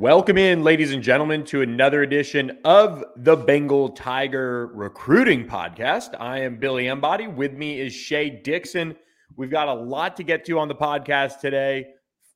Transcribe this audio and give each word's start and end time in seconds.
Welcome 0.00 0.38
in, 0.38 0.64
ladies 0.64 0.94
and 0.94 1.02
gentlemen, 1.02 1.44
to 1.44 1.60
another 1.60 2.02
edition 2.02 2.56
of 2.64 3.04
the 3.16 3.36
Bengal 3.36 3.90
Tiger 3.90 4.68
Recruiting 4.68 5.46
Podcast. 5.46 6.18
I 6.18 6.40
am 6.40 6.56
Billy 6.56 6.86
Embody. 6.86 7.26
With 7.26 7.52
me 7.52 7.78
is 7.78 7.92
Shea 7.92 8.30
Dixon. 8.30 8.96
We've 9.36 9.50
got 9.50 9.68
a 9.68 9.74
lot 9.74 10.16
to 10.16 10.22
get 10.22 10.46
to 10.46 10.58
on 10.58 10.68
the 10.68 10.74
podcast 10.74 11.40
today. 11.40 11.88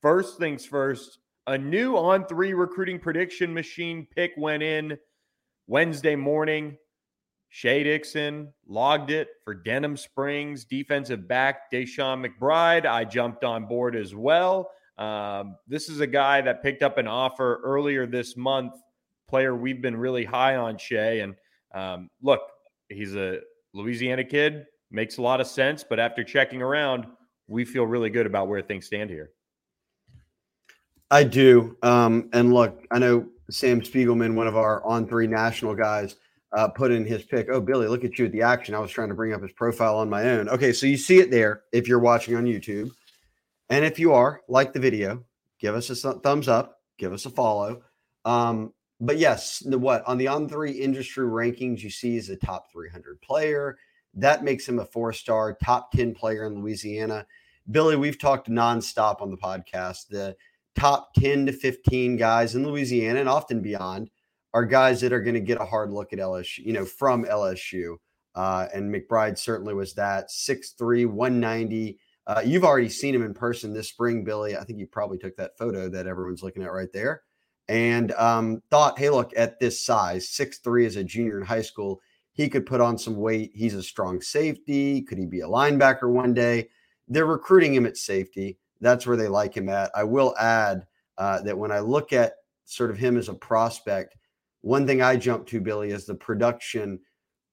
First 0.02 0.36
things 0.36 0.66
first, 0.66 1.20
a 1.46 1.56
new 1.56 1.96
on 1.96 2.26
three 2.26 2.52
recruiting 2.52 2.98
prediction 2.98 3.54
machine 3.54 4.06
pick 4.14 4.32
went 4.36 4.62
in 4.62 4.98
Wednesday 5.66 6.16
morning. 6.16 6.76
Shea 7.48 7.82
Dixon 7.82 8.52
logged 8.68 9.10
it 9.10 9.28
for 9.42 9.54
Denham 9.54 9.96
Springs 9.96 10.66
defensive 10.66 11.26
back 11.26 11.72
Deshaun 11.72 12.26
McBride. 12.26 12.84
I 12.84 13.06
jumped 13.06 13.42
on 13.42 13.64
board 13.64 13.96
as 13.96 14.14
well. 14.14 14.70
Um, 14.98 15.56
this 15.66 15.88
is 15.88 16.00
a 16.00 16.06
guy 16.06 16.40
that 16.40 16.62
picked 16.62 16.82
up 16.82 16.98
an 16.98 17.06
offer 17.06 17.60
earlier 17.64 18.06
this 18.06 18.36
month, 18.36 18.74
player 19.28 19.54
we've 19.54 19.82
been 19.82 19.96
really 19.96 20.24
high 20.24 20.56
on, 20.56 20.78
Shea. 20.78 21.20
And 21.20 21.34
um, 21.74 22.08
look, 22.22 22.40
he's 22.88 23.14
a 23.16 23.40
Louisiana 23.72 24.24
kid, 24.24 24.66
makes 24.90 25.18
a 25.18 25.22
lot 25.22 25.40
of 25.40 25.46
sense. 25.46 25.84
But 25.88 25.98
after 25.98 26.22
checking 26.22 26.62
around, 26.62 27.06
we 27.48 27.64
feel 27.64 27.84
really 27.84 28.10
good 28.10 28.26
about 28.26 28.48
where 28.48 28.62
things 28.62 28.86
stand 28.86 29.10
here. 29.10 29.30
I 31.10 31.24
do. 31.24 31.76
Um, 31.82 32.28
and 32.32 32.52
look, 32.52 32.84
I 32.90 32.98
know 32.98 33.26
Sam 33.50 33.80
Spiegelman, 33.80 34.34
one 34.34 34.46
of 34.46 34.56
our 34.56 34.84
on 34.84 35.06
three 35.06 35.26
national 35.26 35.74
guys, 35.74 36.16
uh, 36.56 36.68
put 36.68 36.92
in 36.92 37.04
his 37.04 37.24
pick. 37.24 37.48
Oh, 37.50 37.60
Billy, 37.60 37.88
look 37.88 38.04
at 38.04 38.18
you 38.18 38.26
at 38.26 38.32
the 38.32 38.42
action. 38.42 38.74
I 38.74 38.78
was 38.78 38.90
trying 38.90 39.08
to 39.08 39.14
bring 39.14 39.32
up 39.32 39.42
his 39.42 39.52
profile 39.52 39.96
on 39.96 40.08
my 40.08 40.30
own. 40.30 40.48
Okay, 40.48 40.72
so 40.72 40.86
you 40.86 40.96
see 40.96 41.18
it 41.18 41.30
there 41.30 41.62
if 41.72 41.88
you're 41.88 41.98
watching 41.98 42.36
on 42.36 42.44
YouTube. 42.44 42.90
And 43.74 43.84
if 43.84 43.98
you 43.98 44.12
are, 44.12 44.40
like 44.46 44.72
the 44.72 44.78
video, 44.78 45.24
give 45.58 45.74
us 45.74 45.90
a 45.90 46.12
thumbs 46.20 46.46
up, 46.46 46.80
give 46.96 47.12
us 47.12 47.26
a 47.26 47.30
follow. 47.30 47.82
Um, 48.24 48.72
but 49.00 49.18
yes, 49.18 49.64
what 49.66 50.06
on 50.06 50.16
the 50.16 50.28
on 50.28 50.48
three 50.48 50.70
industry 50.70 51.26
rankings, 51.26 51.80
you 51.80 51.90
see 51.90 52.16
is 52.16 52.30
a 52.30 52.36
top 52.36 52.70
300 52.70 53.20
player. 53.20 53.76
That 54.14 54.44
makes 54.44 54.68
him 54.68 54.78
a 54.78 54.84
four 54.84 55.12
star, 55.12 55.58
top 55.60 55.90
10 55.90 56.14
player 56.14 56.46
in 56.46 56.60
Louisiana. 56.60 57.26
Billy, 57.68 57.96
we've 57.96 58.16
talked 58.16 58.48
nonstop 58.48 59.20
on 59.20 59.32
the 59.32 59.36
podcast. 59.36 60.06
The 60.06 60.36
top 60.76 61.12
10 61.14 61.46
to 61.46 61.52
15 61.52 62.16
guys 62.16 62.54
in 62.54 62.64
Louisiana 62.64 63.18
and 63.18 63.28
often 63.28 63.60
beyond 63.60 64.08
are 64.52 64.64
guys 64.64 65.00
that 65.00 65.12
are 65.12 65.20
going 65.20 65.34
to 65.34 65.40
get 65.40 65.60
a 65.60 65.66
hard 65.66 65.90
look 65.90 66.12
at 66.12 66.20
LSU, 66.20 66.58
you 66.58 66.74
know, 66.74 66.84
from 66.84 67.24
LSU. 67.24 67.96
Uh, 68.36 68.68
and 68.72 68.94
McBride 68.94 69.36
certainly 69.36 69.74
was 69.74 69.94
that 69.94 70.28
6'3, 70.28 71.08
190 71.08 71.98
uh, 72.26 72.42
you've 72.44 72.64
already 72.64 72.88
seen 72.88 73.14
him 73.14 73.22
in 73.22 73.34
person 73.34 73.72
this 73.72 73.88
spring, 73.88 74.24
Billy. 74.24 74.56
I 74.56 74.64
think 74.64 74.78
you 74.78 74.86
probably 74.86 75.18
took 75.18 75.36
that 75.36 75.58
photo 75.58 75.88
that 75.90 76.06
everyone's 76.06 76.42
looking 76.42 76.62
at 76.62 76.72
right 76.72 76.92
there 76.92 77.22
and 77.68 78.12
um, 78.12 78.62
thought, 78.70 78.98
hey, 78.98 79.10
look, 79.10 79.32
at 79.36 79.58
this 79.60 79.84
size, 79.84 80.28
six 80.28 80.58
three 80.58 80.86
as 80.86 80.96
a 80.96 81.04
junior 81.04 81.38
in 81.38 81.46
high 81.46 81.62
school, 81.62 82.00
he 82.32 82.48
could 82.48 82.66
put 82.66 82.80
on 82.80 82.98
some 82.98 83.16
weight. 83.16 83.52
He's 83.54 83.74
a 83.74 83.82
strong 83.82 84.20
safety. 84.20 85.02
Could 85.02 85.18
he 85.18 85.26
be 85.26 85.40
a 85.40 85.46
linebacker 85.46 86.10
one 86.10 86.34
day? 86.34 86.68
They're 87.08 87.26
recruiting 87.26 87.74
him 87.74 87.86
at 87.86 87.96
safety. 87.96 88.58
That's 88.80 89.06
where 89.06 89.16
they 89.16 89.28
like 89.28 89.56
him 89.56 89.68
at. 89.68 89.90
I 89.94 90.04
will 90.04 90.34
add 90.38 90.86
uh, 91.16 91.42
that 91.42 91.56
when 91.56 91.70
I 91.72 91.80
look 91.80 92.12
at 92.12 92.34
sort 92.64 92.90
of 92.90 92.98
him 92.98 93.16
as 93.16 93.28
a 93.28 93.34
prospect, 93.34 94.16
one 94.62 94.86
thing 94.86 95.02
I 95.02 95.16
jump 95.16 95.46
to, 95.48 95.60
Billy, 95.60 95.90
is 95.90 96.06
the 96.06 96.14
production, 96.14 97.00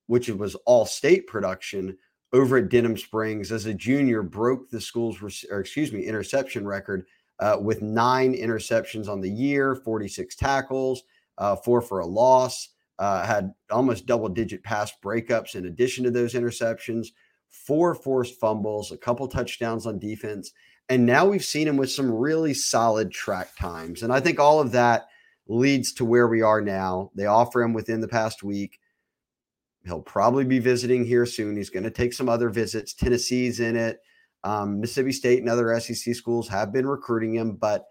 which 0.08 0.30
was 0.30 0.56
all 0.66 0.86
state 0.86 1.28
production 1.28 1.98
over 2.34 2.58
at 2.58 2.70
Denham 2.70 2.98
Springs 2.98 3.52
as 3.52 3.66
a 3.66 3.74
junior 3.74 4.24
broke 4.24 4.70
the 4.70 4.80
school's, 4.80 5.22
or 5.50 5.60
excuse 5.60 5.92
me, 5.92 6.06
interception 6.06 6.66
record 6.66 7.06
uh, 7.40 7.58
with 7.60 7.82
nine 7.82 8.34
interceptions 8.34 9.10
on 9.10 9.20
the 9.20 9.30
year, 9.30 9.76
46 9.76 10.36
tackles, 10.36 11.04
uh, 11.38 11.56
four 11.56 11.82
for 11.82 12.00
a 12.00 12.06
loss, 12.06 12.70
uh, 13.00 13.26
had 13.26 13.52
almost 13.72 14.06
double 14.06 14.30
digit 14.30 14.64
pass 14.64 14.94
breakups 15.04 15.56
in 15.56 15.66
addition 15.66 16.04
to 16.04 16.12
those 16.12 16.36
interceptions, 16.36 17.08
four 17.50 17.96
forced 17.96 18.40
fumbles, 18.40 18.92
a 18.92 18.98
couple 18.98 19.28
touchdowns 19.28 19.86
on 19.86 20.00
defense. 20.00 20.52
And 20.88 21.06
now 21.06 21.26
we've 21.26 21.44
seen 21.44 21.68
him 21.68 21.78
with 21.78 21.92
some 21.92 22.12
really 22.12 22.54
solid 22.54 23.12
track 23.12 23.56
times. 23.58 24.04
And 24.04 24.14
I 24.14 24.20
think 24.20 24.40
all 24.40 24.60
of 24.60 24.72
that 24.74 25.08
leads 25.48 25.94
to 25.94 26.06
where 26.06 26.28
we 26.28 26.42
are 26.42 26.62
now. 26.62 27.12
They 27.16 27.26
offer 27.26 27.62
him 27.62 27.74
within 27.74 28.02
the 28.02 28.08
past 28.08 28.44
week. 28.44 28.80
He'll 29.86 30.02
probably 30.02 30.46
be 30.46 30.60
visiting 30.60 31.06
here 31.06 31.26
soon. 31.26 31.56
He's 31.56 31.70
going 31.70 31.84
to 31.84 31.92
take 31.92 32.14
some 32.14 32.30
other 32.30 32.50
visits. 32.50 32.94
Tennessee's 32.94 33.60
in 33.60 33.76
it. 33.76 34.00
Um, 34.44 34.80
Mississippi 34.80 35.12
State 35.12 35.40
and 35.40 35.50
other 35.50 35.80
SEC 35.80 36.16
schools 36.16 36.48
have 36.50 36.72
been 36.72 36.88
recruiting 36.88 37.34
him. 37.34 37.54
But 37.54 37.86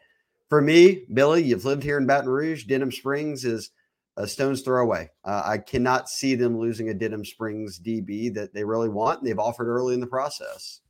for 0.48 0.60
me, 0.60 1.04
Billy, 1.12 1.42
you've 1.42 1.64
lived 1.64 1.82
here 1.82 1.98
in 1.98 2.06
Baton 2.06 2.28
Rouge. 2.28 2.64
Denham 2.64 2.92
Springs 2.92 3.44
is 3.44 3.70
a 4.16 4.26
stone's 4.26 4.62
throw 4.62 4.82
away. 4.82 5.10
Uh, 5.24 5.42
I 5.44 5.58
cannot 5.58 6.08
see 6.08 6.34
them 6.34 6.58
losing 6.58 6.88
a 6.88 6.94
Denham 6.94 7.24
Springs 7.24 7.80
DB 7.80 8.32
that 8.34 8.52
they 8.52 8.64
really 8.64 8.88
want. 8.88 9.20
And 9.20 9.28
they've 9.28 9.38
offered 9.38 9.68
early 9.68 9.94
in 9.94 10.00
the 10.00 10.06
process. 10.06 10.80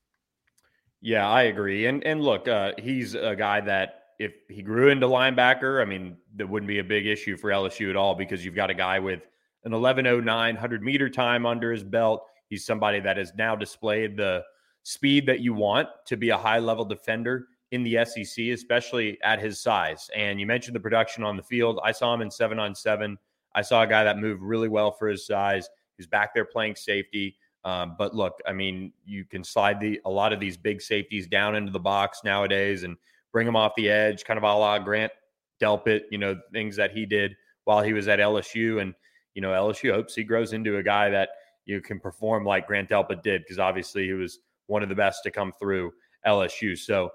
Yeah, 1.00 1.28
I 1.28 1.42
agree. 1.44 1.86
And 1.86 2.04
and 2.04 2.20
look, 2.20 2.46
uh, 2.46 2.72
he's 2.78 3.14
a 3.14 3.34
guy 3.34 3.60
that 3.62 4.00
if 4.18 4.32
he 4.50 4.60
grew 4.60 4.90
into 4.90 5.06
linebacker, 5.06 5.80
I 5.80 5.86
mean, 5.86 6.18
that 6.36 6.46
wouldn't 6.46 6.68
be 6.68 6.78
a 6.78 6.84
big 6.84 7.06
issue 7.06 7.38
for 7.38 7.48
LSU 7.48 7.88
at 7.88 7.96
all 7.96 8.14
because 8.14 8.44
you've 8.44 8.54
got 8.54 8.68
a 8.68 8.74
guy 8.74 8.98
with 8.98 9.22
an 9.64 9.72
1109 9.72 10.54
100 10.54 10.82
meter 10.82 11.08
time 11.08 11.46
under 11.46 11.72
his 11.72 11.84
belt. 11.84 12.26
He's 12.48 12.64
somebody 12.64 13.00
that 13.00 13.16
has 13.16 13.32
now 13.36 13.54
displayed 13.54 14.16
the 14.16 14.42
speed 14.82 15.26
that 15.26 15.40
you 15.40 15.54
want 15.54 15.88
to 16.06 16.16
be 16.16 16.30
a 16.30 16.36
high 16.36 16.58
level 16.58 16.84
defender 16.84 17.46
in 17.70 17.84
the 17.84 18.04
SEC, 18.04 18.46
especially 18.46 19.18
at 19.22 19.38
his 19.38 19.60
size. 19.60 20.10
And 20.14 20.40
you 20.40 20.46
mentioned 20.46 20.74
the 20.74 20.80
production 20.80 21.22
on 21.22 21.36
the 21.36 21.42
field. 21.42 21.78
I 21.84 21.92
saw 21.92 22.12
him 22.12 22.22
in 22.22 22.30
seven 22.30 22.58
on 22.58 22.74
seven. 22.74 23.18
I 23.54 23.62
saw 23.62 23.82
a 23.82 23.86
guy 23.86 24.04
that 24.04 24.18
moved 24.18 24.42
really 24.42 24.68
well 24.68 24.90
for 24.90 25.08
his 25.08 25.26
size. 25.26 25.68
He's 25.96 26.06
back 26.06 26.34
there 26.34 26.44
playing 26.44 26.76
safety. 26.76 27.36
Um, 27.64 27.94
but 27.98 28.14
look, 28.14 28.40
I 28.46 28.52
mean, 28.52 28.92
you 29.04 29.24
can 29.24 29.44
slide 29.44 29.80
the 29.80 30.00
a 30.04 30.10
lot 30.10 30.32
of 30.32 30.40
these 30.40 30.56
big 30.56 30.80
safeties 30.80 31.26
down 31.26 31.54
into 31.54 31.70
the 31.70 31.78
box 31.78 32.22
nowadays 32.24 32.84
and 32.84 32.96
bring 33.32 33.46
them 33.46 33.56
off 33.56 33.74
the 33.76 33.90
edge, 33.90 34.24
kind 34.24 34.38
of 34.38 34.44
a 34.44 34.46
la 34.46 34.78
Grant 34.78 35.12
Delpit, 35.60 36.02
you 36.10 36.18
know, 36.18 36.40
things 36.52 36.74
that 36.76 36.90
he 36.92 37.04
did 37.04 37.36
while 37.64 37.82
he 37.82 37.92
was 37.92 38.08
at 38.08 38.18
LSU. 38.18 38.80
And 38.80 38.94
you 39.34 39.42
know, 39.42 39.50
LSU 39.50 39.92
hopes 39.92 40.14
he 40.14 40.24
grows 40.24 40.52
into 40.52 40.76
a 40.78 40.82
guy 40.82 41.10
that 41.10 41.30
you 41.64 41.80
can 41.80 42.00
perform 42.00 42.44
like 42.44 42.66
Grant 42.66 42.88
Delpit 42.88 43.22
did, 43.22 43.42
because 43.42 43.58
obviously 43.58 44.06
he 44.06 44.12
was 44.12 44.40
one 44.66 44.82
of 44.82 44.88
the 44.88 44.94
best 44.94 45.22
to 45.24 45.30
come 45.30 45.52
through 45.58 45.92
LSU. 46.26 46.76
So 46.76 47.10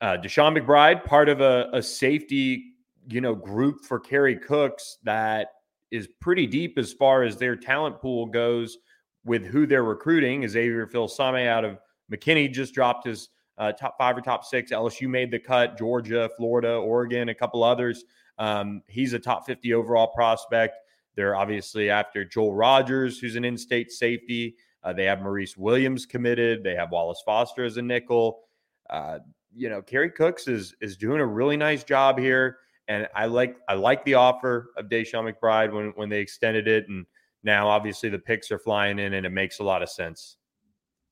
uh, 0.00 0.16
Deshaun 0.22 0.56
McBride, 0.56 1.04
part 1.04 1.28
of 1.28 1.40
a, 1.40 1.68
a 1.72 1.82
safety, 1.82 2.74
you 3.08 3.20
know, 3.20 3.34
group 3.34 3.84
for 3.84 3.98
Kerry 3.98 4.36
Cooks 4.36 4.98
that 5.04 5.48
is 5.90 6.08
pretty 6.20 6.46
deep 6.46 6.78
as 6.78 6.92
far 6.92 7.22
as 7.22 7.36
their 7.36 7.56
talent 7.56 8.00
pool 8.00 8.26
goes 8.26 8.78
with 9.24 9.44
who 9.44 9.66
they're 9.66 9.84
recruiting. 9.84 10.46
Xavier 10.46 10.86
Filsaime 10.86 11.46
out 11.46 11.64
of 11.64 11.78
McKinney 12.12 12.52
just 12.52 12.74
dropped 12.74 13.06
his 13.06 13.28
uh, 13.58 13.72
top 13.72 13.96
five 13.98 14.16
or 14.16 14.20
top 14.20 14.44
six. 14.44 14.70
LSU 14.70 15.08
made 15.08 15.30
the 15.30 15.38
cut. 15.38 15.76
Georgia, 15.76 16.30
Florida, 16.36 16.74
Oregon, 16.74 17.28
a 17.28 17.34
couple 17.34 17.64
others. 17.64 18.04
Um, 18.38 18.82
he's 18.86 19.12
a 19.14 19.18
top 19.18 19.46
50 19.46 19.74
overall 19.74 20.06
prospect. 20.08 20.76
They're 21.18 21.34
obviously 21.34 21.90
after 21.90 22.24
Joel 22.24 22.54
Rogers, 22.54 23.18
who's 23.18 23.34
an 23.34 23.44
in 23.44 23.58
state 23.58 23.90
safety. 23.90 24.54
Uh, 24.84 24.92
they 24.92 25.02
have 25.06 25.20
Maurice 25.20 25.56
Williams 25.56 26.06
committed. 26.06 26.62
They 26.62 26.76
have 26.76 26.92
Wallace 26.92 27.20
Foster 27.26 27.64
as 27.64 27.76
a 27.76 27.82
nickel. 27.82 28.42
Uh, 28.88 29.18
you 29.52 29.68
know, 29.68 29.82
Kerry 29.82 30.10
Cooks 30.12 30.46
is 30.46 30.76
is 30.80 30.96
doing 30.96 31.20
a 31.20 31.26
really 31.26 31.56
nice 31.56 31.82
job 31.82 32.20
here, 32.20 32.58
and 32.86 33.08
I 33.16 33.26
like 33.26 33.56
I 33.68 33.74
like 33.74 34.04
the 34.04 34.14
offer 34.14 34.70
of 34.76 34.86
Deshaun 34.86 35.28
McBride 35.28 35.72
when 35.72 35.92
when 35.96 36.08
they 36.08 36.20
extended 36.20 36.68
it, 36.68 36.88
and 36.88 37.04
now 37.42 37.66
obviously 37.66 38.10
the 38.10 38.20
picks 38.20 38.52
are 38.52 38.60
flying 38.60 39.00
in, 39.00 39.14
and 39.14 39.26
it 39.26 39.30
makes 39.30 39.58
a 39.58 39.64
lot 39.64 39.82
of 39.82 39.90
sense. 39.90 40.36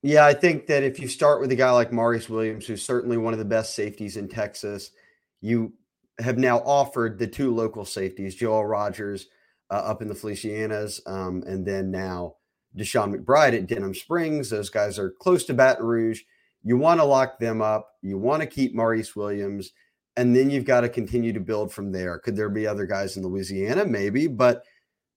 Yeah, 0.04 0.24
I 0.24 0.34
think 0.34 0.68
that 0.68 0.84
if 0.84 1.00
you 1.00 1.08
start 1.08 1.40
with 1.40 1.50
a 1.50 1.56
guy 1.56 1.72
like 1.72 1.92
Maurice 1.92 2.28
Williams, 2.28 2.64
who's 2.64 2.84
certainly 2.84 3.16
one 3.16 3.32
of 3.32 3.40
the 3.40 3.44
best 3.44 3.74
safeties 3.74 4.16
in 4.16 4.28
Texas, 4.28 4.92
you 5.40 5.72
have 6.20 6.38
now 6.38 6.58
offered 6.58 7.18
the 7.18 7.26
two 7.26 7.52
local 7.52 7.84
safeties, 7.84 8.36
Joel 8.36 8.64
Rogers 8.64 9.26
uh, 9.70 9.74
up 9.74 10.02
in 10.02 10.08
the 10.08 10.14
Felicianas, 10.14 11.00
um, 11.06 11.42
and 11.46 11.66
then 11.66 11.90
now 11.90 12.36
Deshaun 12.76 13.14
McBride 13.14 13.54
at 13.56 13.66
Denham 13.66 13.94
Springs. 13.94 14.50
Those 14.50 14.70
guys 14.70 14.98
are 14.98 15.10
close 15.20 15.44
to 15.44 15.54
Baton 15.54 15.84
Rouge. 15.84 16.22
You 16.62 16.76
want 16.76 17.00
to 17.00 17.04
lock 17.04 17.38
them 17.38 17.62
up. 17.62 17.90
You 18.02 18.18
want 18.18 18.42
to 18.42 18.46
keep 18.46 18.74
Maurice 18.74 19.14
Williams. 19.16 19.72
and 20.16 20.34
then 20.34 20.50
you've 20.50 20.64
got 20.64 20.80
to 20.80 20.88
continue 20.88 21.32
to 21.32 21.40
build 21.40 21.72
from 21.72 21.92
there. 21.92 22.18
Could 22.18 22.36
there 22.36 22.48
be 22.48 22.66
other 22.66 22.86
guys 22.86 23.16
in 23.16 23.22
Louisiana? 23.22 23.84
Maybe, 23.84 24.26
but 24.26 24.64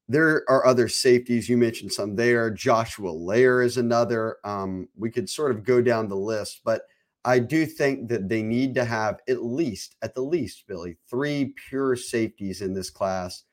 there 0.08 0.44
are 0.50 0.66
other 0.66 0.88
safeties. 0.88 1.48
You 1.48 1.58
mentioned 1.58 1.94
some 1.94 2.16
there. 2.16 2.50
Joshua 2.52 3.10
Lair 3.10 3.62
is 3.62 3.78
another. 3.78 4.38
Um, 4.44 4.90
we 4.98 5.10
could 5.10 5.30
sort 5.30 5.52
of 5.52 5.64
go 5.64 5.82
down 5.82 6.10
the 6.10 6.16
list, 6.16 6.62
but 6.66 6.82
I 7.24 7.40
do 7.40 7.66
think 7.66 8.10
that 8.10 8.28
they 8.28 8.42
need 8.42 8.76
to 8.76 8.86
have 8.86 9.20
at 9.28 9.44
least, 9.44 9.96
at 10.02 10.16
the 10.16 10.22
least, 10.22 10.66
Billy, 10.68 10.98
three 11.10 11.54
pure 11.70 11.96
safeties 11.96 12.62
in 12.62 12.74
this 12.74 12.90
class. 12.90 13.44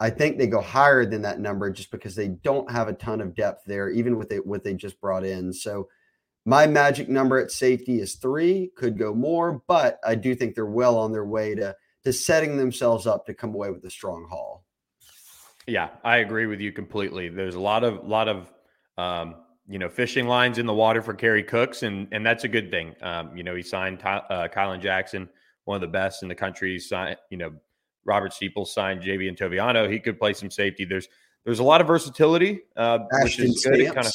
I 0.00 0.08
think 0.08 0.38
they 0.38 0.46
go 0.46 0.62
higher 0.62 1.04
than 1.04 1.22
that 1.22 1.40
number 1.40 1.70
just 1.70 1.90
because 1.90 2.14
they 2.14 2.28
don't 2.28 2.70
have 2.70 2.88
a 2.88 2.94
ton 2.94 3.20
of 3.20 3.34
depth 3.34 3.64
there, 3.66 3.90
even 3.90 4.16
with 4.16 4.32
it, 4.32 4.46
what 4.46 4.64
they 4.64 4.72
just 4.72 4.98
brought 4.98 5.24
in. 5.24 5.52
So 5.52 5.88
my 6.46 6.66
magic 6.66 7.10
number 7.10 7.38
at 7.38 7.50
safety 7.50 8.00
is 8.00 8.14
three, 8.14 8.70
could 8.76 8.98
go 8.98 9.14
more, 9.14 9.62
but 9.68 10.00
I 10.04 10.14
do 10.14 10.34
think 10.34 10.54
they're 10.54 10.64
well 10.64 10.98
on 10.98 11.12
their 11.12 11.26
way 11.26 11.54
to 11.54 11.76
to 12.04 12.14
setting 12.14 12.56
themselves 12.56 13.06
up 13.06 13.26
to 13.26 13.34
come 13.34 13.54
away 13.54 13.70
with 13.70 13.84
a 13.84 13.90
strong 13.90 14.26
haul. 14.30 14.64
Yeah, 15.66 15.90
I 16.02 16.18
agree 16.18 16.46
with 16.46 16.58
you 16.58 16.72
completely. 16.72 17.28
There's 17.28 17.54
a 17.54 17.60
lot 17.60 17.84
of 17.84 18.06
lot 18.06 18.26
of 18.26 18.50
um, 18.96 19.36
you 19.68 19.78
know 19.78 19.90
fishing 19.90 20.26
lines 20.26 20.56
in 20.56 20.64
the 20.64 20.72
water 20.72 21.02
for 21.02 21.12
Kerry 21.12 21.42
Cooks, 21.42 21.82
and 21.82 22.08
and 22.10 22.24
that's 22.24 22.44
a 22.44 22.48
good 22.48 22.70
thing. 22.70 22.94
Um, 23.02 23.36
you 23.36 23.42
know, 23.42 23.54
he 23.54 23.62
signed 23.62 24.00
Ty, 24.00 24.16
uh, 24.30 24.48
Kylan 24.48 24.80
Jackson, 24.80 25.28
one 25.64 25.74
of 25.74 25.82
the 25.82 25.88
best 25.88 26.22
in 26.22 26.28
the 26.30 26.34
country. 26.34 26.72
He 26.72 26.78
signed, 26.78 27.18
you 27.28 27.36
know, 27.36 27.52
Robert 28.04 28.32
Steeples 28.32 28.72
signed 28.72 29.02
JV 29.02 29.28
and 29.28 29.36
Toviano. 29.36 29.90
He 29.90 29.98
could 30.00 30.18
play 30.18 30.32
some 30.32 30.50
safety. 30.50 30.84
There's 30.84 31.08
there's 31.44 31.58
a 31.58 31.64
lot 31.64 31.80
of 31.80 31.86
versatility, 31.86 32.60
uh, 32.76 32.98
which 33.22 33.38
is 33.38 33.64
good. 33.64 33.94
Kind 33.94 34.06
of 34.06 34.12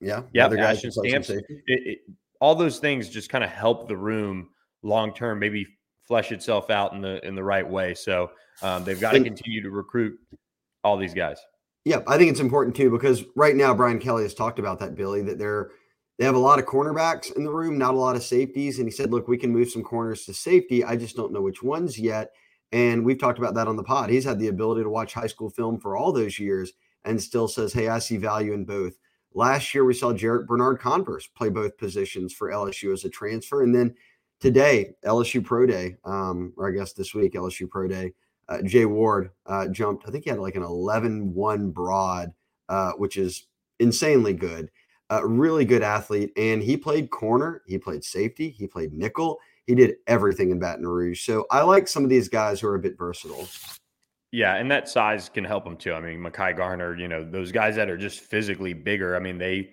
yeah. 0.00 0.22
Yeah. 0.32 0.48
Ashton 0.48 0.92
Stamps. 0.92 1.30
It, 1.30 1.44
it, 1.66 1.98
all 2.40 2.54
those 2.54 2.78
things 2.78 3.08
just 3.08 3.30
kind 3.30 3.42
of 3.42 3.50
help 3.50 3.88
the 3.88 3.96
room 3.96 4.50
long 4.82 5.14
term, 5.14 5.38
maybe 5.38 5.66
flesh 6.06 6.32
itself 6.32 6.70
out 6.70 6.92
in 6.92 7.00
the 7.00 7.24
in 7.26 7.34
the 7.34 7.44
right 7.44 7.68
way. 7.68 7.94
So 7.94 8.30
um, 8.62 8.84
they've 8.84 9.00
got 9.00 9.12
to 9.12 9.22
continue 9.22 9.62
to 9.62 9.70
recruit 9.70 10.18
all 10.84 10.96
these 10.96 11.14
guys. 11.14 11.38
Yeah, 11.84 12.00
I 12.06 12.18
think 12.18 12.30
it's 12.30 12.40
important 12.40 12.74
too 12.76 12.90
because 12.90 13.24
right 13.36 13.54
now 13.54 13.72
Brian 13.72 13.98
Kelly 13.98 14.24
has 14.24 14.34
talked 14.34 14.58
about 14.58 14.78
that, 14.80 14.96
Billy, 14.96 15.22
that 15.22 15.38
they're 15.38 15.70
they 16.18 16.24
have 16.24 16.34
a 16.34 16.38
lot 16.38 16.58
of 16.58 16.64
cornerbacks 16.64 17.34
in 17.36 17.44
the 17.44 17.52
room, 17.52 17.76
not 17.76 17.94
a 17.94 17.98
lot 17.98 18.16
of 18.16 18.22
safeties. 18.22 18.78
And 18.78 18.88
he 18.88 18.90
said, 18.90 19.10
look, 19.10 19.28
we 19.28 19.36
can 19.36 19.52
move 19.52 19.70
some 19.70 19.82
corners 19.82 20.24
to 20.24 20.32
safety. 20.32 20.82
I 20.82 20.96
just 20.96 21.14
don't 21.14 21.32
know 21.32 21.42
which 21.42 21.62
ones 21.62 21.98
yet. 21.98 22.32
And 22.72 23.04
we've 23.04 23.18
talked 23.18 23.38
about 23.38 23.54
that 23.54 23.68
on 23.68 23.76
the 23.76 23.82
pod. 23.82 24.10
He's 24.10 24.24
had 24.24 24.38
the 24.38 24.48
ability 24.48 24.82
to 24.82 24.90
watch 24.90 25.14
high 25.14 25.26
school 25.26 25.50
film 25.50 25.78
for 25.78 25.96
all 25.96 26.12
those 26.12 26.38
years 26.38 26.72
and 27.04 27.20
still 27.20 27.48
says, 27.48 27.72
Hey, 27.72 27.88
I 27.88 27.98
see 27.98 28.16
value 28.16 28.52
in 28.52 28.64
both. 28.64 28.94
Last 29.34 29.74
year, 29.74 29.84
we 29.84 29.94
saw 29.94 30.12
Jarrick 30.12 30.46
Bernard-Converse 30.46 31.28
play 31.28 31.50
both 31.50 31.76
positions 31.76 32.32
for 32.32 32.50
LSU 32.50 32.92
as 32.92 33.04
a 33.04 33.10
transfer. 33.10 33.62
And 33.62 33.74
then 33.74 33.94
today, 34.40 34.94
LSU 35.04 35.44
Pro 35.44 35.66
Day, 35.66 35.96
um, 36.04 36.54
or 36.56 36.68
I 36.68 36.72
guess 36.72 36.94
this 36.94 37.14
week, 37.14 37.34
LSU 37.34 37.68
Pro 37.68 37.86
Day, 37.86 38.12
uh, 38.48 38.62
Jay 38.62 38.86
Ward 38.86 39.30
uh, 39.44 39.68
jumped, 39.68 40.08
I 40.08 40.10
think 40.10 40.24
he 40.24 40.30
had 40.30 40.38
like 40.38 40.54
an 40.54 40.62
11 40.62 41.34
1 41.34 41.70
broad, 41.70 42.32
uh, 42.68 42.92
which 42.92 43.16
is 43.16 43.46
insanely 43.78 44.32
good. 44.32 44.70
A 45.10 45.26
really 45.26 45.64
good 45.64 45.82
athlete. 45.82 46.32
And 46.36 46.62
he 46.62 46.76
played 46.76 47.10
corner, 47.10 47.62
he 47.66 47.78
played 47.78 48.04
safety, 48.04 48.48
he 48.48 48.66
played 48.66 48.92
nickel. 48.92 49.38
He 49.66 49.74
did 49.74 49.96
everything 50.06 50.50
in 50.50 50.58
Baton 50.58 50.86
Rouge. 50.86 51.24
So 51.24 51.46
I 51.50 51.62
like 51.62 51.88
some 51.88 52.04
of 52.04 52.10
these 52.10 52.28
guys 52.28 52.60
who 52.60 52.68
are 52.68 52.76
a 52.76 52.80
bit 52.80 52.96
versatile. 52.96 53.48
Yeah, 54.32 54.54
and 54.56 54.70
that 54.70 54.88
size 54.88 55.28
can 55.28 55.44
help 55.44 55.64
them 55.64 55.76
too. 55.76 55.92
I 55.92 56.00
mean, 56.00 56.20
Mekhi 56.20 56.56
Garner, 56.56 56.96
you 56.96 57.08
know, 57.08 57.28
those 57.28 57.52
guys 57.52 57.76
that 57.76 57.88
are 57.88 57.96
just 57.96 58.20
physically 58.20 58.74
bigger. 58.74 59.16
I 59.16 59.18
mean, 59.18 59.38
they 59.38 59.70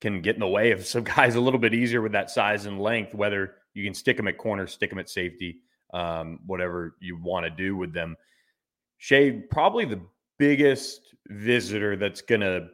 can 0.00 0.20
get 0.20 0.34
in 0.34 0.40
the 0.40 0.48
way 0.48 0.72
of 0.72 0.84
some 0.86 1.04
guys 1.04 1.34
a 1.34 1.40
little 1.40 1.60
bit 1.60 1.74
easier 1.74 2.02
with 2.02 2.12
that 2.12 2.30
size 2.30 2.66
and 2.66 2.80
length. 2.80 3.14
Whether 3.14 3.54
you 3.74 3.84
can 3.84 3.94
stick 3.94 4.16
them 4.16 4.28
at 4.28 4.38
corner, 4.38 4.66
stick 4.66 4.90
them 4.90 4.98
at 4.98 5.08
safety, 5.08 5.60
um, 5.94 6.40
whatever 6.46 6.96
you 7.00 7.16
want 7.16 7.44
to 7.44 7.50
do 7.50 7.76
with 7.76 7.92
them. 7.92 8.16
Shea, 8.98 9.32
probably 9.32 9.84
the 9.84 10.00
biggest 10.38 11.14
visitor 11.28 11.96
that's 11.96 12.20
going 12.20 12.40
to 12.40 12.68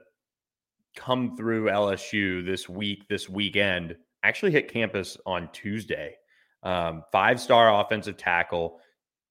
come 0.97 1.37
through 1.37 1.67
LSU 1.67 2.45
this 2.45 2.69
week, 2.69 3.07
this 3.09 3.29
weekend, 3.29 3.97
actually 4.25 4.51
hit 4.51 4.73
campus 4.73 5.17
on 5.25 5.49
Tuesday. 5.53 6.15
Um, 6.63 7.05
Five 7.13 7.41
star 7.41 7.81
offensive 7.81 8.17
tackle 8.17 8.81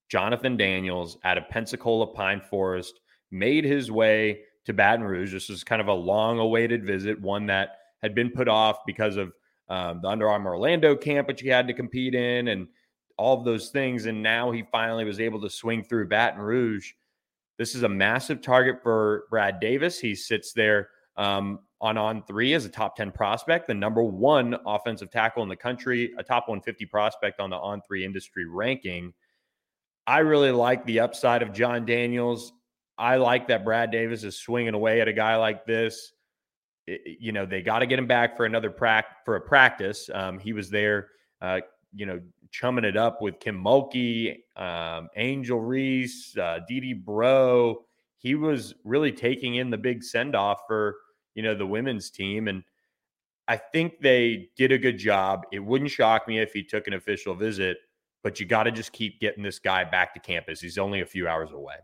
Jonathan 0.10 0.56
Daniels 0.58 1.18
out 1.24 1.38
of 1.38 1.50
Pensacola 1.50 2.08
Pine 2.08 2.42
Forest 2.42 3.00
made 3.32 3.66
his 3.66 3.92
way 3.92 4.42
to 4.66 4.74
Baton 4.74 5.06
Rouge. 5.06 5.34
This 5.34 5.50
was 5.50 5.64
kind 5.64 5.82
of 5.82 5.88
a 5.88 5.94
long 5.94 6.40
awaited 6.40 6.86
visit, 6.86 7.20
one 7.20 7.46
that 7.48 7.78
had 8.02 8.16
been 8.16 8.30
put 8.30 8.48
off 8.48 8.80
because 8.86 9.18
of 9.18 9.34
um, 9.70 10.00
the 10.02 10.08
Under 10.08 10.30
Armour 10.30 10.52
Orlando 10.52 10.96
camp, 10.96 11.28
which 11.28 11.42
he 11.42 11.50
had 11.50 11.68
to 11.68 11.74
compete 11.74 12.16
in, 12.16 12.50
and 12.50 12.68
all 13.18 13.38
of 13.38 13.46
those 13.46 13.70
things. 13.70 14.06
And 14.06 14.24
now 14.24 14.52
he 14.52 14.64
finally 14.72 15.04
was 15.04 15.20
able 15.20 15.42
to 15.42 15.50
swing 15.50 15.84
through 15.84 16.08
Baton 16.08 16.40
Rouge. 16.40 16.92
This 17.58 17.76
is 17.76 17.84
a 17.84 17.90
massive 17.90 18.42
target 18.42 18.82
for 18.84 19.26
Brad 19.30 19.60
Davis. 19.60 20.00
He 20.00 20.16
sits 20.16 20.54
there 20.54 20.90
um, 21.18 21.60
on 21.80 21.98
on 21.98 22.24
three 22.24 22.54
as 22.54 22.66
a 22.66 22.70
top 22.70 22.96
10 22.96 23.12
prospect, 23.12 23.68
the 23.68 23.74
number 23.74 24.04
one 24.04 24.56
offensive 24.66 25.12
tackle 25.12 25.44
in 25.44 25.50
the 25.50 25.56
country, 25.56 26.14
a 26.18 26.24
top 26.24 26.48
150 26.48 26.86
prospect 26.86 27.40
on 27.40 27.50
the 27.50 27.56
on 27.56 27.82
three 27.82 28.04
industry 28.04 28.46
ranking. 28.46 29.14
I 30.08 30.20
really 30.20 30.52
like 30.52 30.86
the 30.86 31.02
upside 31.02 31.42
of 31.42 31.54
John 31.54 31.86
Daniels. 31.86 32.54
I 32.98 33.18
like 33.18 33.48
that 33.50 33.64
Brad 33.64 33.92
Davis 33.92 34.24
is 34.24 34.38
swinging 34.38 34.74
away 34.74 35.02
at 35.02 35.08
a 35.08 35.14
guy 35.14 35.36
like 35.36 35.66
this. 35.66 36.14
It, 36.88 37.18
you 37.20 37.32
know, 37.32 37.46
they 37.46 37.62
got 37.62 37.80
to 37.80 37.86
get 37.86 38.00
him 38.00 38.08
back 38.08 38.36
for 38.36 38.46
another 38.46 38.72
prac 38.72 39.26
for 39.26 39.36
a 39.36 39.42
practice. 39.42 40.10
Um, 40.12 40.40
he 40.40 40.54
was 40.54 40.70
there, 40.70 41.10
uh, 41.42 41.60
you 41.94 42.06
know, 42.06 42.20
chumming 42.50 42.86
it 42.86 42.98
up 42.98 43.22
with 43.22 43.40
Kim 43.40 43.62
Mulkey, 43.62 44.38
um, 44.56 45.10
Angel 45.16 45.60
Reese, 45.60 46.36
uh, 46.38 46.60
Dede 46.68 47.06
Bro. 47.06 47.84
He 48.18 48.34
was 48.34 48.74
really 48.84 49.12
taking 49.12 49.56
in 49.56 49.70
the 49.70 49.78
big 49.78 50.04
send 50.04 50.36
off 50.36 50.62
for 50.68 50.96
you 51.38 51.44
know 51.44 51.56
the 51.56 51.66
women's 51.66 52.10
team, 52.12 52.50
and 52.50 52.64
I 53.48 53.56
think 53.56 54.02
they 54.02 54.50
did 54.58 54.74
a 54.74 54.78
good 54.78 54.98
job. 54.98 55.46
It 55.54 55.60
wouldn't 55.60 55.92
shock 55.92 56.28
me 56.28 56.40
if 56.40 56.52
he 56.52 56.64
took 56.64 56.88
an 56.88 56.94
official 56.94 57.34
visit 57.34 57.78
but 58.28 58.42
you 58.42 58.46
got 58.46 58.64
to 58.64 58.72
just 58.72 58.92
keep 58.92 59.22
getting 59.22 59.42
this 59.42 59.58
guy 59.58 59.86
back 59.86 60.14
to 60.14 60.20
campus. 60.20 60.60
He's 60.60 60.78
only 60.78 61.00
a 61.00 61.06
few 61.06 61.30
hours 61.30 61.52
away. 61.54 61.76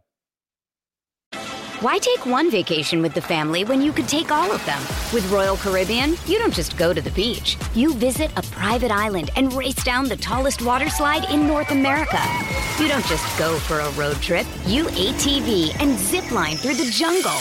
Why 1.79 1.99
take 1.99 2.25
one 2.25 2.51
vacation 2.51 3.01
with 3.01 3.13
the 3.13 3.21
family 3.21 3.63
when 3.63 3.81
you 3.81 3.93
could 3.93 4.09
take 4.09 4.29
all 4.29 4.51
of 4.51 4.65
them? 4.65 4.81
With 5.13 5.29
Royal 5.31 5.55
Caribbean, 5.55 6.15
you 6.25 6.37
don't 6.39 6.53
just 6.53 6.77
go 6.77 6.93
to 6.93 7.01
the 7.01 7.11
beach. 7.11 7.57
You 7.75 7.93
visit 7.93 8.29
a 8.37 8.41
private 8.41 8.91
island 8.91 9.31
and 9.37 9.53
race 9.53 9.81
down 9.85 10.09
the 10.09 10.17
tallest 10.17 10.61
water 10.61 10.89
slide 10.89 11.29
in 11.29 11.47
North 11.47 11.71
America. 11.71 12.21
You 12.77 12.89
don't 12.89 13.05
just 13.05 13.39
go 13.39 13.57
for 13.59 13.79
a 13.79 13.91
road 13.91 14.17
trip. 14.17 14.45
You 14.65 14.85
ATV 14.85 15.79
and 15.81 15.97
zip 15.97 16.29
line 16.31 16.57
through 16.57 16.75
the 16.75 16.91
jungle. 16.91 17.37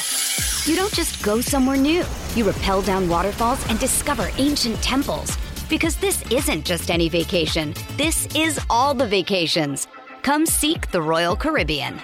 You 0.64 0.76
don't 0.76 0.94
just 0.94 1.20
go 1.24 1.40
somewhere 1.40 1.76
new. 1.76 2.04
You 2.36 2.48
rappel 2.48 2.82
down 2.82 3.08
waterfalls 3.08 3.68
and 3.68 3.80
discover 3.80 4.30
ancient 4.38 4.76
temples. 4.76 5.36
Because 5.68 5.96
this 5.96 6.22
isn't 6.30 6.64
just 6.64 6.88
any 6.88 7.08
vacation, 7.08 7.74
this 7.96 8.28
is 8.36 8.60
all 8.70 8.94
the 8.94 9.06
vacations. 9.06 9.88
Come 10.22 10.46
seek 10.46 10.92
the 10.92 11.02
Royal 11.02 11.34
Caribbean. 11.34 12.00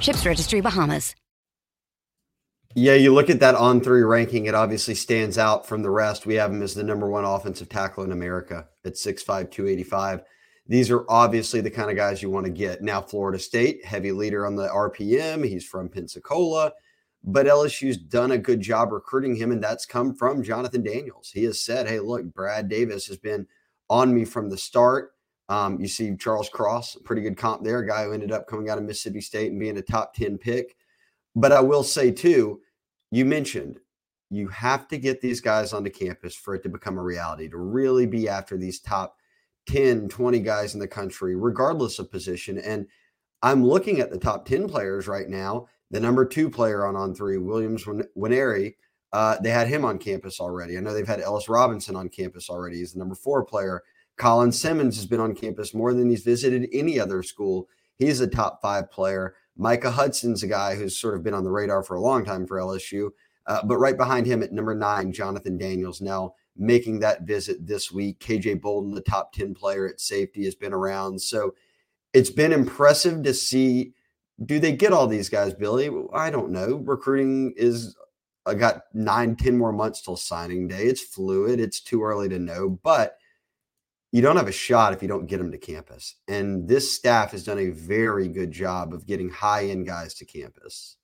Ships 0.00 0.26
Registry 0.26 0.60
Bahamas. 0.60 1.14
Yeah, 2.74 2.94
you 2.94 3.14
look 3.14 3.30
at 3.30 3.38
that 3.40 3.54
on 3.54 3.80
three 3.80 4.02
ranking, 4.02 4.46
it 4.46 4.56
obviously 4.56 4.94
stands 4.94 5.38
out 5.38 5.66
from 5.66 5.82
the 5.82 5.90
rest. 5.90 6.26
We 6.26 6.34
have 6.34 6.50
him 6.50 6.62
as 6.62 6.74
the 6.74 6.82
number 6.82 7.08
one 7.08 7.24
offensive 7.24 7.68
tackle 7.68 8.02
in 8.02 8.10
America 8.10 8.66
at 8.84 8.94
6'5, 8.94 9.52
285. 9.52 10.22
These 10.66 10.90
are 10.90 11.04
obviously 11.08 11.60
the 11.60 11.70
kind 11.70 11.90
of 11.90 11.96
guys 11.96 12.22
you 12.22 12.30
want 12.30 12.46
to 12.46 12.52
get. 12.52 12.82
Now, 12.82 13.02
Florida 13.02 13.38
State, 13.38 13.84
heavy 13.84 14.10
leader 14.10 14.46
on 14.46 14.56
the 14.56 14.68
RPM. 14.68 15.46
He's 15.46 15.64
from 15.64 15.88
Pensacola. 15.88 16.72
But 17.22 17.46
LSU's 17.46 17.98
done 17.98 18.32
a 18.32 18.38
good 18.38 18.60
job 18.60 18.92
recruiting 18.92 19.36
him, 19.36 19.52
and 19.52 19.62
that's 19.62 19.84
come 19.84 20.14
from 20.14 20.42
Jonathan 20.42 20.82
Daniels. 20.82 21.30
He 21.32 21.44
has 21.44 21.60
said, 21.60 21.86
Hey, 21.86 22.00
look, 22.00 22.24
Brad 22.32 22.68
Davis 22.68 23.06
has 23.08 23.18
been 23.18 23.46
on 23.88 24.14
me 24.14 24.24
from 24.24 24.48
the 24.48 24.56
start. 24.56 25.12
Um, 25.48 25.80
you 25.80 25.88
see 25.88 26.16
Charles 26.16 26.48
Cross, 26.48 26.98
pretty 27.04 27.22
good 27.22 27.36
comp 27.36 27.64
there, 27.64 27.82
guy 27.82 28.04
who 28.04 28.12
ended 28.12 28.32
up 28.32 28.46
coming 28.46 28.70
out 28.70 28.78
of 28.78 28.84
Mississippi 28.84 29.20
State 29.20 29.50
and 29.50 29.60
being 29.60 29.76
a 29.76 29.82
top 29.82 30.14
10 30.14 30.38
pick. 30.38 30.76
But 31.34 31.52
I 31.52 31.60
will 31.60 31.82
say, 31.82 32.12
too, 32.12 32.60
you 33.10 33.24
mentioned 33.24 33.80
you 34.30 34.46
have 34.48 34.86
to 34.88 34.96
get 34.96 35.20
these 35.20 35.40
guys 35.40 35.72
onto 35.72 35.90
campus 35.90 36.36
for 36.36 36.54
it 36.54 36.62
to 36.62 36.68
become 36.68 36.98
a 36.98 37.02
reality, 37.02 37.48
to 37.48 37.58
really 37.58 38.06
be 38.06 38.28
after 38.28 38.56
these 38.56 38.78
top 38.78 39.16
10, 39.66 40.08
20 40.08 40.38
guys 40.38 40.74
in 40.74 40.80
the 40.80 40.88
country, 40.88 41.34
regardless 41.34 41.98
of 41.98 42.10
position. 42.10 42.56
And 42.58 42.86
I'm 43.42 43.64
looking 43.64 44.00
at 44.00 44.10
the 44.10 44.18
top 44.18 44.46
10 44.46 44.68
players 44.68 45.08
right 45.08 45.28
now 45.28 45.66
the 45.90 46.00
number 46.00 46.24
two 46.24 46.50
player 46.50 46.86
on 46.86 46.96
on 46.96 47.14
three, 47.14 47.38
Williams 47.38 47.84
Nwaneri, 47.84 48.74
uh, 49.12 49.36
they 49.42 49.50
had 49.50 49.68
him 49.68 49.84
on 49.84 49.98
campus 49.98 50.40
already. 50.40 50.76
I 50.76 50.80
know 50.80 50.94
they've 50.94 51.06
had 51.06 51.20
Ellis 51.20 51.48
Robinson 51.48 51.96
on 51.96 52.08
campus 52.08 52.48
already. 52.48 52.78
He's 52.78 52.92
the 52.92 52.98
number 52.98 53.14
four 53.14 53.44
player. 53.44 53.82
Colin 54.16 54.52
Simmons 54.52 54.96
has 54.96 55.06
been 55.06 55.20
on 55.20 55.34
campus 55.34 55.74
more 55.74 55.94
than 55.94 56.10
he's 56.10 56.22
visited 56.22 56.68
any 56.72 57.00
other 57.00 57.22
school. 57.22 57.68
He's 57.96 58.20
a 58.20 58.26
top 58.26 58.60
five 58.62 58.90
player. 58.90 59.34
Micah 59.56 59.90
Hudson's 59.90 60.42
a 60.42 60.46
guy 60.46 60.74
who's 60.74 60.98
sort 60.98 61.14
of 61.14 61.22
been 61.22 61.34
on 61.34 61.44
the 61.44 61.50
radar 61.50 61.82
for 61.82 61.96
a 61.96 62.00
long 62.00 62.24
time 62.24 62.46
for 62.46 62.58
LSU. 62.58 63.10
Uh, 63.46 63.60
but 63.64 63.78
right 63.78 63.96
behind 63.96 64.26
him 64.26 64.42
at 64.42 64.52
number 64.52 64.74
nine, 64.74 65.12
Jonathan 65.12 65.58
Daniels, 65.58 66.00
now 66.00 66.34
making 66.56 67.00
that 67.00 67.22
visit 67.22 67.66
this 67.66 67.90
week. 67.90 68.20
KJ 68.20 68.60
Bolden, 68.60 68.94
the 68.94 69.00
top 69.00 69.32
10 69.32 69.54
player 69.54 69.88
at 69.88 70.00
safety, 70.00 70.44
has 70.44 70.54
been 70.54 70.72
around. 70.72 71.20
So 71.20 71.54
it's 72.12 72.30
been 72.30 72.52
impressive 72.52 73.22
to 73.22 73.34
see. 73.34 73.94
Do 74.44 74.58
they 74.58 74.72
get 74.72 74.92
all 74.92 75.06
these 75.06 75.28
guys, 75.28 75.52
Billy? 75.52 75.90
I 76.12 76.30
don't 76.30 76.50
know. 76.50 76.76
Recruiting 76.76 77.52
is 77.56 77.94
I 78.46 78.54
got 78.54 78.82
nine, 78.94 79.36
ten 79.36 79.56
more 79.56 79.72
months 79.72 80.00
till 80.00 80.16
signing 80.16 80.66
day. 80.66 80.84
It's 80.84 81.02
fluid. 81.02 81.60
It's 81.60 81.80
too 81.80 82.02
early 82.02 82.28
to 82.30 82.38
know, 82.38 82.70
but 82.70 83.16
you 84.12 84.22
don't 84.22 84.36
have 84.36 84.48
a 84.48 84.52
shot 84.52 84.92
if 84.92 85.02
you 85.02 85.08
don't 85.08 85.26
get 85.26 85.38
them 85.38 85.52
to 85.52 85.58
campus. 85.58 86.16
And 86.26 86.66
this 86.66 86.92
staff 86.92 87.32
has 87.32 87.44
done 87.44 87.58
a 87.58 87.70
very 87.70 88.28
good 88.28 88.50
job 88.50 88.92
of 88.92 89.06
getting 89.06 89.28
high 89.28 89.66
end 89.66 89.86
guys 89.86 90.14
to 90.14 90.24
campus. 90.24 90.96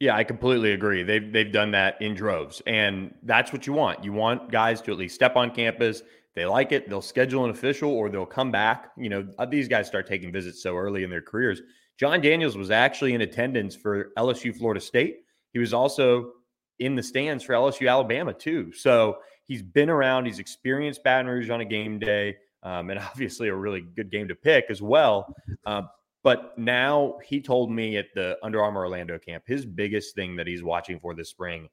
Yeah, 0.00 0.14
I 0.14 0.22
completely 0.22 0.72
agree. 0.72 1.02
They've 1.02 1.32
they've 1.32 1.50
done 1.50 1.72
that 1.72 2.00
in 2.00 2.14
droves, 2.14 2.62
and 2.66 3.12
that's 3.24 3.52
what 3.52 3.66
you 3.66 3.72
want. 3.72 4.04
You 4.04 4.12
want 4.12 4.50
guys 4.52 4.80
to 4.82 4.92
at 4.92 4.96
least 4.96 5.16
step 5.16 5.34
on 5.34 5.50
campus. 5.50 6.02
They 6.34 6.46
like 6.46 6.72
it. 6.72 6.88
They'll 6.88 7.02
schedule 7.02 7.44
an 7.44 7.50
official, 7.50 7.90
or 7.90 8.08
they'll 8.08 8.26
come 8.26 8.50
back. 8.50 8.92
You 8.96 9.08
know, 9.08 9.28
uh, 9.38 9.46
these 9.46 9.68
guys 9.68 9.86
start 9.86 10.06
taking 10.06 10.32
visits 10.32 10.62
so 10.62 10.76
early 10.76 11.02
in 11.02 11.10
their 11.10 11.22
careers. 11.22 11.60
John 11.98 12.20
Daniels 12.20 12.56
was 12.56 12.70
actually 12.70 13.14
in 13.14 13.22
attendance 13.22 13.74
for 13.74 14.12
LSU 14.16 14.56
Florida 14.56 14.80
State. 14.80 15.18
He 15.52 15.58
was 15.58 15.74
also 15.74 16.32
in 16.78 16.94
the 16.94 17.02
stands 17.02 17.42
for 17.42 17.54
LSU 17.54 17.90
Alabama 17.90 18.32
too. 18.32 18.72
So 18.72 19.18
he's 19.46 19.62
been 19.62 19.90
around. 19.90 20.26
He's 20.26 20.38
experienced 20.38 21.02
Baton 21.02 21.26
Rouge 21.26 21.50
on 21.50 21.60
a 21.60 21.64
game 21.64 21.98
day, 21.98 22.36
um, 22.62 22.90
and 22.90 23.00
obviously 23.10 23.48
a 23.48 23.54
really 23.54 23.80
good 23.80 24.10
game 24.10 24.28
to 24.28 24.34
pick 24.34 24.66
as 24.70 24.80
well. 24.80 25.34
Uh, 25.66 25.82
but 26.22 26.56
now 26.58 27.16
he 27.24 27.40
told 27.40 27.70
me 27.70 27.96
at 27.96 28.06
the 28.14 28.36
Under 28.42 28.62
Armour 28.62 28.82
Orlando 28.82 29.18
camp, 29.18 29.44
his 29.46 29.64
biggest 29.64 30.14
thing 30.14 30.36
that 30.36 30.46
he's 30.46 30.62
watching 30.62 31.00
for 31.00 31.14
this 31.14 31.30
spring 31.30 31.68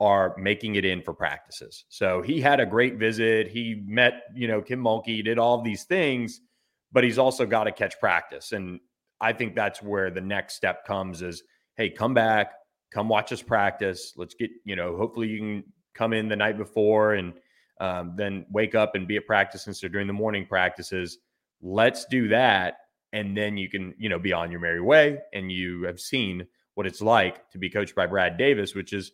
are 0.00 0.34
making 0.38 0.76
it 0.76 0.84
in 0.84 1.02
for 1.02 1.12
practices. 1.12 1.84
So 1.90 2.22
he 2.22 2.40
had 2.40 2.58
a 2.58 2.66
great 2.66 2.96
visit. 2.96 3.48
He 3.48 3.82
met, 3.86 4.22
you 4.34 4.48
know, 4.48 4.62
Kim 4.62 4.82
Mulkey, 4.82 5.22
did 5.22 5.38
all 5.38 5.60
these 5.60 5.84
things, 5.84 6.40
but 6.90 7.04
he's 7.04 7.18
also 7.18 7.44
got 7.44 7.64
to 7.64 7.72
catch 7.72 8.00
practice. 8.00 8.52
And 8.52 8.80
I 9.20 9.34
think 9.34 9.54
that's 9.54 9.82
where 9.82 10.10
the 10.10 10.22
next 10.22 10.54
step 10.54 10.86
comes 10.86 11.20
is, 11.20 11.42
hey, 11.76 11.90
come 11.90 12.14
back, 12.14 12.52
come 12.90 13.08
watch 13.08 13.30
us 13.30 13.42
practice. 13.42 14.14
Let's 14.16 14.34
get, 14.34 14.50
you 14.64 14.74
know, 14.74 14.96
hopefully 14.96 15.28
you 15.28 15.38
can 15.38 15.64
come 15.94 16.14
in 16.14 16.28
the 16.28 16.36
night 16.36 16.56
before 16.56 17.14
and 17.14 17.34
um, 17.80 18.14
then 18.16 18.46
wake 18.50 18.74
up 18.74 18.94
and 18.94 19.06
be 19.06 19.18
at 19.18 19.26
practice 19.26 19.66
instead 19.66 19.88
of 19.88 19.92
during 19.92 20.06
the 20.06 20.12
morning 20.14 20.46
practices. 20.46 21.18
Let's 21.60 22.06
do 22.06 22.28
that. 22.28 22.78
And 23.12 23.36
then 23.36 23.58
you 23.58 23.68
can, 23.68 23.94
you 23.98 24.08
know, 24.08 24.18
be 24.18 24.32
on 24.32 24.50
your 24.50 24.60
merry 24.60 24.80
way. 24.80 25.18
And 25.34 25.52
you 25.52 25.82
have 25.82 26.00
seen 26.00 26.46
what 26.74 26.86
it's 26.86 27.02
like 27.02 27.50
to 27.50 27.58
be 27.58 27.68
coached 27.68 27.94
by 27.94 28.06
Brad 28.06 28.38
Davis, 28.38 28.74
which 28.74 28.94
is 28.94 29.12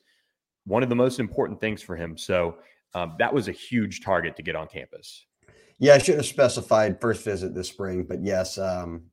one 0.67 0.83
of 0.83 0.89
the 0.89 0.95
most 0.95 1.19
important 1.21 1.61
things 1.61 1.81
for 1.81 1.97
him. 1.97 2.19
So 2.19 2.57
um, 2.95 3.15
that 3.19 3.33
was 3.33 3.49
a 3.49 3.53
huge 3.53 4.03
target 4.03 4.37
to 4.37 4.43
get 4.43 4.57
on 4.57 4.67
campus. 4.67 5.27
Yeah, 5.79 5.95
I 5.95 5.99
should 5.99 6.17
have 6.17 6.27
specified 6.27 7.01
first 7.01 7.25
visit 7.25 7.55
this 7.55 7.69
spring, 7.69 8.05
but 8.09 8.23
yes, 8.23 8.59
um, 8.59 9.05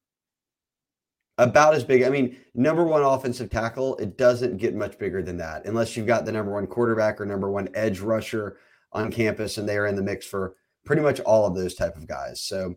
about 1.38 1.74
as 1.74 1.84
big. 1.84 2.04
I 2.04 2.10
mean, 2.10 2.38
number 2.54 2.84
one 2.84 3.04
offensive 3.04 3.50
tackle, 3.50 3.98
it 3.98 4.18
doesn't 4.18 4.58
get 4.58 4.76
much 4.76 4.98
bigger 4.98 5.22
than 5.22 5.38
that 5.38 5.66
unless 5.66 5.98
you've 5.98 6.08
got 6.08 6.26
the 6.26 6.32
number 6.32 6.54
one 6.54 6.68
quarterback 6.68 7.20
or 7.20 7.26
number 7.26 7.52
one 7.52 7.70
edge 7.74 8.00
rusher 8.00 8.58
on 8.92 9.12
campus 9.12 9.58
and 9.58 9.68
they 9.68 9.78
are 9.78 9.88
in 9.88 9.96
the 9.96 10.04
mix 10.04 10.26
for 10.26 10.56
pretty 10.86 11.02
much 11.02 11.20
all 11.22 11.46
of 11.46 11.56
those 11.56 11.76
type 11.76 11.96
of 11.96 12.08
guys. 12.08 12.42
So 12.42 12.76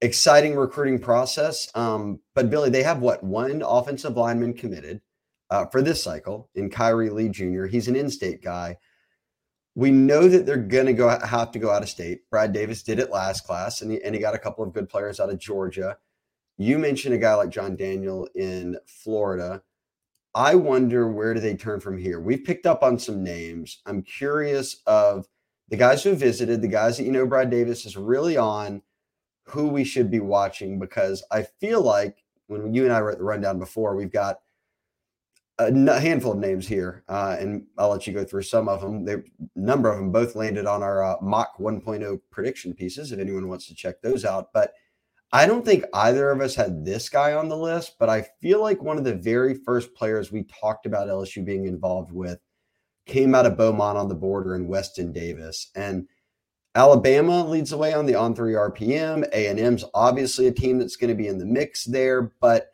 exciting 0.00 0.56
recruiting 0.56 0.98
process. 0.98 1.70
Um, 1.74 2.20
but 2.34 2.50
Billy, 2.50 2.70
they 2.70 2.82
have 2.82 3.00
what 3.00 3.22
one 3.22 3.62
offensive 3.64 4.16
lineman 4.16 4.54
committed 4.54 5.00
uh, 5.50 5.66
for 5.66 5.82
this 5.82 6.02
cycle 6.02 6.48
in 6.54 6.70
Khyree 6.70 7.12
Lee 7.12 7.28
Jr. 7.28 7.66
He's 7.66 7.88
an 7.88 7.96
in-state 7.96 8.42
guy. 8.42 8.76
We 9.74 9.90
know 9.90 10.28
that 10.28 10.46
they're 10.46 10.56
going 10.56 10.86
to 10.86 10.92
go 10.92 11.08
have 11.08 11.50
to 11.52 11.58
go 11.58 11.70
out 11.70 11.82
of 11.82 11.88
state. 11.88 12.28
Brad 12.30 12.52
Davis 12.52 12.82
did 12.82 12.98
it 12.98 13.10
last 13.10 13.44
class, 13.44 13.80
and 13.80 13.90
he, 13.90 14.02
and 14.02 14.14
he 14.14 14.20
got 14.20 14.34
a 14.34 14.38
couple 14.38 14.64
of 14.64 14.72
good 14.72 14.88
players 14.88 15.18
out 15.18 15.30
of 15.30 15.38
Georgia. 15.38 15.96
You 16.56 16.78
mentioned 16.78 17.14
a 17.14 17.18
guy 17.18 17.34
like 17.34 17.50
John 17.50 17.74
Daniel 17.74 18.28
in 18.36 18.76
Florida. 18.86 19.62
I 20.34 20.54
wonder 20.54 21.08
where 21.08 21.34
do 21.34 21.40
they 21.40 21.54
turn 21.54 21.80
from 21.80 21.98
here? 21.98 22.20
We've 22.20 22.44
picked 22.44 22.66
up 22.66 22.82
on 22.82 22.98
some 22.98 23.22
names. 23.22 23.80
I'm 23.86 24.02
curious 24.02 24.76
of 24.86 25.26
the 25.68 25.76
guys 25.76 26.02
who 26.02 26.14
visited, 26.14 26.62
the 26.62 26.68
guys 26.68 26.96
that 26.96 27.04
you 27.04 27.12
know 27.12 27.26
Brad 27.26 27.50
Davis 27.50 27.84
is 27.86 27.96
really 27.96 28.36
on, 28.36 28.82
who 29.46 29.68
we 29.68 29.84
should 29.84 30.10
be 30.10 30.20
watching 30.20 30.78
because 30.78 31.24
I 31.30 31.42
feel 31.42 31.82
like 31.82 32.24
when 32.46 32.74
you 32.74 32.84
and 32.84 32.92
I 32.92 33.00
were 33.02 33.10
at 33.10 33.18
the 33.18 33.24
rundown 33.24 33.58
before, 33.58 33.94
we've 33.96 34.12
got 34.12 34.40
a 35.58 36.00
handful 36.00 36.32
of 36.32 36.38
names 36.38 36.66
here, 36.66 37.04
uh, 37.08 37.36
and 37.38 37.64
I'll 37.78 37.90
let 37.90 38.06
you 38.06 38.12
go 38.12 38.24
through 38.24 38.42
some 38.42 38.68
of 38.68 38.80
them. 38.80 39.08
A 39.08 39.22
number 39.54 39.90
of 39.90 39.98
them 39.98 40.10
both 40.10 40.34
landed 40.34 40.66
on 40.66 40.82
our 40.82 41.02
uh, 41.02 41.16
mock 41.22 41.58
1.0 41.58 42.20
prediction 42.30 42.74
pieces. 42.74 43.12
If 43.12 43.20
anyone 43.20 43.48
wants 43.48 43.68
to 43.68 43.74
check 43.74 44.00
those 44.02 44.24
out, 44.24 44.52
but 44.52 44.72
I 45.32 45.46
don't 45.46 45.64
think 45.64 45.84
either 45.94 46.30
of 46.30 46.40
us 46.40 46.54
had 46.54 46.84
this 46.84 47.08
guy 47.08 47.32
on 47.32 47.48
the 47.48 47.56
list, 47.56 47.96
but 47.98 48.08
I 48.08 48.26
feel 48.40 48.60
like 48.60 48.82
one 48.82 48.98
of 48.98 49.04
the 49.04 49.14
very 49.14 49.54
first 49.54 49.94
players 49.94 50.30
we 50.30 50.44
talked 50.44 50.86
about 50.86 51.08
LSU 51.08 51.44
being 51.44 51.66
involved 51.66 52.12
with 52.12 52.38
came 53.06 53.34
out 53.34 53.46
of 53.46 53.56
Beaumont 53.56 53.98
on 53.98 54.08
the 54.08 54.14
border 54.14 54.54
in 54.54 54.68
Weston 54.68 55.12
Davis. 55.12 55.70
And 55.74 56.08
Alabama 56.74 57.44
leads 57.44 57.70
the 57.70 57.76
way 57.76 57.92
on 57.92 58.06
the 58.06 58.14
on 58.14 58.34
three 58.34 58.54
RPM. 58.54 59.28
A&M's 59.32 59.84
obviously 59.94 60.46
a 60.46 60.52
team 60.52 60.78
that's 60.78 60.96
going 60.96 61.10
to 61.10 61.20
be 61.20 61.28
in 61.28 61.38
the 61.38 61.46
mix 61.46 61.84
there, 61.84 62.32
but 62.40 62.73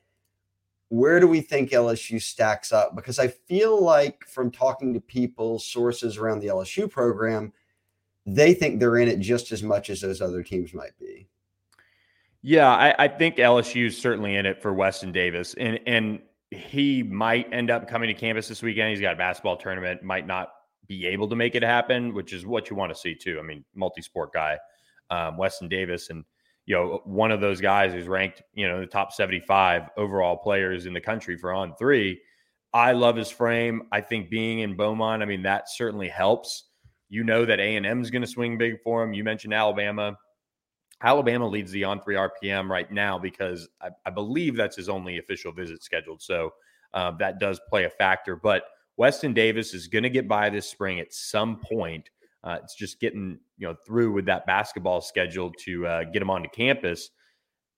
where 0.90 1.20
do 1.20 1.28
we 1.28 1.40
think 1.40 1.70
LSU 1.70 2.20
stacks 2.20 2.72
up? 2.72 2.96
Because 2.96 3.20
I 3.20 3.28
feel 3.28 3.82
like 3.82 4.24
from 4.26 4.50
talking 4.50 4.92
to 4.92 5.00
people, 5.00 5.60
sources 5.60 6.18
around 6.18 6.40
the 6.40 6.48
LSU 6.48 6.90
program, 6.90 7.52
they 8.26 8.52
think 8.54 8.80
they're 8.80 8.98
in 8.98 9.08
it 9.08 9.20
just 9.20 9.52
as 9.52 9.62
much 9.62 9.88
as 9.88 10.00
those 10.00 10.20
other 10.20 10.42
teams 10.42 10.74
might 10.74 10.98
be. 10.98 11.28
Yeah, 12.42 12.68
I, 12.68 13.04
I 13.04 13.08
think 13.08 13.36
LSU 13.36 13.86
is 13.86 13.96
certainly 13.96 14.34
in 14.34 14.46
it 14.46 14.60
for 14.60 14.72
Weston 14.72 15.12
Davis, 15.12 15.54
and 15.54 15.78
and 15.86 16.20
he 16.50 17.04
might 17.04 17.52
end 17.52 17.70
up 17.70 17.86
coming 17.86 18.08
to 18.08 18.14
campus 18.14 18.48
this 18.48 18.62
weekend. 18.62 18.90
He's 18.90 19.00
got 19.00 19.12
a 19.12 19.16
basketball 19.16 19.56
tournament, 19.56 20.02
might 20.02 20.26
not 20.26 20.48
be 20.88 21.06
able 21.06 21.28
to 21.28 21.36
make 21.36 21.54
it 21.54 21.62
happen, 21.62 22.14
which 22.14 22.32
is 22.32 22.44
what 22.44 22.68
you 22.68 22.74
want 22.74 22.92
to 22.92 22.98
see 22.98 23.14
too. 23.14 23.38
I 23.38 23.42
mean, 23.42 23.64
multi-sport 23.76 24.32
guy, 24.32 24.58
um, 25.10 25.36
Weston 25.36 25.68
Davis, 25.68 26.10
and 26.10 26.24
you 26.70 26.76
know 26.76 27.00
one 27.04 27.32
of 27.32 27.40
those 27.40 27.60
guys 27.60 27.92
who's 27.92 28.06
ranked 28.06 28.42
you 28.54 28.68
know 28.68 28.78
the 28.78 28.86
top 28.86 29.12
seventy-five 29.12 29.90
overall 29.96 30.36
players 30.36 30.86
in 30.86 30.92
the 30.94 31.00
country 31.00 31.36
for 31.36 31.52
on 31.52 31.74
three. 31.74 32.20
I 32.72 32.92
love 32.92 33.16
his 33.16 33.28
frame. 33.28 33.82
I 33.90 34.00
think 34.00 34.30
being 34.30 34.60
in 34.60 34.76
Beaumont, 34.76 35.20
I 35.20 35.26
mean 35.26 35.42
that 35.42 35.68
certainly 35.68 36.06
helps. 36.06 36.68
You 37.08 37.24
know 37.24 37.44
that 37.44 37.58
A 37.58 37.74
and 37.74 37.84
M 37.84 38.00
is 38.02 38.10
going 38.12 38.22
to 38.22 38.28
swing 38.28 38.56
big 38.56 38.80
for 38.84 39.02
him. 39.02 39.12
You 39.12 39.24
mentioned 39.24 39.52
Alabama. 39.52 40.16
Alabama 41.02 41.48
leads 41.48 41.72
the 41.72 41.82
on 41.82 42.00
three 42.02 42.14
RPM 42.14 42.68
right 42.68 42.88
now 42.92 43.18
because 43.18 43.68
I, 43.82 43.88
I 44.06 44.10
believe 44.10 44.54
that's 44.54 44.76
his 44.76 44.88
only 44.88 45.18
official 45.18 45.50
visit 45.50 45.82
scheduled. 45.82 46.22
So 46.22 46.52
uh, 46.94 47.10
that 47.18 47.40
does 47.40 47.60
play 47.68 47.82
a 47.82 47.90
factor. 47.90 48.36
But 48.36 48.62
Weston 48.96 49.32
Davis 49.32 49.74
is 49.74 49.88
going 49.88 50.04
to 50.04 50.10
get 50.10 50.28
by 50.28 50.50
this 50.50 50.68
spring 50.68 51.00
at 51.00 51.12
some 51.12 51.56
point. 51.56 52.10
Uh, 52.42 52.58
it's 52.62 52.74
just 52.74 53.00
getting 53.00 53.38
you 53.58 53.68
know 53.68 53.74
through 53.86 54.12
with 54.12 54.24
that 54.26 54.46
basketball 54.46 55.00
schedule 55.00 55.52
to 55.58 55.86
uh, 55.86 56.04
get 56.04 56.22
him 56.22 56.30
onto 56.30 56.48
campus. 56.48 57.10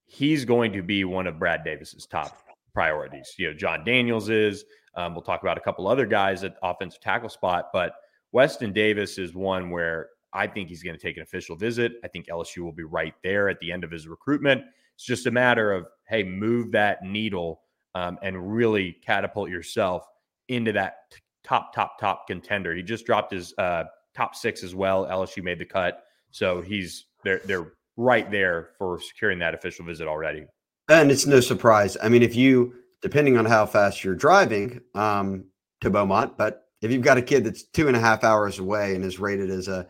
He's 0.04 0.44
going 0.44 0.72
to 0.72 0.82
be 0.82 1.04
one 1.04 1.26
of 1.26 1.38
Brad 1.38 1.64
Davis's 1.64 2.06
top 2.06 2.42
priorities. 2.74 3.34
You 3.38 3.48
know, 3.48 3.54
John 3.54 3.84
Daniels 3.84 4.28
is. 4.28 4.64
Um, 4.94 5.14
we'll 5.14 5.22
talk 5.22 5.42
about 5.42 5.56
a 5.56 5.60
couple 5.60 5.88
other 5.88 6.04
guys 6.04 6.44
at 6.44 6.56
offensive 6.62 7.00
tackle 7.00 7.30
spot, 7.30 7.70
but 7.72 7.94
Weston 8.32 8.72
Davis 8.72 9.18
is 9.18 9.34
one 9.34 9.70
where 9.70 10.08
I 10.32 10.46
think 10.46 10.68
he's 10.68 10.82
going 10.82 10.96
to 10.96 11.02
take 11.02 11.16
an 11.16 11.22
official 11.22 11.56
visit. 11.56 11.92
I 12.04 12.08
think 12.08 12.26
LSU 12.26 12.58
will 12.58 12.72
be 12.72 12.84
right 12.84 13.14
there 13.22 13.48
at 13.48 13.58
the 13.60 13.70
end 13.70 13.84
of 13.84 13.90
his 13.90 14.08
recruitment. 14.08 14.64
It's 14.94 15.04
just 15.04 15.26
a 15.26 15.30
matter 15.30 15.72
of, 15.72 15.86
hey, 16.08 16.22
move 16.22 16.72
that 16.72 17.02
needle 17.02 17.62
um, 17.94 18.18
and 18.22 18.54
really 18.54 18.96
catapult 19.04 19.50
yourself 19.50 20.06
into 20.48 20.72
that 20.72 21.10
t- 21.10 21.18
top, 21.44 21.74
top, 21.74 21.98
top 21.98 22.26
contender. 22.26 22.74
He 22.74 22.82
just 22.82 23.04
dropped 23.04 23.32
his 23.32 23.54
uh, 23.58 23.84
top 24.14 24.34
six 24.34 24.62
as 24.62 24.74
well. 24.74 25.06
LSU 25.06 25.42
made 25.42 25.58
the 25.58 25.64
cut. 25.64 26.04
So 26.30 26.60
he's 26.60 27.06
they're 27.24 27.40
they're 27.44 27.72
right 27.96 28.30
there 28.30 28.70
for 28.78 29.00
securing 29.00 29.38
that 29.40 29.54
official 29.54 29.84
visit 29.84 30.08
already. 30.08 30.46
And 30.88 31.10
it's 31.10 31.26
no 31.26 31.40
surprise. 31.40 31.96
I 32.02 32.08
mean, 32.08 32.22
if 32.22 32.34
you 32.34 32.74
depending 33.02 33.36
on 33.36 33.44
how 33.44 33.66
fast 33.66 34.04
you're 34.04 34.14
driving 34.14 34.80
um, 34.94 35.44
to 35.80 35.90
Beaumont, 35.90 36.38
but 36.38 36.62
if 36.80 36.90
you've 36.90 37.02
got 37.02 37.18
a 37.18 37.22
kid 37.22 37.44
that's 37.44 37.64
two 37.64 37.88
and 37.88 37.96
a 37.96 38.00
half 38.00 38.24
hours 38.24 38.58
away 38.58 38.94
and 38.94 39.04
is 39.04 39.18
rated 39.18 39.50
as 39.50 39.68
a 39.68 39.88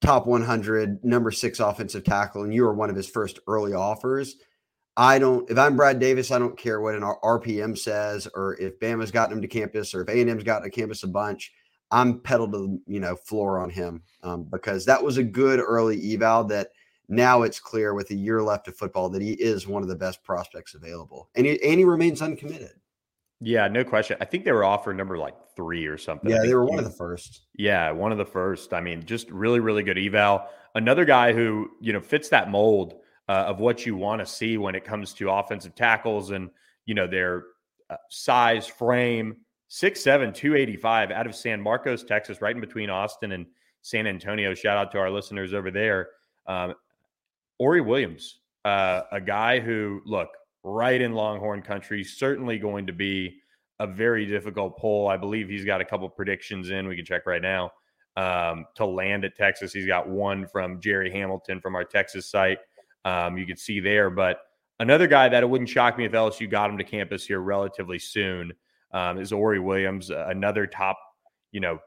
top 0.00 0.26
100, 0.26 1.04
number 1.04 1.30
six 1.30 1.60
offensive 1.60 2.04
tackle, 2.04 2.42
and 2.42 2.54
you 2.54 2.64
are 2.64 2.74
one 2.74 2.90
of 2.90 2.96
his 2.96 3.08
first 3.08 3.38
early 3.46 3.72
offers. 3.72 4.36
I 4.96 5.18
don't. 5.18 5.48
If 5.50 5.56
I'm 5.56 5.76
Brad 5.76 5.98
Davis, 5.98 6.30
I 6.30 6.38
don't 6.38 6.58
care 6.58 6.80
what 6.80 6.94
an 6.94 7.02
RPM 7.02 7.78
says, 7.78 8.28
or 8.34 8.54
if 8.60 8.78
Bama's 8.80 9.10
gotten 9.10 9.36
him 9.36 9.42
to 9.42 9.48
campus, 9.48 9.94
or 9.94 10.02
if 10.02 10.08
A 10.08 10.20
and 10.20 10.28
M's 10.30 10.44
gotten 10.44 10.64
to 10.64 10.76
campus 10.76 11.04
a 11.04 11.08
bunch. 11.08 11.52
I'm 11.90 12.20
pedal 12.20 12.50
to 12.52 12.80
you 12.86 13.00
know 13.00 13.16
floor 13.16 13.58
on 13.58 13.70
him 13.70 14.02
um, 14.22 14.44
because 14.44 14.84
that 14.86 15.02
was 15.02 15.18
a 15.18 15.24
good 15.24 15.60
early 15.60 16.14
eval. 16.14 16.44
That 16.44 16.68
now 17.08 17.42
it's 17.42 17.58
clear 17.58 17.94
with 17.94 18.10
a 18.10 18.14
year 18.14 18.42
left 18.42 18.68
of 18.68 18.76
football 18.76 19.08
that 19.10 19.22
he 19.22 19.32
is 19.32 19.66
one 19.66 19.82
of 19.82 19.88
the 19.88 19.96
best 19.96 20.22
prospects 20.22 20.74
available, 20.74 21.28
and 21.34 21.46
he 21.46 21.62
and 21.62 21.78
he 21.78 21.84
remains 21.84 22.22
uncommitted. 22.22 22.72
Yeah, 23.40 23.68
no 23.68 23.84
question. 23.84 24.18
I 24.20 24.26
think 24.26 24.44
they 24.44 24.52
were 24.52 24.64
offered 24.64 24.96
number 24.96 25.16
like 25.16 25.34
three 25.56 25.86
or 25.86 25.96
something. 25.96 26.30
Yeah, 26.30 26.40
they 26.42 26.54
were 26.54 26.66
one 26.66 26.78
of 26.78 26.84
the 26.84 26.90
first. 26.90 27.46
Yeah, 27.56 27.90
one 27.90 28.12
of 28.12 28.18
the 28.18 28.24
first. 28.24 28.74
I 28.74 28.80
mean, 28.80 29.04
just 29.06 29.30
really, 29.30 29.60
really 29.60 29.82
good 29.82 29.98
eval. 29.98 30.46
Another 30.74 31.04
guy 31.04 31.32
who 31.32 31.70
you 31.80 31.92
know 31.92 32.00
fits 32.00 32.28
that 32.28 32.50
mold 32.50 33.00
uh, 33.28 33.44
of 33.46 33.58
what 33.58 33.86
you 33.86 33.96
want 33.96 34.20
to 34.20 34.26
see 34.26 34.58
when 34.58 34.74
it 34.74 34.84
comes 34.84 35.14
to 35.14 35.30
offensive 35.30 35.74
tackles 35.74 36.30
and 36.30 36.50
you 36.84 36.94
know 36.94 37.06
their 37.06 37.44
uh, 37.88 37.96
size, 38.10 38.66
frame. 38.66 39.36
Six 39.72 40.02
seven, 40.02 40.32
285 40.32 41.12
out 41.12 41.26
of 41.28 41.34
San 41.36 41.60
Marcos, 41.60 42.02
Texas, 42.02 42.42
right 42.42 42.56
in 42.56 42.60
between 42.60 42.90
Austin 42.90 43.30
and 43.30 43.46
San 43.82 44.08
Antonio. 44.08 44.52
Shout 44.52 44.76
out 44.76 44.90
to 44.90 44.98
our 44.98 45.12
listeners 45.12 45.54
over 45.54 45.70
there. 45.70 46.08
Um, 46.48 46.74
Ori 47.60 47.80
Williams, 47.80 48.40
uh, 48.64 49.02
a 49.12 49.20
guy 49.20 49.60
who, 49.60 50.02
look, 50.04 50.30
right 50.64 51.00
in 51.00 51.12
Longhorn 51.12 51.62
country, 51.62 52.02
certainly 52.02 52.58
going 52.58 52.84
to 52.88 52.92
be 52.92 53.38
a 53.78 53.86
very 53.86 54.26
difficult 54.26 54.76
poll. 54.76 55.06
I 55.06 55.16
believe 55.16 55.48
he's 55.48 55.64
got 55.64 55.80
a 55.80 55.84
couple 55.84 56.08
predictions 56.08 56.70
in. 56.70 56.88
We 56.88 56.96
can 56.96 57.04
check 57.04 57.24
right 57.24 57.40
now 57.40 57.70
um, 58.16 58.64
to 58.74 58.84
land 58.84 59.24
at 59.24 59.36
Texas. 59.36 59.72
He's 59.72 59.86
got 59.86 60.08
one 60.08 60.48
from 60.48 60.80
Jerry 60.80 61.12
Hamilton 61.12 61.60
from 61.60 61.76
our 61.76 61.84
Texas 61.84 62.26
site. 62.28 62.58
Um, 63.04 63.38
you 63.38 63.46
can 63.46 63.56
see 63.56 63.78
there, 63.78 64.10
but 64.10 64.40
another 64.80 65.06
guy 65.06 65.28
that 65.28 65.44
it 65.44 65.48
wouldn't 65.48 65.70
shock 65.70 65.96
me 65.96 66.06
if 66.06 66.12
LSU 66.12 66.50
got 66.50 66.70
him 66.70 66.78
to 66.78 66.82
campus 66.82 67.24
here 67.24 67.38
relatively 67.38 68.00
soon 68.00 68.52
um, 68.92 69.18
is 69.18 69.32
Ori 69.32 69.60
Williams, 69.60 70.10
another 70.10 70.66
top, 70.66 70.98
you 71.52 71.60
know, 71.60 71.78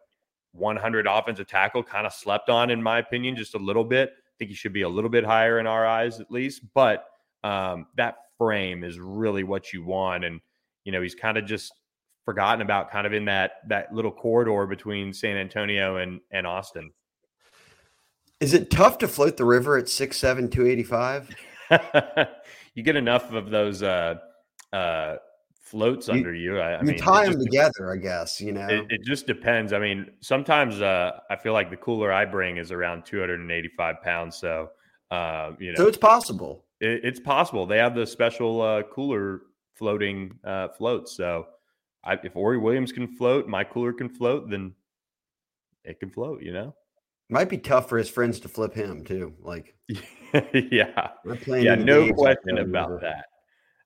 100 0.53 1.07
offensive 1.07 1.47
tackle, 1.47 1.83
kind 1.83 2.05
of 2.05 2.13
slept 2.13 2.49
on 2.49 2.69
in 2.69 2.81
my 2.81 2.99
opinion, 2.99 3.35
just 3.35 3.55
a 3.55 3.59
little 3.59 3.83
bit. 3.83 4.11
I 4.11 4.31
think 4.39 4.49
he 4.49 4.55
should 4.55 4.73
be 4.73 4.83
a 4.83 4.89
little 4.89 5.09
bit 5.09 5.23
higher 5.23 5.59
in 5.59 5.67
our 5.67 5.85
eyes 5.85 6.19
at 6.19 6.31
least, 6.31 6.61
but 6.73 7.05
um, 7.43 7.87
that 7.97 8.15
frame 8.37 8.83
is 8.83 8.99
really 8.99 9.43
what 9.43 9.73
you 9.73 9.83
want, 9.83 10.23
and 10.23 10.39
you 10.85 10.91
know 10.91 11.01
he's 11.01 11.15
kind 11.15 11.37
of 11.37 11.45
just 11.45 11.73
forgotten 12.25 12.61
about 12.61 12.89
kind 12.89 13.05
of 13.05 13.13
in 13.13 13.25
that 13.25 13.53
that 13.67 13.93
little 13.93 14.11
corridor 14.11 14.65
between 14.65 15.13
San 15.13 15.37
Antonio 15.37 15.97
and 15.97 16.19
and 16.31 16.47
Austin. 16.47 16.91
Is 18.39 18.53
it 18.53 18.71
tough 18.71 18.97
to 18.99 19.07
float 19.07 19.37
the 19.37 19.45
river 19.45 19.77
at 19.77 19.89
six 19.89 20.17
seven 20.17 20.49
two 20.49 20.65
eighty 20.65 20.83
five? 20.83 21.29
you 22.73 22.83
get 22.83 22.95
enough 22.95 23.31
of 23.31 23.49
those 23.49 23.83
uh, 23.83 24.15
uh, 24.71 25.15
floats 25.73 26.07
you, 26.07 26.13
under 26.13 26.35
you. 26.35 26.59
I, 26.59 26.73
I 26.73 26.79
you 26.81 26.85
mean, 26.85 26.97
tie 26.99 27.27
them 27.27 27.43
together, 27.43 27.91
I 27.91 27.97
guess. 27.97 28.39
You 28.39 28.51
know, 28.51 28.67
it, 28.67 28.85
it, 28.91 29.01
just 29.03 29.25
depends. 29.25 29.73
I 29.73 29.79
mean, 29.79 30.11
sometimes 30.21 30.81
uh, 30.81 31.19
I 31.31 31.35
feel 31.35 31.53
like 31.53 31.71
the 31.71 31.77
cooler 31.77 32.13
I 32.13 32.25
bring 32.25 32.57
is 32.57 32.71
around 32.71 33.05
two 33.05 33.19
hundred 33.19 33.39
and 33.39 33.51
eighty 33.51 33.69
five 33.75 33.95
pounds. 34.03 34.37
So 34.37 34.69
uh, 35.09 35.53
you 35.57 35.71
know, 35.71 35.77
so 35.77 35.87
it's 35.87 35.97
possible. 35.97 36.65
It, 36.79 37.01
it's 37.03 37.19
possible. 37.19 37.65
They 37.65 37.79
have 37.79 37.95
the 37.95 38.05
special 38.05 38.61
uh, 38.61 38.83
cooler 38.83 39.41
floating 39.73 40.37
uh, 40.43 40.69
floats. 40.69 41.17
So 41.17 41.47
I, 42.03 42.19
if 42.23 42.35
Ori 42.35 42.59
Williams 42.59 42.91
can 42.91 43.07
float, 43.07 43.47
my 43.47 43.63
cooler 43.63 43.93
can 43.93 44.09
float, 44.09 44.49
then 44.49 44.73
it 45.83 45.99
can 45.99 46.11
float, 46.11 46.43
you 46.43 46.53
know? 46.53 46.75
Might 47.29 47.49
be 47.49 47.57
tough 47.57 47.89
for 47.89 47.97
his 47.97 48.09
friends 48.09 48.39
to 48.41 48.47
flip 48.47 48.73
him 48.73 49.03
too. 49.03 49.33
Like, 49.41 49.75
yeah, 50.53 51.09
yeah, 51.47 51.75
no 51.75 52.13
question 52.13 52.59
about 52.59 53.01
that. 53.01 53.25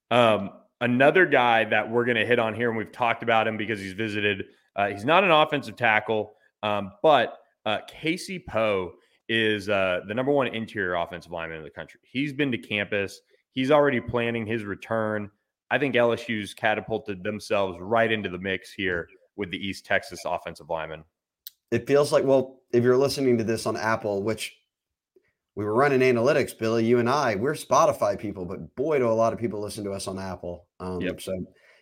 Um, 0.10 0.52
another 0.82 1.26
guy 1.26 1.66
that 1.66 1.90
we're 1.90 2.06
going 2.06 2.18
to 2.18 2.26
hit 2.26 2.40
on 2.40 2.54
here, 2.54 2.70
and 2.70 2.78
we've 2.78 2.92
talked 2.92 3.24
about 3.24 3.48
him 3.48 3.58
because 3.58 3.80
he's 3.80 3.94
visited. 3.94 4.46
Uh, 4.76 4.90
he's 4.90 5.06
not 5.06 5.24
an 5.24 5.32
offensive 5.32 5.76
tackle, 5.76 6.36
um, 6.64 6.92
but 7.02 7.40
uh, 7.66 7.80
Casey 7.88 8.40
Poe 8.40 8.94
is 9.30 9.70
uh, 9.70 10.02
the 10.08 10.14
number 10.14 10.32
one 10.32 10.48
interior 10.48 10.96
offensive 10.96 11.32
lineman 11.32 11.58
in 11.58 11.64
the 11.64 11.70
country. 11.70 12.00
He's 12.04 12.34
been 12.34 12.52
to 12.52 12.58
campus. 12.58 13.22
He's 13.52 13.72
already 13.72 14.00
planning 14.00 14.46
his 14.46 14.64
return. 14.64 15.30
I 15.70 15.78
think 15.78 15.96
LSU's 15.96 16.54
catapulted 16.54 17.24
themselves 17.24 17.78
right 17.82 18.12
into 18.12 18.30
the 18.30 18.38
mix 18.38 18.72
here 18.72 19.10
with 19.36 19.52
the 19.52 19.58
East 19.58 19.86
Texas 19.86 20.22
offensive 20.26 20.70
lineman. 20.70 21.04
It 21.72 21.86
feels 21.88 22.14
like, 22.14 22.24
well, 22.24 22.62
if 22.72 22.84
you're 22.84 22.98
listening 22.98 23.38
to 23.38 23.44
this 23.44 23.66
on 23.66 23.76
Apple, 23.76 24.24
which 24.24 24.56
we 25.58 25.66
were 25.66 25.74
running 25.74 26.02
analytics, 26.02 26.58
Billy, 26.58 26.86
you 26.86 27.00
and 27.00 27.10
I, 27.10 27.36
we're 27.36 27.54
Spotify 27.54 28.18
people, 28.18 28.46
but 28.46 28.76
boy, 28.76 29.00
do 29.00 29.08
a 29.08 29.10
lot 29.10 29.34
of 29.34 29.40
people 29.40 29.60
listen 29.60 29.84
to 29.86 29.92
us 29.92 30.08
on 30.08 30.20
Apple. 30.20 30.68
Um, 30.80 31.02
yep. 31.02 31.20
So 31.20 31.34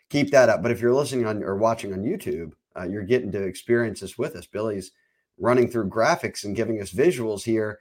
keep 0.10 0.32
that 0.32 0.48
up. 0.48 0.64
But 0.64 0.72
if 0.72 0.80
you're 0.80 0.94
listening 0.94 1.26
on 1.26 1.44
or 1.44 1.58
watching 1.58 1.92
on 1.92 2.00
YouTube, 2.00 2.54
uh, 2.80 2.88
you're 2.88 3.04
getting 3.04 3.32
to 3.34 3.44
experience 3.44 4.00
this 4.00 4.18
with 4.18 4.36
us. 4.38 4.48
Billy's 4.48 4.94
running 5.38 5.70
through 5.70 5.90
graphics 5.90 6.46
and 6.46 6.56
giving 6.56 6.82
us 6.82 6.92
visuals 6.92 7.44
here 7.44 7.78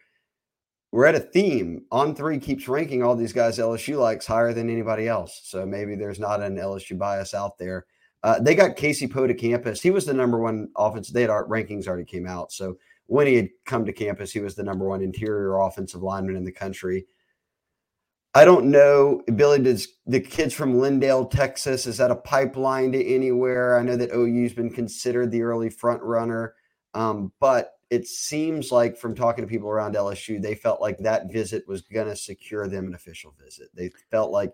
we're 0.94 1.06
at 1.06 1.16
a 1.16 1.20
theme. 1.20 1.84
On 1.90 2.14
three 2.14 2.38
keeps 2.38 2.68
ranking 2.68 3.02
all 3.02 3.16
these 3.16 3.32
guys 3.32 3.58
LSU 3.58 3.98
likes 3.98 4.28
higher 4.28 4.52
than 4.52 4.70
anybody 4.70 5.08
else. 5.08 5.40
So 5.42 5.66
maybe 5.66 5.96
there's 5.96 6.20
not 6.20 6.40
an 6.40 6.54
LSU 6.54 6.96
bias 6.96 7.34
out 7.34 7.58
there. 7.58 7.86
Uh, 8.22 8.38
they 8.38 8.54
got 8.54 8.76
Casey 8.76 9.08
Poe 9.08 9.26
to 9.26 9.34
campus. 9.34 9.82
He 9.82 9.90
was 9.90 10.06
the 10.06 10.14
number 10.14 10.38
one 10.38 10.68
offense. 10.76 11.10
They 11.10 11.22
had 11.22 11.30
our 11.30 11.48
rankings 11.48 11.88
already 11.88 12.04
came 12.04 12.28
out. 12.28 12.52
So 12.52 12.78
when 13.06 13.26
he 13.26 13.34
had 13.34 13.48
come 13.66 13.84
to 13.84 13.92
campus, 13.92 14.32
he 14.32 14.40
was 14.40 14.54
the 14.54 14.62
number 14.62 14.86
one 14.86 15.02
interior 15.02 15.58
offensive 15.58 16.02
lineman 16.02 16.36
in 16.36 16.44
the 16.44 16.52
country. 16.52 17.06
I 18.36 18.44
don't 18.44 18.70
know, 18.70 19.22
Billy. 19.36 19.60
Does 19.60 19.86
the 20.06 20.20
kids 20.20 20.52
from 20.52 20.74
Lindale, 20.74 21.30
Texas, 21.30 21.86
is 21.86 21.98
that 21.98 22.10
a 22.10 22.16
pipeline 22.16 22.90
to 22.92 23.14
anywhere? 23.14 23.78
I 23.78 23.82
know 23.82 23.96
that 23.96 24.12
OU's 24.12 24.52
been 24.52 24.70
considered 24.70 25.30
the 25.30 25.42
early 25.42 25.70
front 25.70 26.02
runner, 26.02 26.54
um, 26.94 27.32
but 27.38 27.74
it 27.90 28.08
seems 28.08 28.72
like 28.72 28.96
from 28.96 29.14
talking 29.14 29.44
to 29.44 29.48
people 29.48 29.68
around 29.68 29.94
LSU, 29.94 30.42
they 30.42 30.56
felt 30.56 30.80
like 30.80 30.98
that 30.98 31.32
visit 31.32 31.62
was 31.68 31.82
going 31.82 32.08
to 32.08 32.16
secure 32.16 32.66
them 32.66 32.88
an 32.88 32.94
official 32.94 33.34
visit. 33.40 33.68
They 33.72 33.90
felt 34.10 34.32
like 34.32 34.52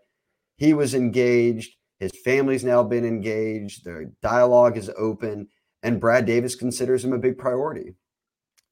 he 0.57 0.75
was 0.75 0.95
engaged, 0.95 1.77
his 2.01 2.13
family's 2.23 2.65
now 2.65 2.83
been 2.83 3.07
engaged, 3.07 3.85
the 3.85 4.13
dialogue 4.21 4.77
is 4.77 4.91
open, 4.99 5.49
and 5.83 6.01
Brad 6.01 6.27
Davis 6.27 6.55
considers 6.55 7.03
him 7.03 7.15
a 7.15 7.19
big 7.19 7.39
priority. 7.39 7.95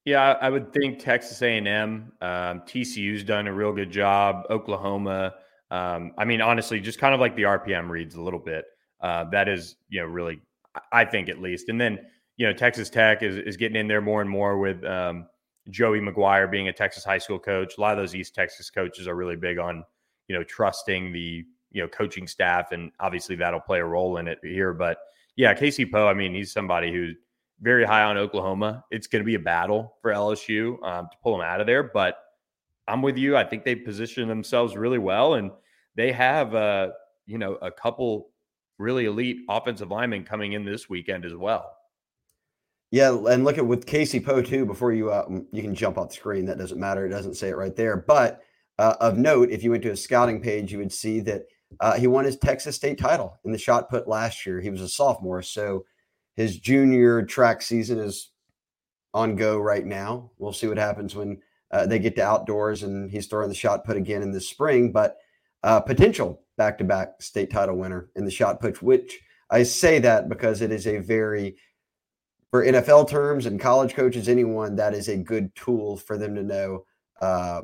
Yeah, 0.08 0.38
I 0.40 0.48
would 0.48 0.72
think 0.72 0.98
Texas 0.98 1.42
A&M, 1.42 2.12
um, 2.22 2.60
TCU's 2.62 3.24
done 3.24 3.46
a 3.46 3.52
real 3.52 3.72
good 3.72 3.90
job. 3.90 4.44
Oklahoma, 4.48 5.34
um, 5.70 6.12
I 6.16 6.24
mean, 6.24 6.40
honestly, 6.40 6.80
just 6.80 6.98
kind 6.98 7.12
of 7.12 7.20
like 7.20 7.36
the 7.36 7.42
RPM 7.42 7.90
reads 7.90 8.14
a 8.14 8.22
little 8.22 8.40
bit. 8.40 8.64
Uh, 9.02 9.24
that 9.30 9.48
is, 9.48 9.76
you 9.90 10.00
know, 10.00 10.06
really, 10.06 10.40
I 10.92 11.04
think 11.04 11.28
at 11.28 11.42
least. 11.42 11.68
And 11.68 11.78
then 11.78 11.98
you 12.38 12.46
know, 12.46 12.54
Texas 12.54 12.88
Tech 12.88 13.22
is, 13.22 13.36
is 13.36 13.58
getting 13.58 13.76
in 13.76 13.86
there 13.86 14.00
more 14.00 14.22
and 14.22 14.30
more 14.30 14.58
with 14.58 14.82
um, 14.84 15.26
Joey 15.68 16.00
McGuire 16.00 16.50
being 16.50 16.68
a 16.68 16.72
Texas 16.72 17.04
high 17.04 17.18
school 17.18 17.38
coach. 17.38 17.76
A 17.76 17.80
lot 17.80 17.92
of 17.92 17.98
those 17.98 18.14
East 18.14 18.34
Texas 18.34 18.70
coaches 18.70 19.06
are 19.06 19.16
really 19.16 19.36
big 19.36 19.58
on, 19.58 19.84
you 20.28 20.36
know, 20.36 20.44
trusting 20.44 21.12
the, 21.12 21.44
you 21.70 21.82
know, 21.82 21.88
coaching 21.88 22.26
staff. 22.26 22.72
And 22.72 22.92
obviously 23.00 23.36
that'll 23.36 23.60
play 23.60 23.80
a 23.80 23.84
role 23.84 24.16
in 24.16 24.28
it 24.28 24.38
here. 24.42 24.72
But 24.72 24.98
yeah, 25.36 25.52
Casey 25.52 25.84
Poe, 25.84 26.06
I 26.06 26.14
mean, 26.14 26.32
he's 26.32 26.52
somebody 26.52 26.92
who's 26.92 27.16
very 27.60 27.84
high 27.84 28.04
on 28.04 28.16
Oklahoma. 28.16 28.84
It's 28.90 29.06
going 29.06 29.22
to 29.22 29.26
be 29.26 29.34
a 29.34 29.40
battle 29.40 29.96
for 30.00 30.12
LSU 30.12 30.82
um, 30.82 31.08
to 31.10 31.16
pull 31.22 31.36
them 31.36 31.46
out 31.46 31.60
of 31.60 31.66
there. 31.66 31.82
But 31.82 32.18
I'm 32.86 33.02
with 33.02 33.16
you. 33.16 33.36
I 33.36 33.44
think 33.44 33.64
they 33.64 33.74
position 33.74 34.28
themselves 34.28 34.76
really 34.76 34.98
well. 34.98 35.34
And 35.34 35.50
they 35.94 36.12
have, 36.12 36.54
uh, 36.54 36.90
you 37.26 37.38
know, 37.38 37.54
a 37.54 37.70
couple 37.70 38.30
really 38.78 39.06
elite 39.06 39.38
offensive 39.48 39.90
linemen 39.90 40.24
coming 40.24 40.52
in 40.52 40.64
this 40.64 40.88
weekend 40.88 41.24
as 41.24 41.34
well. 41.34 41.74
Yeah, 42.90 43.10
and 43.28 43.44
look 43.44 43.58
at 43.58 43.66
with 43.66 43.84
Casey 43.84 44.18
Poe 44.18 44.40
too. 44.40 44.64
Before 44.64 44.92
you 44.92 45.10
uh, 45.10 45.26
you 45.52 45.62
can 45.62 45.74
jump 45.74 45.98
off 45.98 46.08
the 46.08 46.14
screen, 46.14 46.46
that 46.46 46.56
doesn't 46.56 46.80
matter. 46.80 47.04
It 47.04 47.10
doesn't 47.10 47.34
say 47.34 47.50
it 47.50 47.56
right 47.56 47.76
there. 47.76 47.98
But 47.98 48.40
uh, 48.78 48.94
of 49.00 49.18
note, 49.18 49.50
if 49.50 49.62
you 49.62 49.72
went 49.72 49.82
to 49.82 49.90
his 49.90 50.02
scouting 50.02 50.40
page, 50.40 50.72
you 50.72 50.78
would 50.78 50.92
see 50.92 51.20
that 51.20 51.42
uh, 51.80 51.98
he 51.98 52.06
won 52.06 52.24
his 52.24 52.38
Texas 52.38 52.76
State 52.76 52.98
title 52.98 53.38
in 53.44 53.52
the 53.52 53.58
shot 53.58 53.90
put 53.90 54.08
last 54.08 54.46
year. 54.46 54.58
He 54.58 54.70
was 54.70 54.80
a 54.80 54.88
sophomore, 54.88 55.42
so 55.42 55.84
his 56.38 56.56
junior 56.56 57.24
track 57.24 57.60
season 57.60 57.98
is 57.98 58.30
on 59.12 59.34
go 59.34 59.58
right 59.58 59.84
now. 59.84 60.30
We'll 60.38 60.52
see 60.52 60.68
what 60.68 60.78
happens 60.78 61.16
when 61.16 61.42
uh, 61.72 61.86
they 61.86 61.98
get 61.98 62.14
to 62.14 62.22
outdoors 62.22 62.84
and 62.84 63.10
he's 63.10 63.26
throwing 63.26 63.48
the 63.48 63.56
shot 63.56 63.84
put 63.84 63.96
again 63.96 64.22
in 64.22 64.30
the 64.30 64.40
spring. 64.40 64.92
But 64.92 65.16
uh, 65.64 65.80
potential 65.80 66.40
back 66.56 66.78
to 66.78 66.84
back 66.84 67.20
state 67.20 67.50
title 67.50 67.76
winner 67.76 68.10
in 68.14 68.24
the 68.24 68.30
shot 68.30 68.60
put, 68.60 68.80
which 68.80 69.18
I 69.50 69.64
say 69.64 69.98
that 69.98 70.28
because 70.28 70.62
it 70.62 70.70
is 70.70 70.86
a 70.86 70.98
very 70.98 71.56
for 72.52 72.64
NFL 72.64 73.10
terms 73.10 73.46
and 73.46 73.58
college 73.58 73.94
coaches, 73.94 74.28
anyone 74.28 74.76
that 74.76 74.94
is 74.94 75.08
a 75.08 75.16
good 75.16 75.52
tool 75.56 75.96
for 75.96 76.16
them 76.16 76.36
to 76.36 76.44
know 76.44 76.84
uh, 77.20 77.62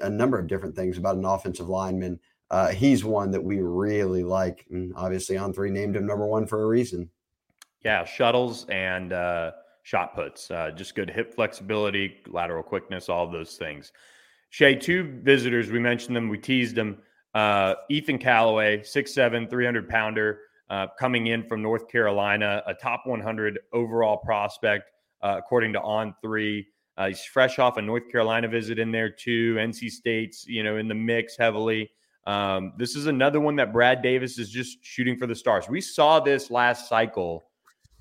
a 0.00 0.10
number 0.10 0.38
of 0.38 0.46
different 0.46 0.76
things 0.76 0.98
about 0.98 1.16
an 1.16 1.24
offensive 1.24 1.70
lineman. 1.70 2.20
Uh, 2.50 2.68
he's 2.68 3.02
one 3.02 3.30
that 3.30 3.42
we 3.42 3.62
really 3.62 4.24
like. 4.24 4.66
And 4.70 4.92
obviously, 4.94 5.38
on 5.38 5.54
three 5.54 5.70
named 5.70 5.96
him 5.96 6.04
number 6.04 6.26
one 6.26 6.46
for 6.46 6.62
a 6.62 6.66
reason. 6.66 7.08
Yeah, 7.84 8.04
shuttles 8.04 8.66
and 8.68 9.12
uh, 9.12 9.52
shot 9.82 10.14
puts, 10.14 10.50
uh, 10.50 10.70
just 10.70 10.94
good 10.94 11.10
hip 11.10 11.34
flexibility, 11.34 12.16
lateral 12.28 12.62
quickness, 12.62 13.08
all 13.08 13.30
those 13.30 13.56
things. 13.56 13.92
Shea, 14.50 14.74
two 14.74 15.18
visitors, 15.22 15.70
we 15.70 15.78
mentioned 15.78 16.14
them, 16.14 16.28
we 16.28 16.38
teased 16.38 16.76
them. 16.76 16.98
Uh, 17.34 17.74
Ethan 17.88 18.18
Callaway, 18.18 18.78
6'7, 18.78 19.48
300 19.48 19.88
pounder 19.88 20.40
uh, 20.68 20.86
coming 20.98 21.28
in 21.28 21.42
from 21.42 21.62
North 21.62 21.88
Carolina, 21.88 22.62
a 22.66 22.74
top 22.74 23.02
100 23.06 23.58
overall 23.72 24.18
prospect, 24.18 24.90
uh, 25.22 25.36
according 25.38 25.72
to 25.72 25.80
On 25.80 26.14
Three. 26.22 26.66
Uh, 26.98 27.08
he's 27.08 27.24
fresh 27.24 27.58
off 27.58 27.78
a 27.78 27.82
North 27.82 28.10
Carolina 28.10 28.46
visit 28.46 28.78
in 28.78 28.92
there 28.92 29.10
too. 29.10 29.56
NC 29.56 29.90
State's, 29.90 30.46
you 30.46 30.62
know, 30.62 30.76
in 30.76 30.88
the 30.88 30.94
mix 30.94 31.36
heavily. 31.36 31.90
Um, 32.26 32.74
this 32.76 32.94
is 32.94 33.06
another 33.06 33.40
one 33.40 33.56
that 33.56 33.72
Brad 33.72 34.02
Davis 34.02 34.38
is 34.38 34.50
just 34.50 34.84
shooting 34.84 35.16
for 35.16 35.26
the 35.26 35.34
stars. 35.34 35.68
We 35.68 35.80
saw 35.80 36.20
this 36.20 36.50
last 36.50 36.88
cycle 36.88 37.44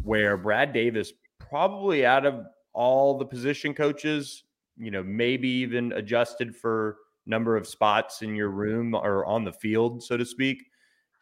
where 0.04 0.38
Brad 0.38 0.74
Davis, 0.74 1.14
probably 1.40 2.06
out 2.06 2.26
of 2.26 2.46
all 2.74 3.18
the 3.18 3.26
position 3.26 3.74
coaches, 3.74 4.44
you 4.78 4.92
know, 4.92 5.04
maybe 5.04 5.48
even 5.48 5.92
adjusted 5.94 6.56
for 6.56 6.98
number 7.26 7.56
of 7.56 7.68
spots 7.68 8.22
in 8.22 8.36
your 8.36 8.50
room 8.50 8.96
or 8.96 9.26
on 9.26 9.44
the 9.44 9.54
field, 9.54 10.04
so 10.04 10.18
to 10.18 10.26
speak, 10.26 10.64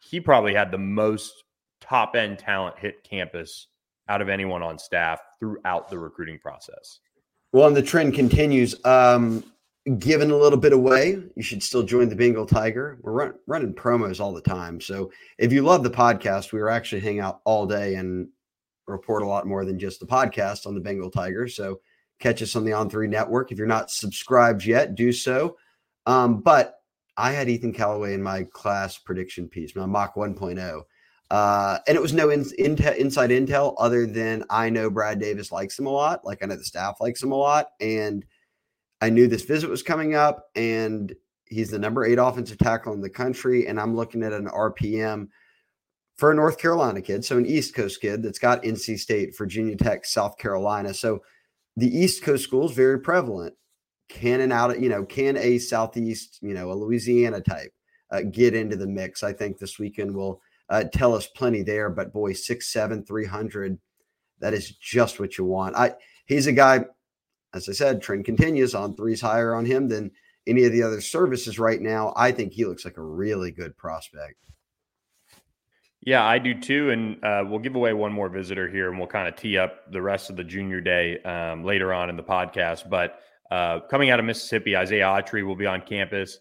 he 0.00 0.20
probably 0.20 0.54
had 0.54 0.70
the 0.70 0.78
most 0.78 1.44
top 1.80 2.14
end 2.16 2.38
talent 2.38 2.78
hit 2.78 3.02
campus 3.04 3.68
out 4.08 4.22
of 4.22 4.28
anyone 4.28 4.62
on 4.62 4.78
staff 4.78 5.20
throughout 5.38 5.88
the 5.88 5.98
recruiting 5.98 6.38
process. 6.38 7.00
Well, 7.52 7.66
and 7.68 7.76
the 7.76 7.82
trend 7.82 8.14
continues. 8.14 8.74
Um, 8.84 9.44
giving 9.98 10.30
a 10.30 10.36
little 10.36 10.58
bit 10.58 10.72
away, 10.72 11.22
you 11.36 11.42
should 11.42 11.62
still 11.62 11.82
join 11.82 12.08
the 12.08 12.16
Bengal 12.16 12.46
Tiger. 12.46 12.98
We're 13.02 13.12
run, 13.12 13.34
running 13.46 13.74
promos 13.74 14.20
all 14.20 14.32
the 14.32 14.40
time. 14.40 14.80
So 14.80 15.10
if 15.38 15.52
you 15.52 15.62
love 15.62 15.82
the 15.82 15.90
podcast, 15.90 16.52
we 16.52 16.60
were 16.60 16.70
actually 16.70 17.00
hang 17.00 17.20
out 17.20 17.40
all 17.44 17.66
day 17.66 17.94
and 17.94 18.28
report 18.90 19.22
a 19.22 19.26
lot 19.26 19.46
more 19.46 19.64
than 19.64 19.78
just 19.78 20.00
the 20.00 20.06
podcast 20.06 20.66
on 20.66 20.74
the 20.74 20.80
Bengal 20.80 21.10
Tiger. 21.10 21.48
So 21.48 21.80
catch 22.18 22.42
us 22.42 22.56
on 22.56 22.64
the 22.64 22.72
On3 22.72 23.08
network. 23.08 23.50
If 23.50 23.58
you're 23.58 23.66
not 23.66 23.90
subscribed 23.90 24.64
yet, 24.64 24.94
do 24.94 25.12
so. 25.12 25.56
Um, 26.06 26.40
but 26.40 26.76
I 27.16 27.32
had 27.32 27.48
Ethan 27.48 27.72
Callaway 27.72 28.14
in 28.14 28.22
my 28.22 28.44
class 28.44 28.98
prediction 28.98 29.48
piece, 29.48 29.74
my 29.74 29.86
mock 29.86 30.14
1.0. 30.14 30.82
Uh, 31.30 31.78
and 31.86 31.96
it 31.96 32.02
was 32.02 32.12
no 32.12 32.30
in, 32.30 32.44
in, 32.58 32.76
inside 32.96 33.30
intel 33.30 33.74
other 33.78 34.04
than 34.06 34.44
I 34.50 34.68
know 34.68 34.90
Brad 34.90 35.20
Davis 35.20 35.52
likes 35.52 35.78
him 35.78 35.86
a 35.86 35.90
lot. 35.90 36.24
Like 36.24 36.42
I 36.42 36.46
know 36.46 36.56
the 36.56 36.64
staff 36.64 36.96
likes 37.00 37.22
him 37.22 37.32
a 37.32 37.36
lot. 37.36 37.68
And 37.80 38.24
I 39.00 39.10
knew 39.10 39.28
this 39.28 39.44
visit 39.44 39.70
was 39.70 39.82
coming 39.82 40.14
up, 40.14 40.50
and 40.54 41.14
he's 41.46 41.70
the 41.70 41.78
number 41.78 42.04
eight 42.04 42.18
offensive 42.18 42.58
tackle 42.58 42.92
in 42.92 43.00
the 43.00 43.08
country. 43.08 43.66
And 43.66 43.80
I'm 43.80 43.96
looking 43.96 44.22
at 44.22 44.32
an 44.32 44.46
RPM 44.46 45.28
for 46.20 46.30
a 46.30 46.34
North 46.34 46.58
Carolina 46.58 47.00
kid, 47.00 47.24
so 47.24 47.38
an 47.38 47.46
East 47.46 47.74
Coast 47.74 47.98
kid 47.98 48.22
that's 48.22 48.38
got 48.38 48.62
NC 48.62 48.98
State, 48.98 49.34
Virginia 49.38 49.74
Tech, 49.74 50.04
South 50.04 50.36
Carolina. 50.36 50.92
So 50.92 51.22
the 51.78 51.88
East 51.88 52.22
Coast 52.22 52.44
schools 52.44 52.74
very 52.74 53.00
prevalent. 53.00 53.54
Can 54.10 54.42
an 54.42 54.52
out, 54.52 54.78
you 54.78 54.90
know, 54.90 55.02
can 55.02 55.38
a 55.38 55.56
Southeast, 55.56 56.38
you 56.42 56.52
know, 56.52 56.72
a 56.72 56.74
Louisiana 56.74 57.40
type 57.40 57.72
uh, 58.10 58.20
get 58.30 58.54
into 58.54 58.76
the 58.76 58.86
mix? 58.86 59.22
I 59.22 59.32
think 59.32 59.56
this 59.56 59.78
weekend 59.78 60.14
will 60.14 60.42
uh, 60.68 60.84
tell 60.92 61.14
us 61.14 61.26
plenty 61.26 61.62
there. 61.62 61.88
But 61.88 62.12
boy, 62.12 62.34
six 62.34 62.70
seven 62.70 63.02
three 63.02 63.24
hundred, 63.24 63.78
that 64.40 64.52
is 64.52 64.72
just 64.72 65.20
what 65.20 65.38
you 65.38 65.46
want. 65.46 65.74
I 65.74 65.94
he's 66.26 66.46
a 66.46 66.52
guy, 66.52 66.84
as 67.54 67.66
I 67.66 67.72
said, 67.72 68.02
trend 68.02 68.26
continues 68.26 68.74
on 68.74 68.94
threes 68.94 69.22
higher 69.22 69.54
on 69.54 69.64
him 69.64 69.88
than 69.88 70.10
any 70.46 70.64
of 70.64 70.72
the 70.72 70.82
other 70.82 71.00
services 71.00 71.58
right 71.58 71.80
now. 71.80 72.12
I 72.14 72.30
think 72.30 72.52
he 72.52 72.66
looks 72.66 72.84
like 72.84 72.98
a 72.98 73.02
really 73.02 73.52
good 73.52 73.74
prospect. 73.78 74.36
Yeah, 76.02 76.24
I 76.24 76.38
do 76.38 76.58
too. 76.58 76.90
And 76.90 77.22
uh, 77.22 77.44
we'll 77.46 77.58
give 77.58 77.74
away 77.74 77.92
one 77.92 78.12
more 78.12 78.28
visitor 78.28 78.68
here 78.68 78.88
and 78.88 78.98
we'll 78.98 79.08
kind 79.08 79.28
of 79.28 79.36
tee 79.36 79.58
up 79.58 79.90
the 79.92 80.00
rest 80.00 80.30
of 80.30 80.36
the 80.36 80.44
junior 80.44 80.80
day 80.80 81.18
um, 81.22 81.64
later 81.64 81.92
on 81.92 82.08
in 82.08 82.16
the 82.16 82.22
podcast. 82.22 82.88
But 82.88 83.20
uh, 83.50 83.80
coming 83.90 84.10
out 84.10 84.18
of 84.18 84.24
Mississippi, 84.24 84.76
Isaiah 84.76 85.04
Autry 85.04 85.44
will 85.44 85.56
be 85.56 85.66
on 85.66 85.82
campus. 85.82 86.38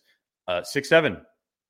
Uh, 0.47 0.61
6'7, 0.61 1.21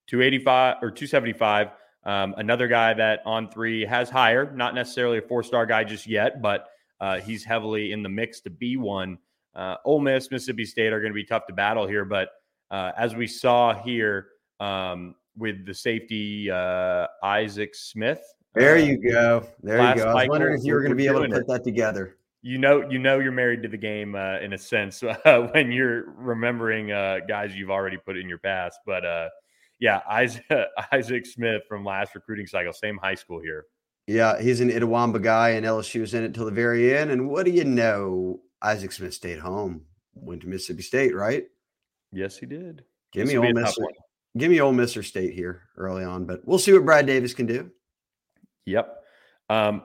285 0.07 0.75
or 0.81 0.91
275. 0.91 1.67
Um, 2.05 2.33
another 2.37 2.67
guy 2.67 2.93
that 2.93 3.21
on 3.25 3.49
three 3.49 3.85
has 3.85 4.09
higher, 4.09 4.51
not 4.55 4.73
necessarily 4.73 5.17
a 5.17 5.21
four 5.21 5.43
star 5.43 5.65
guy 5.65 5.83
just 5.83 6.07
yet, 6.07 6.41
but 6.41 6.67
uh, 7.01 7.19
he's 7.19 7.43
heavily 7.43 7.91
in 7.91 8.03
the 8.03 8.09
mix 8.09 8.39
to 8.41 8.49
be 8.49 8.77
one. 8.77 9.17
Uh, 9.55 9.75
Ole 9.83 9.99
Miss, 9.99 10.31
Mississippi 10.31 10.63
State 10.63 10.93
are 10.93 11.01
going 11.01 11.11
to 11.11 11.15
be 11.15 11.25
tough 11.25 11.47
to 11.47 11.53
battle 11.53 11.87
here, 11.87 12.05
but 12.05 12.29
uh, 12.71 12.91
as 12.97 13.15
we 13.15 13.27
saw 13.27 13.73
here 13.73 14.27
um, 14.59 15.15
with 15.39 15.65
the 15.65 15.73
safety 15.73 16.51
uh, 16.51 17.07
Isaac 17.23 17.73
Smith. 17.73 18.21
There 18.53 18.77
you 18.77 18.97
go. 18.97 19.47
There 19.63 19.77
you 19.77 19.95
go. 19.95 20.09
I 20.09 20.13
was 20.13 20.29
wondering 20.29 20.59
if 20.59 20.65
you 20.65 20.73
were 20.73 20.81
going 20.81 20.91
to 20.91 20.95
be 20.95 21.07
able 21.07 21.23
to 21.23 21.29
put 21.29 21.37
it. 21.37 21.47
that 21.47 21.63
together. 21.63 22.17
You 22.41 22.57
know, 22.57 22.87
you 22.89 22.99
know, 22.99 23.19
you're 23.19 23.31
married 23.31 23.63
to 23.63 23.69
the 23.69 23.77
game 23.77 24.15
uh, 24.15 24.39
in 24.39 24.53
a 24.53 24.57
sense 24.57 25.01
uh, 25.25 25.49
when 25.53 25.71
you're 25.71 26.11
remembering 26.11 26.87
guys 27.27 27.55
you've 27.55 27.71
already 27.71 27.97
put 27.97 28.17
in 28.17 28.29
your 28.29 28.37
past, 28.37 28.79
but 28.85 29.03
yeah, 29.79 30.01
Isaac, 30.09 30.45
Isaac 30.91 31.25
Smith 31.25 31.63
from 31.67 31.83
last 31.83 32.13
recruiting 32.15 32.47
cycle, 32.47 32.73
same 32.73 32.97
high 32.97 33.15
school 33.15 33.41
here. 33.41 33.65
Yeah, 34.07 34.41
he's 34.41 34.59
an 34.59 34.69
Itawamba 34.69 35.21
guy, 35.21 35.49
and 35.49 35.65
LSU 35.65 36.01
was 36.01 36.13
in 36.13 36.23
it 36.23 36.33
till 36.33 36.45
the 36.45 36.51
very 36.51 36.97
end. 36.97 37.11
And 37.11 37.29
what 37.29 37.45
do 37.45 37.51
you 37.51 37.63
know? 37.63 38.41
Isaac 38.61 38.91
Smith 38.91 39.13
stayed 39.13 39.39
home, 39.39 39.85
went 40.15 40.41
to 40.41 40.47
Mississippi 40.47 40.81
State, 40.81 41.15
right? 41.15 41.45
Yes, 42.11 42.37
he 42.37 42.45
did. 42.45 42.83
Give 43.13 43.25
this 43.25 43.35
me 43.35 43.39
Ole 43.39 43.53
Miss. 43.53 43.77
Give 44.39 44.49
me 44.49 44.59
Ole 44.59 44.71
Miss 44.71 44.97
or 44.97 45.03
State 45.03 45.33
here 45.33 45.63
early 45.77 46.03
on, 46.03 46.25
but 46.25 46.41
we'll 46.45 46.59
see 46.59 46.73
what 46.73 46.85
Brad 46.85 47.05
Davis 47.05 47.33
can 47.33 47.45
do. 47.45 47.69
Yep. 48.65 49.03
Um, 49.49 49.83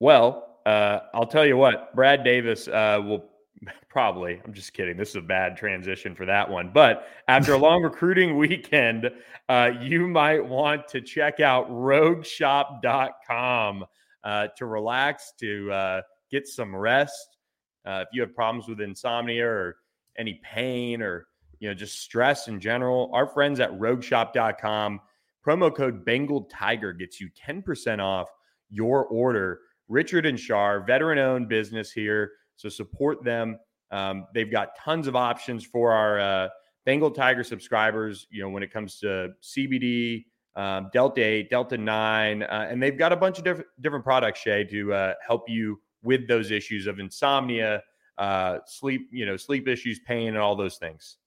well, 0.00 0.58
uh, 0.66 1.00
I'll 1.14 1.26
tell 1.26 1.46
you 1.46 1.56
what, 1.56 1.94
Brad 1.94 2.24
Davis 2.24 2.68
uh, 2.68 3.00
will 3.04 3.30
Probably. 3.88 4.40
I'm 4.44 4.52
just 4.52 4.72
kidding. 4.72 4.96
This 4.96 5.10
is 5.10 5.16
a 5.16 5.20
bad 5.20 5.56
transition 5.56 6.14
for 6.14 6.24
that 6.26 6.48
one. 6.48 6.70
But 6.72 7.08
after 7.28 7.54
a 7.54 7.58
long 7.58 7.82
recruiting 7.82 8.36
weekend, 8.36 9.10
uh, 9.48 9.70
you 9.80 10.06
might 10.08 10.44
want 10.44 10.86
to 10.88 11.00
check 11.00 11.40
out 11.40 11.70
rogueshop.com 11.70 13.84
uh, 14.24 14.48
to 14.56 14.66
relax, 14.66 15.32
to 15.40 15.72
uh, 15.72 16.02
get 16.30 16.46
some 16.46 16.74
rest. 16.74 17.36
Uh, 17.84 18.04
if 18.06 18.08
you 18.12 18.22
have 18.22 18.34
problems 18.34 18.66
with 18.68 18.80
insomnia 18.80 19.46
or 19.46 19.76
any 20.18 20.40
pain 20.42 21.02
or 21.02 21.26
you 21.60 21.68
know 21.68 21.74
just 21.74 22.00
stress 22.00 22.48
in 22.48 22.60
general, 22.60 23.10
our 23.12 23.26
friends 23.26 23.60
at 23.60 23.70
rogueshop.com 23.72 25.00
promo 25.44 25.74
code 25.74 26.04
Bengal 26.04 26.44
Tiger 26.44 26.92
gets 26.92 27.20
you 27.20 27.28
10% 27.46 28.00
off 28.00 28.28
your 28.70 29.04
order. 29.06 29.60
Richard 29.88 30.26
and 30.26 30.40
Shar, 30.40 30.80
veteran 30.84 31.18
owned 31.18 31.48
business 31.48 31.92
here. 31.92 32.32
So 32.56 32.68
support 32.68 33.22
them. 33.22 33.58
Um, 33.90 34.26
they've 34.32 34.50
got 34.50 34.76
tons 34.76 35.06
of 35.06 35.16
options 35.16 35.64
for 35.64 35.92
our 35.92 36.18
uh, 36.18 36.48
Bengal 36.86 37.10
Tiger 37.10 37.44
subscribers. 37.44 38.26
You 38.30 38.42
know, 38.42 38.48
when 38.48 38.62
it 38.62 38.72
comes 38.72 38.98
to 39.00 39.30
CBD, 39.42 40.24
um, 40.56 40.88
Delta 40.92 41.22
8, 41.22 41.50
Delta 41.50 41.76
9, 41.76 42.42
uh, 42.42 42.66
and 42.70 42.82
they've 42.82 42.96
got 42.96 43.12
a 43.12 43.16
bunch 43.16 43.38
of 43.38 43.44
different 43.44 43.68
different 43.80 44.04
products, 44.04 44.40
Shea, 44.40 44.64
to 44.64 44.92
uh, 44.94 45.14
help 45.26 45.48
you 45.48 45.80
with 46.02 46.28
those 46.28 46.50
issues 46.50 46.86
of 46.86 46.98
insomnia, 46.98 47.82
uh, 48.18 48.58
sleep, 48.66 49.08
you 49.10 49.26
know, 49.26 49.36
sleep 49.36 49.68
issues, 49.68 50.00
pain, 50.00 50.28
and 50.28 50.38
all 50.38 50.54
those 50.54 50.76
things. 50.76 51.18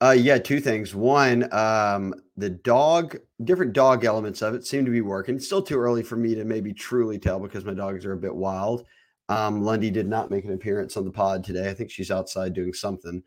Uh, 0.00 0.14
yeah, 0.16 0.38
two 0.38 0.60
things. 0.60 0.94
One, 0.94 1.52
um, 1.52 2.14
the 2.36 2.50
dog, 2.50 3.16
different 3.42 3.72
dog 3.72 4.04
elements 4.04 4.42
of 4.42 4.54
it 4.54 4.64
seem 4.64 4.84
to 4.84 4.92
be 4.92 5.00
working. 5.00 5.36
It's 5.36 5.46
still 5.46 5.62
too 5.62 5.78
early 5.78 6.04
for 6.04 6.16
me 6.16 6.36
to 6.36 6.44
maybe 6.44 6.72
truly 6.72 7.18
tell 7.18 7.40
because 7.40 7.64
my 7.64 7.74
dogs 7.74 8.04
are 8.06 8.12
a 8.12 8.16
bit 8.18 8.34
wild. 8.34 8.84
Um, 9.28 9.62
Lundy 9.62 9.90
did 9.90 10.06
not 10.06 10.30
make 10.30 10.44
an 10.44 10.52
appearance 10.52 10.96
on 10.96 11.04
the 11.04 11.10
pod 11.10 11.42
today. 11.42 11.68
I 11.68 11.74
think 11.74 11.90
she's 11.90 12.12
outside 12.12 12.54
doing 12.54 12.72
something. 12.72 13.22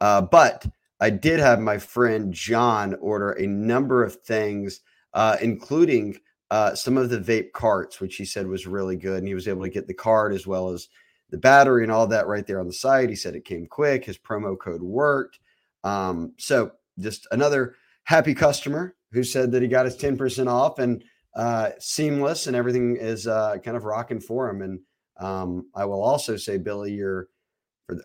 Uh, 0.00 0.22
but 0.22 0.66
I 0.98 1.10
did 1.10 1.40
have 1.40 1.60
my 1.60 1.76
friend 1.76 2.32
John 2.32 2.94
order 2.94 3.32
a 3.32 3.46
number 3.46 4.02
of 4.02 4.16
things, 4.22 4.80
uh, 5.12 5.36
including 5.42 6.18
uh, 6.50 6.74
some 6.74 6.96
of 6.96 7.10
the 7.10 7.18
vape 7.18 7.52
carts, 7.52 8.00
which 8.00 8.16
he 8.16 8.24
said 8.24 8.46
was 8.46 8.66
really 8.66 8.96
good. 8.96 9.18
And 9.18 9.28
he 9.28 9.34
was 9.34 9.46
able 9.46 9.62
to 9.62 9.70
get 9.70 9.86
the 9.86 9.94
card 9.94 10.32
as 10.32 10.46
well 10.46 10.70
as 10.70 10.88
the 11.28 11.36
battery 11.36 11.82
and 11.82 11.92
all 11.92 12.06
that 12.06 12.26
right 12.26 12.46
there 12.46 12.60
on 12.60 12.66
the 12.66 12.72
site. 12.72 13.10
He 13.10 13.16
said 13.16 13.34
it 13.34 13.44
came 13.44 13.66
quick. 13.66 14.06
His 14.06 14.16
promo 14.16 14.58
code 14.58 14.82
worked. 14.82 15.38
Um, 15.84 16.32
so 16.38 16.72
just 16.98 17.28
another 17.30 17.76
happy 18.04 18.34
customer 18.34 18.96
who 19.12 19.22
said 19.22 19.52
that 19.52 19.62
he 19.62 19.68
got 19.68 19.84
his 19.84 19.96
10% 19.96 20.48
off 20.48 20.78
and 20.78 21.04
uh, 21.36 21.70
seamless 21.78 22.46
and 22.46 22.56
everything 22.56 22.96
is 22.96 23.26
uh, 23.26 23.58
kind 23.64 23.76
of 23.76 23.84
rocking 23.84 24.20
for 24.20 24.48
him. 24.48 24.62
And 24.62 24.80
um, 25.18 25.68
I 25.74 25.84
will 25.84 26.02
also 26.02 26.36
say, 26.36 26.58
Billy, 26.58 26.92
you're 26.92 27.28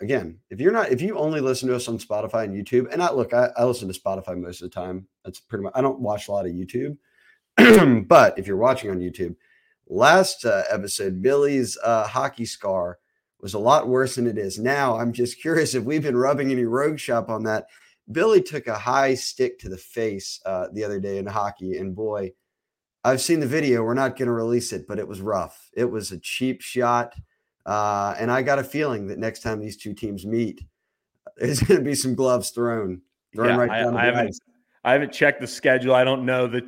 again, 0.01 0.39
if 0.49 0.59
you're 0.59 0.71
not, 0.71 0.91
if 0.91 1.01
you 1.01 1.17
only 1.17 1.39
listen 1.39 1.69
to 1.69 1.75
us 1.75 1.87
on 1.87 1.97
Spotify 1.97 2.43
and 2.43 2.53
YouTube, 2.53 2.91
and 2.91 3.01
I 3.01 3.11
look, 3.11 3.33
I, 3.33 3.49
I 3.55 3.65
listen 3.65 3.91
to 3.91 3.99
Spotify 3.99 4.37
most 4.37 4.61
of 4.61 4.69
the 4.69 4.75
time. 4.75 5.07
That's 5.23 5.39
pretty 5.39 5.63
much. 5.63 5.73
I 5.75 5.81
don't 5.81 5.99
watch 5.99 6.27
a 6.27 6.31
lot 6.31 6.45
of 6.45 6.51
YouTube, 6.51 6.97
but 8.07 8.37
if 8.37 8.45
you're 8.45 8.57
watching 8.57 8.91
on 8.91 8.99
YouTube, 8.99 9.35
last 9.87 10.45
uh, 10.45 10.63
episode, 10.69 11.21
Billy's 11.21 11.77
uh, 11.83 12.07
hockey 12.07 12.45
scar 12.45 12.99
was 13.41 13.53
a 13.53 13.59
lot 13.59 13.87
worse 13.87 14.15
than 14.15 14.27
it 14.27 14.37
is 14.37 14.59
now. 14.59 14.97
I'm 14.97 15.13
just 15.13 15.41
curious 15.41 15.75
if 15.75 15.83
we've 15.83 16.03
been 16.03 16.17
rubbing 16.17 16.51
any 16.51 16.65
rogue 16.65 16.99
shop 16.99 17.29
on 17.29 17.43
that. 17.43 17.67
Billy 18.11 18.41
took 18.41 18.67
a 18.67 18.77
high 18.77 19.13
stick 19.13 19.59
to 19.59 19.69
the 19.69 19.77
face 19.77 20.39
uh, 20.45 20.67
the 20.73 20.83
other 20.83 20.99
day 20.99 21.19
in 21.19 21.25
hockey, 21.27 21.77
and 21.77 21.95
boy, 21.95 22.31
I've 23.03 23.21
seen 23.21 23.39
the 23.39 23.47
video. 23.47 23.83
We're 23.83 23.93
not 23.93 24.17
going 24.17 24.27
to 24.27 24.33
release 24.33 24.73
it, 24.73 24.87
but 24.87 24.99
it 24.99 25.07
was 25.07 25.21
rough. 25.21 25.69
It 25.73 25.85
was 25.85 26.11
a 26.11 26.17
cheap 26.17 26.61
shot. 26.61 27.13
Uh, 27.65 28.15
and 28.17 28.31
I 28.31 28.41
got 28.41 28.59
a 28.59 28.63
feeling 28.63 29.07
that 29.07 29.19
next 29.19 29.41
time 29.41 29.59
these 29.59 29.77
two 29.77 29.93
teams 29.93 30.25
meet, 30.25 30.61
there's 31.37 31.61
going 31.61 31.79
to 31.79 31.85
be 31.85 31.95
some 31.95 32.15
gloves 32.15 32.49
thrown. 32.49 33.01
thrown 33.33 33.49
yeah, 33.49 33.55
right 33.55 33.69
I, 33.69 33.95
I 33.95 34.05
haven't, 34.05 34.39
I 34.83 34.93
haven't 34.93 35.13
checked 35.13 35.39
the 35.39 35.47
schedule. 35.47 35.93
I 35.93 36.03
don't 36.03 36.25
know 36.25 36.47
the 36.47 36.61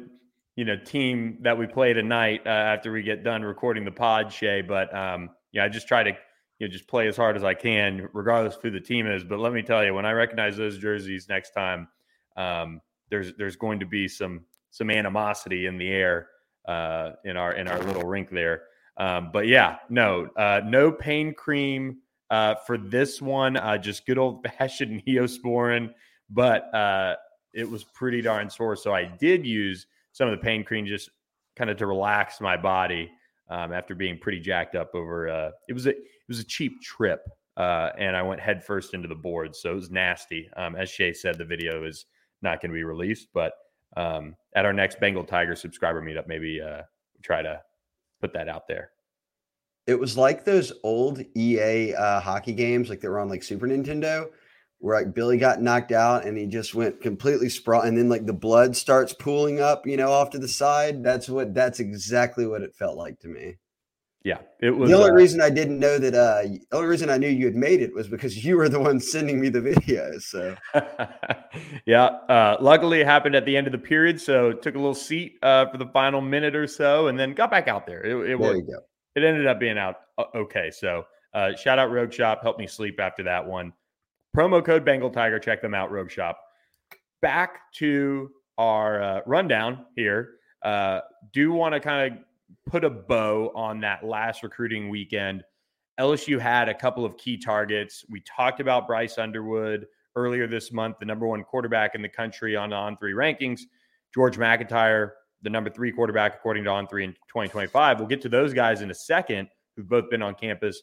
you 0.56 0.66
know 0.66 0.78
team 0.78 1.38
that 1.42 1.58
we 1.58 1.66
play 1.66 1.94
tonight 1.94 2.42
uh, 2.46 2.50
after 2.50 2.92
we 2.92 3.02
get 3.02 3.24
done 3.24 3.42
recording 3.42 3.84
the 3.84 3.92
pod, 3.92 4.32
Shea. 4.32 4.62
But 4.62 4.94
um, 4.96 5.32
yeah, 5.52 5.66
I 5.66 5.70
just 5.70 5.88
try 5.88 6.04
to 6.04 6.12
you 6.62 6.67
know 6.67 6.71
just 6.71 6.88
play 6.88 7.08
as 7.08 7.17
hard 7.17 7.36
as 7.36 7.43
I 7.43 7.56
can, 7.56 8.08
regardless 8.13 8.56
of 8.56 8.62
who 8.62 8.69
the 8.69 8.80
team 8.80 9.08
is. 9.08 9.24
But 9.24 9.39
let 9.39 9.52
me 9.52 9.63
tell 9.63 9.84
you, 9.84 9.95
when 9.95 10.06
I 10.06 10.12
recognize 10.12 10.56
those 10.56 10.78
jerseys 10.78 11.28
next 11.28 11.56
time, 11.56 11.88
um, 12.38 12.82
there's 13.10 13.34
there's 13.34 13.56
going 13.56 13.80
to 13.80 13.88
be 13.88 14.08
some 14.08 14.45
some 14.69 14.91
animosity 14.91 15.65
in 15.65 15.80
the 15.80 15.89
air 15.89 16.28
uh, 16.67 17.13
in 17.26 17.36
our 17.36 17.54
in 17.54 17.67
our 17.67 17.80
little 17.82 18.04
rink 18.04 18.30
there. 18.30 18.65
Um, 18.97 19.32
but 19.34 19.47
yeah, 19.47 19.78
no, 19.89 20.28
uh, 20.38 20.62
no 20.63 20.91
pain 20.91 21.34
cream 21.34 21.97
uh, 22.30 22.54
for 22.67 22.78
this 22.78 23.24
one. 23.24 23.58
Uh, 23.58 23.80
just 23.80 24.06
good 24.06 24.19
old 24.19 24.45
fashioned 24.60 25.04
neosporin. 25.08 25.91
but 26.30 26.71
uh, 26.76 27.15
it 27.56 27.67
was 27.67 27.84
pretty 27.86 28.21
darn 28.21 28.52
sore. 28.52 28.76
So 28.76 28.93
I 28.93 29.06
did 29.06 29.47
use 29.47 29.88
some 30.12 30.30
of 30.30 30.38
the 30.38 30.43
pain 30.43 30.63
cream 30.63 30.86
just 30.86 31.10
kind 31.56 31.71
of 31.71 31.78
to 31.78 31.88
relax 31.88 32.39
my 32.39 32.56
body 32.56 33.10
um, 33.50 33.74
after 33.74 33.95
being 33.95 34.17
pretty 34.17 34.39
jacked 34.39 34.76
up 34.76 34.95
over. 34.95 35.28
Uh, 35.28 35.52
it 35.67 35.74
was 35.74 35.88
a 35.88 35.93
was 36.32 36.39
a 36.39 36.46
cheap 36.46 36.82
trip, 36.82 37.30
uh, 37.58 37.89
and 37.98 38.15
I 38.15 38.22
went 38.22 38.39
headfirst 38.39 38.94
into 38.94 39.10
the 39.10 39.15
board, 39.15 39.54
so 39.54 39.72
it 39.72 39.76
was 39.76 39.91
nasty. 39.91 40.50
Um, 40.56 40.76
as 40.78 40.89
Shea 40.89 41.12
said, 41.12 41.38
the 41.38 41.44
video 41.46 41.84
is 41.84 42.06
not 42.41 42.62
going 42.62 42.72
to 42.72 42.76
be 42.76 42.86
released, 42.86 43.28
but 43.34 43.54
um, 43.98 44.36
at 44.56 44.65
our 44.65 44.72
next 44.72 45.00
Bengal 45.02 45.26
Tiger 45.26 45.56
subscriber 45.56 46.02
meetup, 46.02 46.28
maybe 46.28 46.62
uh, 46.62 46.84
try 47.22 47.41
to 47.41 47.62
put 48.22 48.32
that 48.34 48.48
out 48.48 48.67
there. 48.67 48.91
It 49.88 50.00
was 50.00 50.17
like 50.17 50.46
those 50.46 50.72
old 50.84 51.22
EA 51.36 51.94
uh, 51.96 52.22
hockey 52.22 52.54
games, 52.54 52.89
like 52.89 53.02
they 53.02 53.10
were 53.10 53.20
on 53.20 53.28
like 53.28 53.44
Super 53.44 53.67
Nintendo, 53.67 54.30
where 54.80 54.96
like 54.96 55.13
Billy 55.13 55.38
got 55.38 55.62
knocked 55.62 55.91
out 55.91 56.26
and 56.26 56.38
he 56.38 56.46
just 56.46 56.74
went 56.74 57.02
completely 57.02 57.50
sprawl, 57.50 57.82
and 57.82 57.98
then 57.98 58.08
like 58.08 58.26
the 58.26 58.32
blood 58.32 58.78
starts 58.78 59.12
pooling 59.12 59.60
up, 59.60 59.86
you 59.86 59.98
know, 59.98 60.12
off 60.12 60.30
to 60.30 60.39
the 60.39 60.48
side. 60.48 61.04
That's 61.04 61.28
what. 61.28 61.54
That's 61.54 61.82
exactly 61.82 62.48
what 62.48 62.62
it 62.62 62.74
felt 62.74 62.96
like 62.96 63.20
to 63.20 63.28
me. 63.28 63.58
Yeah, 64.24 64.38
it 64.60 64.70
was. 64.70 64.90
The 64.90 64.96
only 64.96 65.10
uh, 65.10 65.14
reason 65.14 65.42
I 65.42 65.50
didn't 65.50 65.80
know 65.80 65.98
that, 65.98 66.14
uh, 66.14 66.44
the 66.44 66.62
only 66.74 66.88
reason 66.88 67.10
I 67.10 67.18
knew 67.18 67.28
you 67.28 67.46
had 67.46 67.56
made 67.56 67.82
it 67.82 67.92
was 67.94 68.08
because 68.08 68.46
you 68.46 68.56
were 68.56 68.70
the 68.70 68.80
one 68.80 69.00
sending 69.00 69.42
me 69.42 69.50
the 69.50 69.62
videos. 69.62 70.22
So, 70.24 70.56
yeah, 71.88 72.06
uh, 72.30 72.58
luckily 72.60 73.02
it 73.02 73.08
happened 73.08 73.34
at 73.34 73.46
the 73.46 73.58
end 73.58 73.66
of 73.66 73.72
the 73.72 73.80
period, 73.80 74.22
so 74.22 74.54
took 74.54 74.76
a 74.76 74.78
little 74.78 74.94
seat 74.94 75.40
uh, 75.42 75.66
for 75.72 75.80
the 75.80 75.88
final 75.88 76.22
minute 76.22 76.56
or 76.56 76.68
so, 76.68 77.08
and 77.08 77.18
then 77.18 77.34
got 77.34 77.50
back 77.50 77.68
out 77.68 77.88
there. 77.88 78.04
It, 78.04 78.34
it 78.34 78.40
there 78.40 78.56
you 78.56 78.62
go. 78.62 78.80
It 79.16 79.24
ended 79.24 79.48
up 79.48 79.60
being 79.60 79.80
out 79.80 79.96
uh, 80.20 80.26
okay. 80.36 80.70
So, 80.70 81.06
uh, 81.34 81.56
shout 81.56 81.80
out 81.80 81.90
Rogue 81.90 82.14
Shop, 82.14 82.44
helped 82.44 82.60
me 82.60 82.68
sleep 82.68 83.00
after 83.00 83.24
that 83.24 83.44
one. 83.44 83.74
Promo 84.38 84.64
code 84.64 84.86
Bengal 84.86 85.10
Tiger, 85.10 85.40
check 85.40 85.64
them 85.64 85.74
out, 85.74 85.92
Rogue 85.92 86.12
Shop. 86.12 86.40
Back 87.24 87.72
to 87.76 88.30
our 88.60 89.02
uh, 89.02 89.22
rundown 89.26 89.86
here. 89.96 90.36
do 91.34 91.54
want 91.54 91.74
to 91.74 91.80
kind 91.80 92.14
of 92.14 92.20
put 92.66 92.84
a 92.84 92.90
bow 92.90 93.52
on 93.56 93.80
that 93.82 94.04
last 94.04 94.44
recruiting 94.44 94.90
weekend. 94.90 95.44
LSU 96.00 96.40
had 96.40 96.70
a 96.70 96.74
couple 96.74 97.06
of 97.06 97.18
key 97.18 97.38
targets. 97.38 98.06
We 98.10 98.22
talked 98.22 98.60
about 98.60 98.88
Bryce 98.88 99.18
Underwood 99.18 99.86
earlier 100.16 100.48
this 100.48 100.72
month, 100.72 100.98
the 101.00 101.06
number 101.06 101.28
one 101.28 101.44
quarterback 101.44 101.96
in 101.96 102.02
the 102.02 102.10
country 102.10 102.56
on 102.56 102.74
on 102.74 102.98
three 102.98 103.14
rankings. 103.14 103.62
George 104.14 104.38
MacIntyre, 104.38 105.14
the 105.42 105.50
number 105.50 105.70
three 105.70 105.92
quarterback 105.92 106.36
according 106.36 106.64
to 106.66 106.70
on 106.70 106.88
three 106.88 107.04
in 107.04 107.12
2025. 107.12 108.00
We'll 108.00 108.08
get 108.08 108.22
to 108.22 108.30
those 108.30 108.54
guys 108.54 108.82
in 108.82 108.92
a 108.92 108.96
second 108.96 109.48
who've 109.76 109.88
both 109.88 110.10
been 110.10 110.22
on 110.22 110.36
campus. 110.36 110.82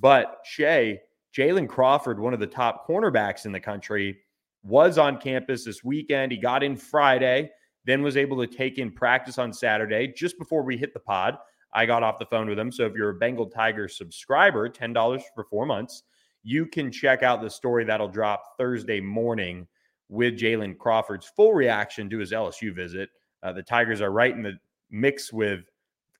But 0.00 0.40
Shea, 0.44 1.00
Jalen 1.36 1.68
Crawford, 1.68 2.18
one 2.18 2.34
of 2.34 2.40
the 2.40 2.46
top 2.46 2.86
cornerbacks 2.88 3.44
in 3.44 3.52
the 3.52 3.60
country, 3.60 4.18
was 4.62 4.98
on 4.98 5.18
campus 5.18 5.64
this 5.64 5.84
weekend. 5.84 6.32
He 6.32 6.38
got 6.38 6.62
in 6.62 6.76
Friday 6.76 7.50
then 7.90 8.02
was 8.02 8.16
able 8.16 8.38
to 8.38 8.46
take 8.46 8.78
in 8.78 8.90
practice 8.90 9.38
on 9.38 9.52
Saturday 9.52 10.12
just 10.16 10.38
before 10.38 10.62
we 10.62 10.76
hit 10.76 10.94
the 10.94 11.00
pod. 11.00 11.36
I 11.72 11.86
got 11.86 12.02
off 12.02 12.18
the 12.18 12.26
phone 12.26 12.48
with 12.48 12.58
him. 12.58 12.72
So 12.72 12.86
if 12.86 12.94
you're 12.94 13.10
a 13.10 13.14
Bengal 13.14 13.46
Tiger 13.46 13.88
subscriber, 13.88 14.68
$10 14.68 15.22
for 15.34 15.44
four 15.44 15.66
months, 15.66 16.02
you 16.42 16.66
can 16.66 16.90
check 16.90 17.22
out 17.22 17.42
the 17.42 17.50
story 17.50 17.84
that'll 17.84 18.08
drop 18.08 18.56
Thursday 18.58 19.00
morning 19.00 19.66
with 20.08 20.38
Jalen 20.38 20.78
Crawford's 20.78 21.26
full 21.26 21.52
reaction 21.52 22.10
to 22.10 22.18
his 22.18 22.32
LSU 22.32 22.74
visit. 22.74 23.10
Uh, 23.42 23.52
the 23.52 23.62
Tigers 23.62 24.00
are 24.00 24.10
right 24.10 24.34
in 24.34 24.42
the 24.42 24.58
mix 24.90 25.32
with 25.32 25.60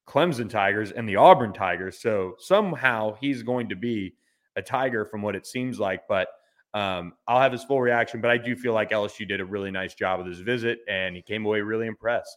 Clemson 0.06 0.48
Tigers 0.48 0.92
and 0.92 1.08
the 1.08 1.16
Auburn 1.16 1.52
Tigers. 1.52 2.00
So 2.00 2.34
somehow 2.38 3.14
he's 3.20 3.42
going 3.42 3.68
to 3.68 3.76
be 3.76 4.14
a 4.56 4.62
Tiger 4.62 5.04
from 5.04 5.22
what 5.22 5.36
it 5.36 5.46
seems 5.46 5.80
like. 5.80 6.06
But 6.08 6.28
um, 6.74 7.14
I'll 7.26 7.40
have 7.40 7.52
his 7.52 7.64
full 7.64 7.80
reaction, 7.80 8.20
but 8.20 8.30
I 8.30 8.38
do 8.38 8.54
feel 8.54 8.72
like 8.72 8.90
LSU 8.90 9.26
did 9.26 9.40
a 9.40 9.44
really 9.44 9.70
nice 9.70 9.94
job 9.94 10.18
with 10.18 10.28
his 10.28 10.40
visit, 10.40 10.80
and 10.88 11.16
he 11.16 11.22
came 11.22 11.44
away 11.44 11.60
really 11.60 11.86
impressed. 11.86 12.36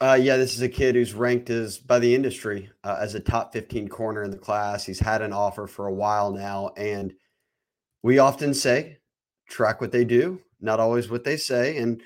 Uh, 0.00 0.18
yeah, 0.20 0.36
this 0.36 0.54
is 0.54 0.62
a 0.62 0.68
kid 0.68 0.94
who's 0.94 1.14
ranked 1.14 1.48
as 1.50 1.78
by 1.78 1.98
the 1.98 2.14
industry 2.14 2.70
uh, 2.82 2.96
as 3.00 3.14
a 3.14 3.20
top 3.20 3.52
15 3.52 3.88
corner 3.88 4.24
in 4.24 4.30
the 4.30 4.38
class. 4.38 4.84
He's 4.84 4.98
had 4.98 5.22
an 5.22 5.32
offer 5.32 5.66
for 5.66 5.86
a 5.86 5.94
while 5.94 6.32
now, 6.32 6.70
and 6.76 7.12
we 8.02 8.18
often 8.18 8.54
say, 8.54 8.98
track 9.48 9.80
what 9.80 9.92
they 9.92 10.04
do, 10.04 10.40
not 10.60 10.80
always 10.80 11.10
what 11.10 11.24
they 11.24 11.36
say. 11.36 11.76
And 11.76 12.02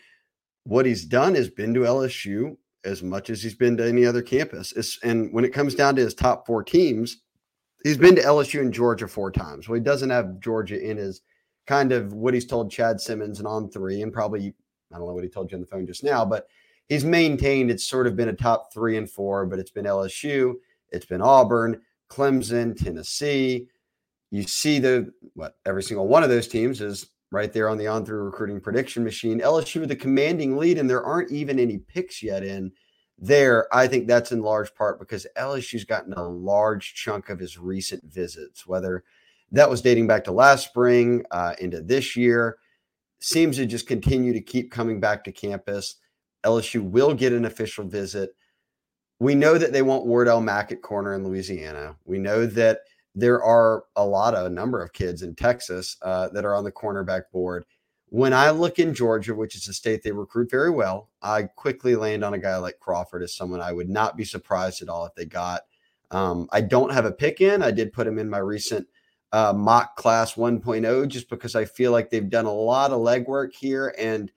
what 0.65 0.85
he's 0.85 1.05
done 1.05 1.37
is 1.37 1.49
been 1.49 1.73
to 1.75 1.81
LSU 1.81 2.57
as 2.85 3.03
much 3.03 3.31
as 3.31 3.43
he's 3.43 3.55
been 3.55 3.77
to 3.77 3.89
any 3.89 4.05
other 4.05 4.23
campus. 4.23 4.73
It's, 4.73 4.99
and 5.03 5.33
when 5.33 5.45
it 5.45 5.55
comes 5.55 5.75
down 5.75 5.97
to 5.97 6.03
his 6.03 6.15
top 6.15 6.47
four 6.47 6.63
teams, 6.63 7.23
he's 7.83 7.97
been 7.97 8.17
to 8.17 8.23
LSU 8.23 8.61
and 8.61 8.75
Georgia 8.75 9.09
four 9.09 9.31
times. 9.31 9.69
Well, 9.69 9.77
he 9.77 9.83
doesn't 9.83 10.11
have 10.11 10.41
Georgia 10.41 10.79
in 10.79 10.97
his 10.97 11.23
kind 11.67 11.93
of 11.93 12.13
what 12.13 12.35
he's 12.35 12.47
told 12.47 12.71
Chad 12.71 13.01
Simmons 13.01 13.39
and 13.39 13.49
on 13.49 13.69
three, 13.71 14.03
and 14.03 14.13
probably 14.13 14.55
I 14.93 14.99
don't 14.99 15.07
know 15.07 15.15
what 15.15 15.25
he 15.25 15.31
told 15.31 15.51
you 15.51 15.57
on 15.57 15.61
the 15.61 15.67
phone 15.67 15.87
just 15.87 16.05
now, 16.05 16.25
but 16.25 16.49
he's 16.89 17.05
maintained 17.05 17.71
it's 17.71 17.87
sort 17.87 18.07
of 18.07 18.17
been 18.17 18.29
a 18.29 18.33
top 18.33 18.73
three 18.73 18.97
and 18.97 19.11
four, 19.11 19.47
but 19.47 19.59
it's 19.59 19.71
been 19.71 19.85
LSU, 19.85 20.55
it's 20.91 21.07
been 21.07 21.23
Auburn, 21.23 21.81
Clemson, 22.09 22.77
Tennessee. 22.77 23.69
You 24.31 24.43
see 24.45 24.79
the 24.79 25.13
what 25.35 25.57
every 25.67 25.83
single 25.83 26.09
one 26.09 26.23
of 26.23 26.29
those 26.29 26.49
teams 26.49 26.81
is 26.81 27.07
right 27.33 27.53
there 27.53 27.69
on 27.69 27.79
the 27.79 27.87
on 27.87 28.05
through 28.05 28.25
recruiting 28.25 28.61
prediction 28.61 29.03
machine. 29.03 29.41
LSU 29.41 29.81
with 29.81 29.89
the 29.89 29.97
commanding 29.97 30.57
lead, 30.57 30.79
and 30.79 30.89
there 30.89 31.05
aren't 31.05 31.33
even 31.33 31.59
any 31.59 31.79
picks 31.79 32.23
yet 32.23 32.43
in 32.43 32.73
there. 33.19 33.67
I 33.75 33.87
think 33.87 34.07
that's 34.07 34.33
in 34.33 34.43
large 34.43 34.75
part 34.75 34.99
because 34.99 35.27
LSU's 35.37 35.85
gotten 35.85 36.13
a 36.13 36.23
large 36.23 36.95
chunk 36.95 37.29
of 37.29 37.39
his 37.39 37.59
recent 37.59 38.05
visits, 38.05 38.67
whether 38.67 39.05
that 39.53 39.71
was 39.71 39.83
dating 39.83 40.07
back 40.07 40.25
to 40.25 40.33
last 40.33 40.67
spring 40.67 41.25
uh, 41.31 41.55
into 41.61 41.81
this 41.81 42.17
year. 42.17 42.59
Seems 43.19 43.57
to 43.57 43.67
just 43.67 43.87
continue 43.87 44.33
to 44.33 44.41
keep 44.41 44.71
coming 44.71 45.01
back 45.01 45.25
to 45.25 45.33
campus. 45.33 45.97
LSU 46.45 46.83
will 46.83 47.15
get 47.15 47.33
an 47.33 47.45
official 47.45 47.85
visit. 47.85 48.31
We 49.19 49.35
know 49.35 49.57
that 49.57 49.73
they 49.73 49.83
want 49.83 50.07
Wardell 50.07 50.41
Mack 50.41 50.73
at 50.73 50.83
corner 50.83 51.15
in 51.15 51.25
Louisiana. 51.25 51.97
We 52.05 52.19
know 52.19 52.47
that 52.47 52.81
there 53.15 53.43
are 53.43 53.85
a 53.97 54.05
lot 54.05 54.35
of 54.35 54.47
a 54.47 54.51
number 54.51 54.83
of 54.83 54.93
kids 54.93 55.23
in 55.23 55.35
Texas 55.35 55.97
uh, 56.03 56.29
that 56.29 56.45
are 56.45 56.55
on 56.55 56.65
the 56.65 56.73
cornerback 56.73 57.23
board. 57.33 57.65
When 58.11 58.33
I 58.33 58.51
look 58.51 58.79
in 58.79 58.95
Georgia, 58.95 59.35
which 59.35 59.57
is 59.57 59.67
a 59.69 59.73
state 59.73 60.03
they 60.03 60.13
recruit 60.13 60.51
very 60.51 60.71
well, 60.71 61.09
I 61.23 61.45
quickly 61.45 61.97
land 61.97 62.23
on 62.23 62.35
a 62.35 62.39
guy 62.39 62.57
like 62.59 62.79
Crawford 62.79 63.23
as 63.23 63.35
someone 63.35 63.61
I 63.61 63.73
would 63.73 63.89
not 63.89 64.17
be 64.17 64.25
surprised 64.25 64.83
at 64.83 64.89
all 64.89 65.07
if 65.07 65.15
they 65.15 65.25
got. 65.25 65.63
Um, 66.11 66.47
I 66.53 66.61
don't 66.61 66.93
have 66.93 67.07
a 67.07 67.11
pick 67.11 67.41
in. 67.41 67.63
I 67.63 67.71
did 67.73 67.93
put 67.93 68.07
him 68.07 68.19
in 68.19 68.31
my 68.31 68.39
recent 68.39 68.87
uh, 69.33 69.53
mock 69.53 69.97
class 69.97 70.35
1.0 70.35 71.09
just 71.09 71.29
because 71.29 71.55
I 71.55 71.65
feel 71.65 71.93
like 71.93 72.11
they've 72.11 72.31
done 72.31 72.47
a 72.47 72.53
lot 72.53 72.93
of 72.93 73.01
legwork 73.01 73.53
here. 73.55 73.95
And 73.99 74.31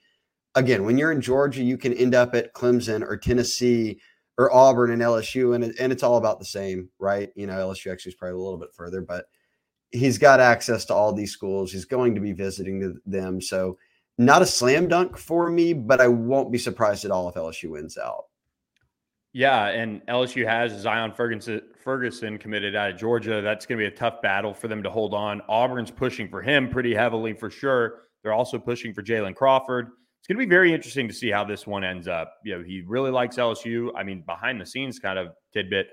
again, 0.56 0.84
when 0.84 0.98
you're 0.98 1.12
in 1.12 1.22
Georgia, 1.22 1.64
you 1.64 1.78
can 1.78 1.94
end 1.94 2.16
up 2.16 2.36
at 2.36 2.54
Clemson 2.54 3.02
or 3.02 3.18
Tennessee 3.18 4.00
or 4.38 4.54
Auburn 4.54 4.92
and 4.92 5.02
LSU, 5.02 5.54
and, 5.54 5.64
and 5.64 5.92
it's 5.92 6.02
all 6.02 6.16
about 6.16 6.40
the 6.40 6.46
same, 6.46 6.90
right? 6.98 7.30
You 7.36 7.46
know, 7.46 7.56
LSU 7.56 7.92
actually 7.92 8.12
is 8.12 8.16
probably 8.16 8.36
a 8.36 8.42
little 8.42 8.58
bit 8.58 8.74
further, 8.74 9.02
but 9.02 9.26
he's 9.92 10.18
got 10.18 10.40
access 10.40 10.86
to 10.86 10.94
all 10.94 11.12
these 11.12 11.34
schools. 11.34 11.74
He's 11.74 11.84
going 11.84 12.16
to 12.16 12.22
be 12.22 12.32
visiting 12.32 12.98
them. 13.06 13.42
So, 13.42 13.78
not 14.18 14.42
a 14.42 14.46
slam 14.46 14.88
dunk 14.88 15.18
for 15.18 15.50
me, 15.50 15.74
but 15.74 16.00
I 16.00 16.08
won't 16.08 16.52
be 16.52 16.58
surprised 16.58 17.04
at 17.04 17.12
all 17.12 17.28
if 17.28 17.36
LSU 17.36 17.72
wins 17.72 17.98
out. 17.98 18.26
Yeah, 19.32 19.68
and 19.68 20.06
LSU 20.08 20.46
has 20.48 20.82
Zion 20.82 21.12
Ferguson, 21.12 21.62
Ferguson 21.84 22.40
committed 22.40 22.76
out 22.76 22.92
of 22.92 22.98
Georgia. 22.98 23.42
That's 23.42 23.66
going 23.66 23.78
to 23.78 23.84
be 23.84 23.94
a 23.94 23.96
tough 23.96 24.22
battle 24.24 24.54
for 24.54 24.68
them 24.68 24.82
to 24.82 24.90
hold 24.90 25.14
on. 25.14 25.42
Auburn's 25.48 25.92
pushing 25.92 26.28
for 26.28 26.42
him 26.42 26.68
pretty 26.68 26.96
heavily 26.96 27.34
for 27.34 27.52
sure. 27.52 28.02
They're 28.24 28.34
also 28.34 28.58
pushing 28.58 28.94
for 28.94 29.04
Jalen 29.04 29.36
Crawford. 29.36 29.90
It's 30.20 30.28
going 30.28 30.38
to 30.40 30.46
be 30.46 30.50
very 30.50 30.74
interesting 30.74 31.08
to 31.08 31.14
see 31.14 31.30
how 31.30 31.44
this 31.44 31.68
one 31.68 31.84
ends 31.84 32.08
up. 32.08 32.34
You 32.44 32.58
know, 32.58 32.64
he 32.64 32.82
really 32.82 33.12
likes 33.12 33.38
LSU. 33.38 33.92
I 33.96 34.04
mean, 34.04 34.24
behind 34.26 34.60
the 34.60 34.66
scenes 34.66 35.00
kind 35.00 35.20
of 35.20 35.30
tidbit. 35.54 35.88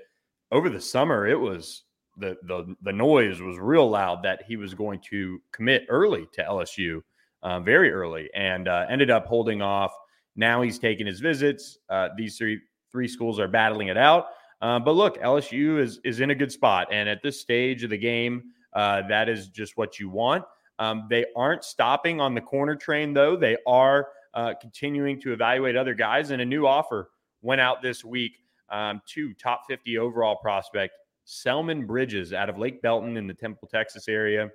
Over 0.51 0.69
the 0.69 0.81
summer, 0.81 1.27
it 1.27 1.39
was 1.39 1.83
the 2.17 2.37
the 2.43 2.75
the 2.81 2.93
noise 2.93 3.41
was 3.41 3.57
real 3.59 3.89
loud 3.89 4.23
that 4.23 4.43
he 4.47 4.55
was 4.55 4.73
going 4.73 5.01
to 5.09 5.39
commit 5.51 5.85
early 5.89 6.27
to 6.33 6.43
LSU, 6.43 7.01
uh, 7.43 7.59
very 7.59 7.91
early, 7.91 8.29
and 8.33 8.67
uh, 8.67 8.85
ended 8.89 9.11
up 9.11 9.25
holding 9.25 9.61
off. 9.61 9.91
Now 10.35 10.61
he's 10.61 10.79
taking 10.79 11.05
his 11.05 11.19
visits. 11.19 11.77
Uh, 11.89 12.09
these 12.17 12.37
three 12.37 12.59
three 12.91 13.07
schools 13.07 13.39
are 13.39 13.47
battling 13.47 13.87
it 13.87 13.97
out. 13.97 14.27
Uh, 14.61 14.79
but 14.79 14.93
look, 14.93 15.19
LSU 15.21 15.79
is 15.79 15.99
is 16.03 16.19
in 16.19 16.31
a 16.31 16.35
good 16.35 16.51
spot, 16.51 16.87
and 16.91 17.07
at 17.07 17.21
this 17.21 17.39
stage 17.39 17.83
of 17.83 17.89
the 17.89 17.97
game, 17.97 18.43
uh, 18.73 19.03
that 19.07 19.29
is 19.29 19.47
just 19.49 19.77
what 19.77 19.99
you 19.99 20.09
want. 20.09 20.43
Um, 20.79 21.07
they 21.09 21.25
aren't 21.35 21.63
stopping 21.63 22.19
on 22.19 22.33
the 22.33 22.41
corner 22.41 22.75
train, 22.75 23.13
though. 23.13 23.35
They 23.35 23.57
are 23.67 24.09
uh, 24.33 24.53
continuing 24.59 25.19
to 25.21 25.33
evaluate 25.33 25.75
other 25.75 25.93
guys, 25.93 26.31
and 26.31 26.41
a 26.41 26.45
new 26.45 26.65
offer 26.65 27.09
went 27.41 27.61
out 27.61 27.81
this 27.81 28.03
week 28.03 28.39
um, 28.69 29.01
to 29.07 29.33
top 29.33 29.63
50 29.67 29.97
overall 29.97 30.35
prospect 30.35 30.93
Selman 31.25 31.85
Bridges 31.85 32.33
out 32.33 32.49
of 32.49 32.57
Lake 32.57 32.81
Belton 32.81 33.17
in 33.17 33.27
the 33.27 33.33
Temple, 33.33 33.67
Texas 33.67 34.07
area. 34.07 34.49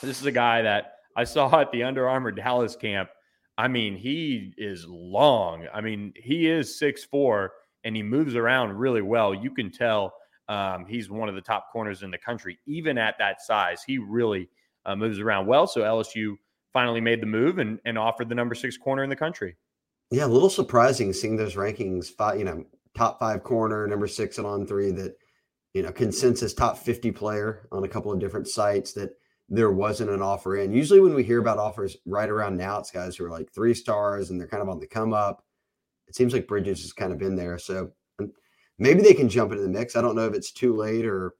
This 0.00 0.20
is 0.20 0.26
a 0.26 0.32
guy 0.32 0.62
that 0.62 0.94
I 1.16 1.24
saw 1.24 1.60
at 1.60 1.72
the 1.72 1.82
Under 1.82 2.08
Armour 2.08 2.30
Dallas 2.30 2.76
camp 2.76 3.10
I 3.58 3.66
mean, 3.68 3.96
he 3.96 4.54
is 4.56 4.86
long. 4.86 5.66
I 5.74 5.80
mean, 5.80 6.14
he 6.16 6.48
is 6.48 6.78
six 6.78 7.04
four 7.04 7.52
and 7.84 7.94
he 7.94 8.02
moves 8.02 8.36
around 8.36 8.72
really 8.72 9.02
well. 9.02 9.34
You 9.34 9.50
can 9.50 9.70
tell 9.70 10.14
um, 10.48 10.86
he's 10.86 11.10
one 11.10 11.28
of 11.28 11.34
the 11.34 11.40
top 11.40 11.66
corners 11.72 12.02
in 12.02 12.10
the 12.10 12.18
country, 12.18 12.58
even 12.66 12.96
at 12.96 13.16
that 13.18 13.42
size. 13.42 13.82
He 13.84 13.98
really 13.98 14.48
uh, 14.86 14.96
moves 14.96 15.18
around 15.18 15.46
well. 15.46 15.66
So 15.66 15.82
LSU 15.82 16.36
finally 16.72 17.00
made 17.00 17.20
the 17.20 17.26
move 17.26 17.58
and, 17.58 17.80
and 17.84 17.98
offered 17.98 18.28
the 18.28 18.34
number 18.34 18.54
six 18.54 18.76
corner 18.76 19.02
in 19.02 19.10
the 19.10 19.16
country. 19.16 19.56
Yeah, 20.10 20.24
a 20.24 20.28
little 20.28 20.48
surprising 20.48 21.12
seeing 21.12 21.36
those 21.36 21.54
rankings. 21.54 22.06
Five, 22.06 22.38
you 22.38 22.44
know, 22.44 22.64
top 22.94 23.18
five 23.18 23.42
corner, 23.42 23.86
number 23.86 24.06
six 24.06 24.38
and 24.38 24.46
on 24.46 24.66
three. 24.66 24.90
That 24.90 25.16
you 25.74 25.82
know, 25.82 25.92
consensus 25.92 26.54
top 26.54 26.78
fifty 26.78 27.12
player 27.12 27.68
on 27.72 27.84
a 27.84 27.88
couple 27.88 28.10
of 28.10 28.18
different 28.18 28.48
sites. 28.48 28.94
That 28.94 29.10
there 29.48 29.70
wasn't 29.70 30.10
an 30.10 30.22
offer 30.22 30.58
in. 30.58 30.72
Usually, 30.72 31.00
when 31.00 31.14
we 31.14 31.24
hear 31.24 31.40
about 31.40 31.58
offers 31.58 31.96
right 32.04 32.28
around 32.28 32.56
now, 32.56 32.78
it's 32.78 32.90
guys 32.90 33.16
who 33.16 33.24
are 33.24 33.30
like 33.30 33.52
three 33.52 33.74
stars 33.74 34.30
and 34.30 34.38
they're 34.38 34.48
kind 34.48 34.62
of 34.62 34.68
on 34.68 34.78
the 34.78 34.86
come 34.86 35.12
up. 35.12 35.44
It 36.06 36.14
seems 36.14 36.32
like 36.32 36.48
Bridges 36.48 36.82
has 36.82 36.92
kind 36.92 37.12
of 37.12 37.18
been 37.18 37.36
there, 37.36 37.58
so 37.58 37.92
maybe 38.78 39.02
they 39.02 39.14
can 39.14 39.28
jump 39.28 39.52
into 39.52 39.62
the 39.62 39.68
mix. 39.68 39.96
I 39.96 40.02
don't 40.02 40.16
know 40.16 40.26
if 40.26 40.34
it's 40.34 40.52
too 40.52 40.74
late 40.74 41.04
or 41.04 41.34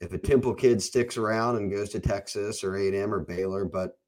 if 0.00 0.12
a 0.12 0.18
Temple 0.18 0.54
kid 0.54 0.82
sticks 0.82 1.16
around 1.16 1.56
and 1.56 1.70
goes 1.70 1.90
to 1.90 2.00
Texas 2.00 2.62
or 2.62 2.76
A 2.76 2.86
and 2.88 2.96
M 2.96 3.14
or 3.14 3.20
Baylor, 3.20 3.64
but 3.64 3.98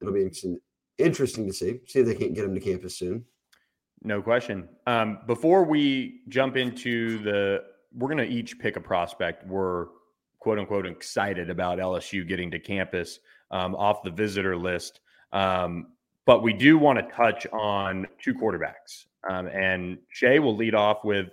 it'll 0.00 0.14
be 0.14 0.22
interesting, 0.22 0.58
interesting 0.98 1.46
to 1.46 1.52
see. 1.52 1.80
See 1.86 2.00
if 2.00 2.06
they 2.06 2.14
can't 2.14 2.34
get 2.34 2.44
him 2.44 2.54
to 2.54 2.60
campus 2.60 2.98
soon. 2.98 3.24
No 4.02 4.22
question. 4.22 4.68
Um, 4.86 5.18
before 5.26 5.64
we 5.64 6.20
jump 6.28 6.56
into 6.56 7.18
the, 7.22 7.64
we're 7.92 8.08
going 8.08 8.26
to 8.28 8.32
each 8.32 8.58
pick 8.58 8.76
a 8.76 8.80
prospect. 8.80 9.46
We're 9.46 9.86
quote 10.40 10.58
unquote 10.58 10.86
excited 10.86 11.50
about 11.50 11.78
LSU 11.78 12.26
getting 12.26 12.50
to 12.50 12.58
campus 12.58 13.20
um, 13.50 13.74
off 13.74 14.02
the 14.02 14.10
visitor 14.10 14.56
list. 14.56 15.00
Um, 15.32 15.88
but 16.26 16.42
we 16.42 16.52
do 16.52 16.76
want 16.78 16.98
to 16.98 17.14
touch 17.14 17.46
on 17.52 18.06
two 18.22 18.34
quarterbacks. 18.34 19.06
Um, 19.28 19.46
and 19.48 19.98
Shea 20.10 20.38
will 20.38 20.56
lead 20.56 20.74
off 20.74 21.04
with 21.04 21.28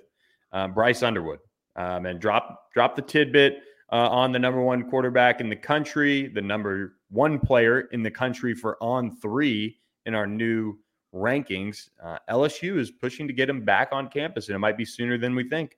uh, 0.51 0.69
Bryce 0.69 1.03
Underwood 1.03 1.39
um, 1.75 2.05
and 2.05 2.19
drop 2.19 2.71
drop 2.73 2.95
the 2.95 3.01
tidbit 3.01 3.59
uh, 3.91 4.09
on 4.09 4.31
the 4.31 4.39
number 4.39 4.61
one 4.61 4.89
quarterback 4.89 5.41
in 5.41 5.49
the 5.49 5.55
country, 5.55 6.27
the 6.27 6.41
number 6.41 6.95
one 7.09 7.39
player 7.39 7.81
in 7.91 8.03
the 8.03 8.11
country 8.11 8.53
for 8.53 8.77
on 8.81 9.15
three 9.17 9.77
in 10.05 10.15
our 10.15 10.25
new 10.25 10.77
rankings. 11.13 11.89
Uh, 12.03 12.17
LSU 12.29 12.77
is 12.77 12.91
pushing 12.91 13.27
to 13.27 13.33
get 13.33 13.49
him 13.49 13.63
back 13.63 13.89
on 13.91 14.09
campus, 14.09 14.47
and 14.47 14.55
it 14.55 14.59
might 14.59 14.77
be 14.77 14.85
sooner 14.85 15.17
than 15.17 15.35
we 15.35 15.47
think. 15.47 15.77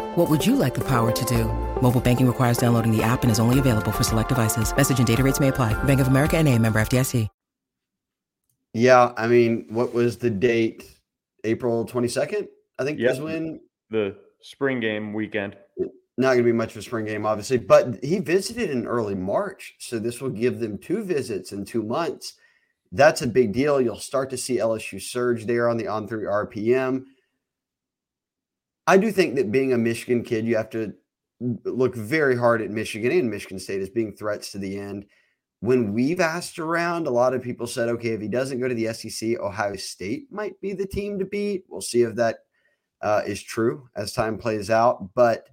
What 0.15 0.29
would 0.29 0.45
you 0.45 0.55
like 0.55 0.73
the 0.73 0.83
power 0.85 1.11
to 1.11 1.25
do? 1.25 1.45
Mobile 1.81 2.01
banking 2.01 2.27
requires 2.27 2.57
downloading 2.57 2.95
the 2.95 3.03
app 3.03 3.23
and 3.23 3.31
is 3.31 3.39
only 3.39 3.59
available 3.59 3.91
for 3.91 4.03
select 4.03 4.29
devices. 4.29 4.75
Message 4.75 4.97
and 4.99 5.07
data 5.07 5.23
rates 5.23 5.39
may 5.39 5.49
apply. 5.49 5.73
Bank 5.83 5.99
of 5.99 6.07
America 6.07 6.37
and 6.37 6.47
a 6.47 6.57
member 6.57 6.79
FDIC. 6.79 7.27
Yeah, 8.73 9.11
I 9.17 9.27
mean, 9.27 9.65
what 9.69 9.93
was 9.93 10.17
the 10.17 10.29
date? 10.29 10.85
April 11.43 11.85
22nd, 11.85 12.47
I 12.79 12.83
think 12.85 12.99
Yep. 12.99 13.09
was 13.09 13.19
when 13.19 13.59
The 13.89 14.15
spring 14.41 14.79
game 14.79 15.11
weekend. 15.13 15.57
not 16.17 16.33
going 16.33 16.37
to 16.37 16.43
be 16.43 16.51
much 16.53 16.71
of 16.71 16.77
a 16.77 16.81
spring 16.83 17.05
game, 17.05 17.25
obviously, 17.25 17.57
but 17.57 18.01
he 18.03 18.19
visited 18.19 18.69
in 18.69 18.85
early 18.87 19.15
March. 19.15 19.75
So 19.79 19.97
this 19.99 20.21
will 20.21 20.29
give 20.29 20.59
them 20.59 20.77
two 20.77 21.03
visits 21.03 21.51
in 21.51 21.65
two 21.65 21.83
months. 21.83 22.35
That's 22.91 23.21
a 23.23 23.27
big 23.27 23.51
deal. 23.53 23.81
You'll 23.81 23.97
start 23.97 24.29
to 24.29 24.37
see 24.37 24.57
LSU 24.59 24.99
surge 25.01 25.45
there 25.47 25.67
on 25.67 25.77
the 25.77 25.87
on 25.87 26.07
three 26.07 26.25
RPM. 26.25 27.05
I 28.87 28.97
do 28.97 29.11
think 29.11 29.35
that 29.35 29.51
being 29.51 29.73
a 29.73 29.77
Michigan 29.77 30.23
kid, 30.23 30.45
you 30.45 30.57
have 30.57 30.69
to 30.71 30.93
look 31.65 31.95
very 31.95 32.37
hard 32.37 32.61
at 32.61 32.69
Michigan 32.69 33.11
and 33.11 33.29
Michigan 33.29 33.59
State 33.59 33.81
as 33.81 33.89
being 33.89 34.15
threats 34.15 34.51
to 34.51 34.59
the 34.59 34.77
end. 34.77 35.05
When 35.59 35.93
we've 35.93 36.19
asked 36.19 36.59
around, 36.59 37.05
a 37.05 37.11
lot 37.11 37.33
of 37.33 37.43
people 37.43 37.67
said, 37.67 37.89
okay, 37.89 38.09
if 38.09 38.21
he 38.21 38.27
doesn't 38.27 38.59
go 38.59 38.67
to 38.67 38.73
the 38.73 38.93
SEC, 38.93 39.39
Ohio 39.39 39.75
State 39.75 40.31
might 40.31 40.59
be 40.59 40.73
the 40.73 40.87
team 40.87 41.19
to 41.19 41.25
beat. 41.25 41.65
We'll 41.69 41.81
see 41.81 42.01
if 42.01 42.15
that 42.15 42.39
uh, 43.01 43.21
is 43.25 43.41
true 43.41 43.87
as 43.95 44.13
time 44.13 44.37
plays 44.37 44.69
out. 44.69 45.13
But 45.13 45.47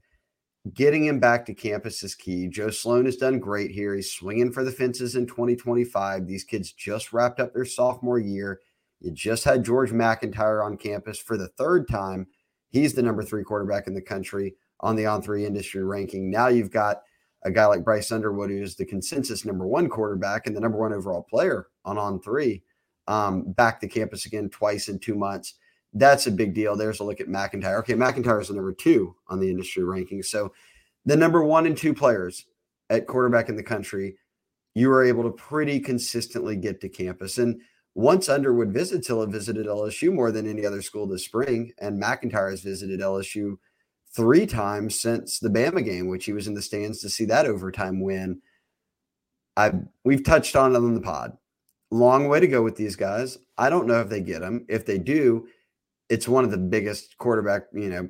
getting 0.74 1.04
him 1.04 1.20
back 1.20 1.46
to 1.46 1.54
campus 1.54 2.02
is 2.02 2.14
key. 2.14 2.48
Joe 2.48 2.70
Sloan 2.70 3.04
has 3.04 3.16
done 3.16 3.38
great 3.38 3.70
here. 3.70 3.94
He's 3.94 4.10
swinging 4.10 4.52
for 4.52 4.64
the 4.64 4.72
fences 4.72 5.14
in 5.14 5.26
2025. 5.26 6.26
These 6.26 6.44
kids 6.44 6.72
just 6.72 7.12
wrapped 7.12 7.40
up 7.40 7.52
their 7.52 7.64
sophomore 7.64 8.18
year. 8.18 8.60
You 9.00 9.12
just 9.12 9.44
had 9.44 9.64
George 9.64 9.92
MacIntyre 9.92 10.62
on 10.62 10.76
campus 10.76 11.18
for 11.18 11.36
the 11.36 11.48
third 11.48 11.88
time. 11.88 12.26
He's 12.70 12.94
the 12.94 13.02
number 13.02 13.22
three 13.22 13.44
quarterback 13.44 13.86
in 13.86 13.94
the 13.94 14.02
country 14.02 14.54
on 14.80 14.96
the 14.96 15.06
on 15.06 15.22
three 15.22 15.46
industry 15.46 15.82
ranking. 15.82 16.30
Now 16.30 16.48
you've 16.48 16.70
got 16.70 17.02
a 17.44 17.50
guy 17.50 17.66
like 17.66 17.84
Bryce 17.84 18.12
Underwood, 18.12 18.50
who 18.50 18.62
is 18.62 18.76
the 18.76 18.84
consensus 18.84 19.44
number 19.44 19.66
one 19.66 19.88
quarterback 19.88 20.46
and 20.46 20.56
the 20.56 20.60
number 20.60 20.78
one 20.78 20.92
overall 20.92 21.22
player 21.22 21.68
on 21.84 21.98
on 21.98 22.20
three, 22.20 22.62
um, 23.06 23.52
back 23.52 23.80
to 23.80 23.88
campus 23.88 24.26
again 24.26 24.48
twice 24.50 24.88
in 24.88 24.98
two 24.98 25.14
months 25.14 25.54
that's 25.94 26.26
a 26.26 26.30
big 26.30 26.54
deal. 26.54 26.76
There's 26.76 27.00
a 27.00 27.04
look 27.04 27.20
at 27.20 27.28
MacIntyre. 27.28 27.78
Okay, 27.78 27.94
MacIntyre 27.94 28.40
is 28.40 28.48
the 28.48 28.54
number 28.54 28.72
two 28.72 29.14
on 29.28 29.40
the 29.40 29.50
industry 29.50 29.84
ranking. 29.84 30.22
So 30.22 30.52
the 31.06 31.16
number 31.16 31.42
one 31.42 31.66
and 31.66 31.76
two 31.76 31.94
players 31.94 32.46
at 32.90 33.06
quarterback 33.06 33.48
in 33.48 33.56
the 33.56 33.62
country, 33.62 34.16
you 34.74 34.90
are 34.90 35.04
able 35.04 35.22
to 35.24 35.30
pretty 35.30 35.80
consistently 35.80 36.56
get 36.56 36.80
to 36.80 36.88
campus. 36.88 37.38
And 37.38 37.60
once 37.98 38.28
Underwood 38.28 38.72
visits, 38.72 39.08
he'll 39.08 39.22
have 39.22 39.32
visited 39.32 39.66
LSU 39.66 40.12
more 40.12 40.30
than 40.30 40.48
any 40.48 40.64
other 40.64 40.82
school 40.82 41.08
this 41.08 41.24
spring. 41.24 41.72
And 41.80 41.98
MacIntyre 41.98 42.48
has 42.48 42.60
visited 42.60 43.00
LSU 43.00 43.56
three 44.14 44.46
times 44.46 45.00
since 45.00 45.40
the 45.40 45.48
Bama 45.48 45.84
game, 45.84 46.06
which 46.06 46.24
he 46.24 46.32
was 46.32 46.46
in 46.46 46.54
the 46.54 46.62
stands 46.62 47.00
to 47.00 47.10
see 47.10 47.24
that 47.24 47.44
overtime 47.44 48.00
win. 48.00 48.40
I 49.56 49.72
we've 50.04 50.22
touched 50.22 50.54
on 50.54 50.76
it 50.76 50.76
on 50.76 50.94
the 50.94 51.00
pod. 51.00 51.36
Long 51.90 52.28
way 52.28 52.38
to 52.38 52.46
go 52.46 52.62
with 52.62 52.76
these 52.76 52.94
guys. 52.94 53.36
I 53.58 53.68
don't 53.68 53.88
know 53.88 54.00
if 54.00 54.08
they 54.08 54.20
get 54.20 54.42
them. 54.42 54.64
If 54.68 54.86
they 54.86 54.98
do, 54.98 55.48
it's 56.08 56.28
one 56.28 56.44
of 56.44 56.52
the 56.52 56.56
biggest 56.56 57.18
quarterback, 57.18 57.62
you 57.72 57.88
know, 57.88 58.08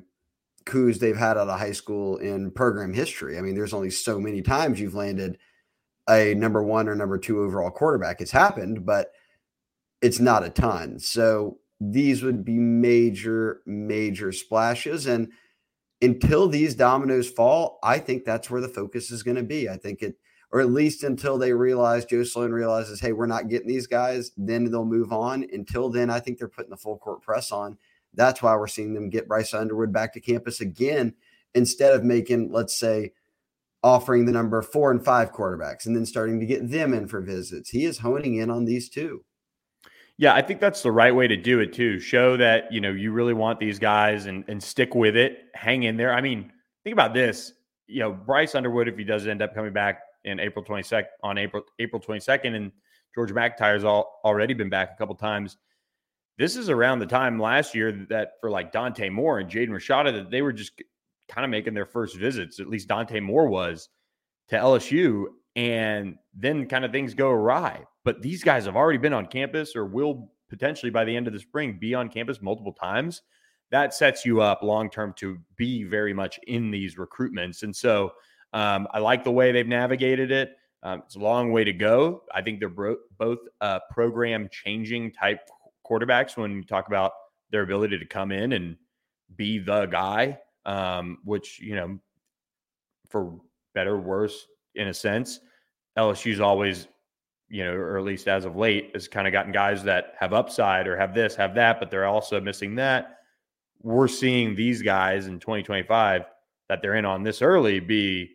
coups 0.65 0.99
they've 0.99 1.17
had 1.17 1.35
out 1.35 1.49
of 1.49 1.59
high 1.59 1.71
school 1.71 2.17
in 2.17 2.51
program 2.51 2.93
history. 2.93 3.39
I 3.39 3.41
mean, 3.41 3.55
there's 3.55 3.73
only 3.73 3.89
so 3.89 4.19
many 4.19 4.43
times 4.43 4.79
you've 4.79 4.93
landed 4.93 5.39
a 6.07 6.35
number 6.35 6.61
one 6.61 6.87
or 6.87 6.95
number 6.95 7.17
two 7.17 7.41
overall 7.41 7.71
quarterback. 7.71 8.21
It's 8.21 8.29
happened, 8.29 8.85
but 8.85 9.13
it's 10.01 10.19
not 10.19 10.43
a 10.43 10.49
ton. 10.49 10.99
So 10.99 11.59
these 11.79 12.23
would 12.23 12.43
be 12.43 12.57
major, 12.57 13.61
major 13.65 14.31
splashes. 14.31 15.07
And 15.07 15.31
until 16.01 16.47
these 16.47 16.75
dominoes 16.75 17.29
fall, 17.29 17.79
I 17.83 17.99
think 17.99 18.23
that's 18.23 18.49
where 18.49 18.61
the 18.61 18.67
focus 18.67 19.11
is 19.11 19.23
going 19.23 19.37
to 19.37 19.43
be. 19.43 19.69
I 19.69 19.77
think 19.77 20.01
it, 20.01 20.15
or 20.51 20.61
at 20.61 20.71
least 20.71 21.03
until 21.03 21.37
they 21.37 21.53
realize 21.53 22.05
Joe 22.05 22.23
Sloan 22.23 22.51
realizes, 22.51 22.99
hey, 22.99 23.11
we're 23.11 23.27
not 23.27 23.49
getting 23.49 23.67
these 23.67 23.87
guys, 23.87 24.31
then 24.35 24.69
they'll 24.71 24.85
move 24.85 25.13
on. 25.13 25.45
Until 25.53 25.89
then, 25.89 26.09
I 26.09 26.19
think 26.19 26.39
they're 26.39 26.47
putting 26.47 26.71
the 26.71 26.77
full 26.77 26.97
court 26.97 27.21
press 27.21 27.51
on. 27.51 27.77
That's 28.13 28.41
why 28.41 28.55
we're 28.55 28.67
seeing 28.67 28.93
them 28.93 29.09
get 29.09 29.27
Bryce 29.27 29.53
Underwood 29.53 29.93
back 29.93 30.13
to 30.13 30.19
campus 30.19 30.61
again 30.61 31.13
instead 31.53 31.93
of 31.93 32.03
making, 32.03 32.51
let's 32.51 32.75
say, 32.75 33.13
offering 33.83 34.25
the 34.25 34.31
number 34.31 34.61
four 34.61 34.91
and 34.91 35.05
five 35.05 35.31
quarterbacks 35.31 35.85
and 35.85 35.95
then 35.95 36.05
starting 36.05 36.39
to 36.39 36.45
get 36.45 36.69
them 36.69 36.93
in 36.93 37.07
for 37.07 37.21
visits. 37.21 37.69
He 37.69 37.85
is 37.85 37.99
honing 37.99 38.35
in 38.35 38.49
on 38.49 38.65
these 38.65 38.89
two. 38.89 39.23
Yeah, 40.19 40.33
I 40.35 40.41
think 40.41 40.59
that's 40.59 40.83
the 40.83 40.91
right 40.91 41.15
way 41.15 41.29
to 41.29 41.37
do 41.37 41.61
it 41.61 41.71
too. 41.71 41.97
Show 41.97 42.35
that, 42.35 42.73
you 42.73 42.81
know, 42.81 42.91
you 42.91 43.13
really 43.13 43.33
want 43.33 43.57
these 43.57 43.79
guys 43.79 44.25
and 44.25 44.43
and 44.49 44.61
stick 44.61 44.93
with 44.93 45.15
it, 45.15 45.45
hang 45.53 45.83
in 45.83 45.95
there. 45.95 46.13
I 46.13 46.19
mean, 46.19 46.51
think 46.83 46.91
about 46.91 47.13
this. 47.13 47.53
You 47.87 48.01
know, 48.01 48.11
Bryce 48.11 48.53
Underwood, 48.53 48.89
if 48.89 48.97
he 48.97 49.05
does 49.05 49.25
end 49.27 49.41
up 49.41 49.55
coming 49.55 49.71
back 49.71 50.01
in 50.25 50.41
April 50.41 50.63
22nd 50.65 51.05
on 51.23 51.37
April 51.37 51.63
April 51.79 52.01
22nd, 52.01 52.53
and 52.53 52.73
George 53.15 53.31
MacIntyre's 53.31 53.85
all, 53.85 54.19
already 54.25 54.53
been 54.53 54.69
back 54.69 54.91
a 54.93 54.97
couple 54.97 55.15
times. 55.15 55.55
This 56.37 56.57
is 56.57 56.69
around 56.69 56.99
the 56.99 57.05
time 57.05 57.39
last 57.39 57.73
year 57.73 58.05
that 58.09 58.33
for 58.41 58.49
like 58.49 58.73
Dante 58.73 59.07
Moore 59.07 59.39
and 59.39 59.49
Jaden 59.49 59.69
Rashada 59.69 60.11
that 60.11 60.29
they 60.29 60.41
were 60.41 60.51
just 60.51 60.73
kind 61.29 61.45
of 61.45 61.49
making 61.49 61.73
their 61.73 61.85
first 61.85 62.17
visits. 62.17 62.59
At 62.59 62.67
least 62.67 62.89
Dante 62.89 63.21
Moore 63.21 63.47
was 63.47 63.87
to 64.49 64.57
LSU, 64.57 65.27
and 65.55 66.17
then 66.33 66.65
kind 66.67 66.83
of 66.83 66.91
things 66.91 67.13
go 67.13 67.29
awry. 67.29 67.85
But 68.09 68.23
these 68.23 68.43
guys 68.43 68.65
have 68.65 68.75
already 68.75 68.97
been 68.97 69.13
on 69.13 69.27
campus 69.27 69.75
or 69.75 69.85
will 69.85 70.31
potentially 70.49 70.89
by 70.89 71.05
the 71.05 71.15
end 71.15 71.27
of 71.27 71.33
the 71.33 71.39
spring 71.39 71.77
be 71.79 71.93
on 71.93 72.09
campus 72.09 72.41
multiple 72.41 72.73
times. 72.73 73.21
That 73.69 73.93
sets 73.93 74.25
you 74.25 74.41
up 74.41 74.63
long 74.63 74.89
term 74.89 75.13
to 75.17 75.37
be 75.57 75.83
very 75.83 76.11
much 76.11 76.39
in 76.47 76.71
these 76.71 76.95
recruitments. 76.95 77.61
And 77.61 77.75
so 77.75 78.13
um, 78.51 78.87
I 78.95 78.97
like 78.97 79.23
the 79.23 79.29
way 79.29 79.51
they've 79.51 79.67
navigated 79.67 80.31
it. 80.31 80.53
Um, 80.81 81.03
it's 81.05 81.17
a 81.17 81.19
long 81.19 81.51
way 81.51 81.63
to 81.63 81.71
go. 81.71 82.23
I 82.33 82.41
think 82.41 82.59
they're 82.59 82.67
bro- 82.67 82.97
both 83.19 83.37
uh, 83.61 83.77
program 83.91 84.49
changing 84.51 85.11
type 85.11 85.41
quarterbacks 85.87 86.35
when 86.35 86.49
you 86.53 86.63
talk 86.63 86.87
about 86.87 87.11
their 87.51 87.61
ability 87.61 87.99
to 87.99 88.05
come 88.07 88.31
in 88.31 88.53
and 88.53 88.75
be 89.35 89.59
the 89.59 89.85
guy, 89.85 90.39
um, 90.65 91.19
which, 91.25 91.59
you 91.59 91.75
know, 91.75 91.99
for 93.07 93.39
better 93.75 93.93
or 93.93 94.01
worse, 94.01 94.47
in 94.73 94.87
a 94.87 94.93
sense, 94.95 95.41
LSU's 95.95 96.39
always, 96.39 96.87
you 97.49 97.63
know, 97.63 97.73
or 97.73 97.97
at 97.97 98.03
least 98.03 98.27
as 98.27 98.45
of 98.45 98.55
late, 98.55 98.91
has 98.93 99.07
kind 99.07 99.27
of 99.27 99.33
gotten 99.33 99.51
guys 99.51 99.83
that 99.83 100.13
have 100.19 100.33
upside 100.33 100.87
or 100.87 100.95
have 100.97 101.13
this, 101.13 101.35
have 101.35 101.55
that, 101.55 101.79
but 101.79 101.89
they're 101.89 102.05
also 102.05 102.39
missing 102.39 102.75
that. 102.75 103.17
we're 103.81 104.07
seeing 104.07 104.55
these 104.55 104.81
guys 104.81 105.27
in 105.27 105.39
2025 105.39 106.23
that 106.67 106.81
they're 106.81 106.95
in 106.95 107.05
on 107.05 107.23
this 107.23 107.41
early 107.41 107.79
be, 107.79 108.29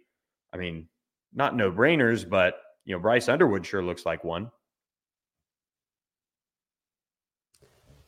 I 0.52 0.56
mean, 0.56 0.88
not 1.32 1.54
no 1.56 1.70
brainers, 1.70 2.28
but 2.28 2.60
you 2.84 2.94
know, 2.94 3.00
Bryce 3.00 3.28
Underwood 3.28 3.64
sure 3.66 3.82
looks 3.82 4.06
like 4.06 4.24
one. 4.24 4.50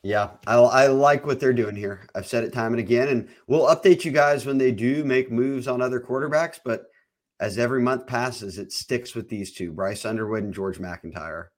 Yeah, 0.03 0.31
I, 0.47 0.55
I 0.55 0.87
like 0.87 1.27
what 1.27 1.41
they're 1.41 1.53
doing 1.53 1.75
here. 1.75 2.07
I've 2.15 2.29
said 2.29 2.45
it 2.45 2.53
time 2.53 2.73
and 2.73 2.81
again, 2.81 3.09
and 3.09 3.29
we'll 3.49 3.67
update 3.67 4.05
you 4.05 4.13
guys 4.13 4.47
when 4.47 4.57
they 4.57 4.71
do 4.71 5.05
make 5.05 5.33
moves 5.33 5.67
on 5.67 5.83
other 5.83 6.01
quarterbacks. 6.01 6.61
But 6.65 6.87
as 7.41 7.59
every 7.59 7.83
month 7.83 8.07
passes, 8.07 8.59
it 8.59 8.73
sticks 8.73 9.15
with 9.15 9.29
these 9.29 9.53
two 9.53 9.73
Bryce 9.73 10.05
Underwood 10.05 10.43
and 10.43 10.55
George 10.55 10.79
MacIntyre. 10.79 11.51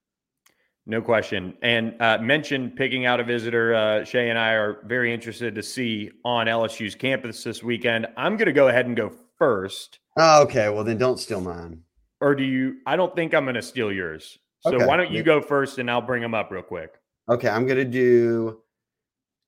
No 0.86 1.02
question. 1.02 1.54
And 1.60 2.00
uh, 2.00 2.18
mentioned 2.18 2.74
picking 2.74 3.04
out 3.04 3.20
a 3.20 3.24
visitor. 3.24 3.74
Uh, 3.74 4.04
Shea 4.04 4.30
and 4.30 4.38
I 4.38 4.52
are 4.52 4.80
very 4.86 5.12
interested 5.12 5.54
to 5.54 5.62
see 5.62 6.10
on 6.24 6.46
LSU's 6.46 6.94
campus 6.94 7.44
this 7.44 7.62
weekend. 7.62 8.06
I'm 8.16 8.36
going 8.36 8.46
to 8.46 8.52
go 8.52 8.68
ahead 8.68 8.86
and 8.86 8.96
go 8.96 9.12
first. 9.38 9.98
Oh, 10.16 10.42
okay. 10.44 10.70
Well, 10.70 10.84
then 10.84 10.96
don't 10.96 11.20
steal 11.20 11.42
mine. 11.42 11.82
Or 12.22 12.34
do 12.34 12.42
you? 12.42 12.78
I 12.86 12.96
don't 12.96 13.14
think 13.14 13.34
I'm 13.34 13.44
going 13.44 13.54
to 13.54 13.62
steal 13.62 13.92
yours. 13.92 14.38
So 14.60 14.74
okay. 14.74 14.86
why 14.86 14.96
don't 14.96 15.12
you 15.12 15.22
go 15.22 15.42
first 15.42 15.78
and 15.78 15.90
I'll 15.90 16.00
bring 16.00 16.22
them 16.22 16.34
up 16.34 16.50
real 16.50 16.62
quick. 16.62 16.94
Okay. 17.28 17.48
I'm 17.48 17.66
going 17.66 17.78
to 17.78 17.84
do 17.84 18.62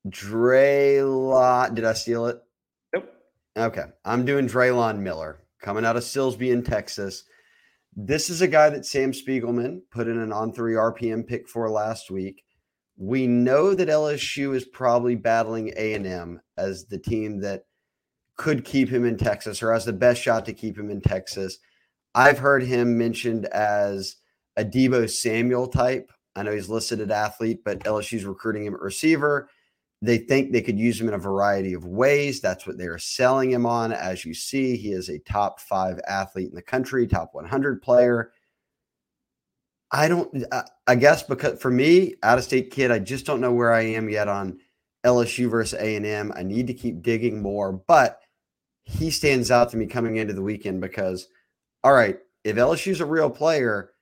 Drelon. 0.06 1.74
Did 1.74 1.86
I 1.86 1.94
steal 1.94 2.26
it? 2.26 2.38
Nope. 2.94 3.12
Okay. 3.56 3.84
I'm 4.04 4.26
doing 4.26 4.46
Drelon 4.46 4.98
Miller 4.98 5.39
coming 5.61 5.84
out 5.84 5.96
of 5.96 6.02
Silsbee 6.02 6.52
in 6.52 6.62
Texas. 6.62 7.24
This 7.96 8.30
is 8.30 8.40
a 8.40 8.48
guy 8.48 8.70
that 8.70 8.86
Sam 8.86 9.12
Spiegelman 9.12 9.80
put 9.90 10.08
in 10.08 10.18
an 10.18 10.32
on 10.32 10.52
three 10.52 10.74
RPM 10.74 11.26
pick 11.26 11.48
for 11.48 11.68
last 11.68 12.11
week. 12.11 12.44
We 12.96 13.26
know 13.26 13.74
that 13.74 13.88
LSU 13.88 14.54
is 14.54 14.64
probably 14.64 15.16
battling 15.16 15.72
A&M 15.76 16.40
as 16.56 16.86
the 16.86 16.98
team 16.98 17.40
that 17.40 17.64
could 18.36 18.64
keep 18.64 18.88
him 18.88 19.04
in 19.04 19.16
Texas 19.16 19.62
or 19.62 19.72
has 19.72 19.84
the 19.84 19.92
best 19.92 20.22
shot 20.22 20.46
to 20.46 20.52
keep 20.52 20.78
him 20.78 20.90
in 20.90 21.00
Texas. 21.00 21.58
I've 22.14 22.38
heard 22.38 22.62
him 22.62 22.96
mentioned 22.96 23.46
as 23.46 24.16
a 24.56 24.64
Deebo 24.64 25.11
Samuel 25.11 25.68
type. 25.68 26.11
I 26.36 26.42
know 26.42 26.52
he's 26.52 26.68
listed 26.68 27.00
at 27.00 27.11
athlete, 27.11 27.61
but 27.64 27.80
LSU's 27.80 28.24
recruiting 28.24 28.64
him 28.64 28.74
at 28.74 28.80
receiver. 28.80 29.50
They 30.03 30.18
think 30.18 30.51
they 30.51 30.62
could 30.62 30.78
use 30.78 31.01
him 31.01 31.09
in 31.09 31.14
a 31.14 31.18
variety 31.18 31.74
of 31.74 31.84
ways. 31.84 32.40
That's 32.40 32.66
what 32.66 32.78
they 32.78 32.86
are 32.86 32.98
selling 32.98 33.51
him 33.51 33.66
on. 33.66 33.92
As 33.92 34.24
you 34.24 34.32
see, 34.32 34.76
he 34.76 34.92
is 34.92 35.11
a 35.11 35.18
top 35.18 35.61
five 35.61 36.01
athlete 36.09 36.48
in 36.48 36.55
the 36.55 36.62
country, 36.62 37.07
top 37.07 37.30
100 37.34 37.82
player. 37.82 38.32
I 39.92 40.09
don't, 40.09 40.44
I 40.86 40.94
guess 40.94 41.22
because 41.22 41.61
for 41.61 41.70
me, 41.70 42.14
out 42.22 42.38
of 42.38 42.44
state 42.44 42.70
kid, 42.70 42.90
I 42.90 42.98
just 42.98 43.26
don't 43.26 43.40
know 43.40 43.53
where 43.53 43.72
I 43.72 43.82
am 43.82 44.09
yet 44.09 44.28
on 44.28 44.59
LSU 45.05 45.51
versus 45.51 45.78
A&M. 45.78 46.32
I 46.34 46.42
need 46.42 46.66
to 46.68 46.74
keep 46.74 47.03
digging 47.03 47.42
more, 47.42 47.72
but 47.72 48.20
he 48.84 49.11
stands 49.11 49.51
out 49.51 49.70
to 49.70 49.76
me 49.76 49.86
coming 49.86 50.16
into 50.16 50.32
the 50.32 50.42
weekend 50.42 50.80
because, 50.80 51.28
all 51.82 51.92
right, 51.92 52.18
if 52.44 52.57
LSU's 52.57 53.01
a 53.01 53.07
real 53.07 53.28
player, 53.28 53.92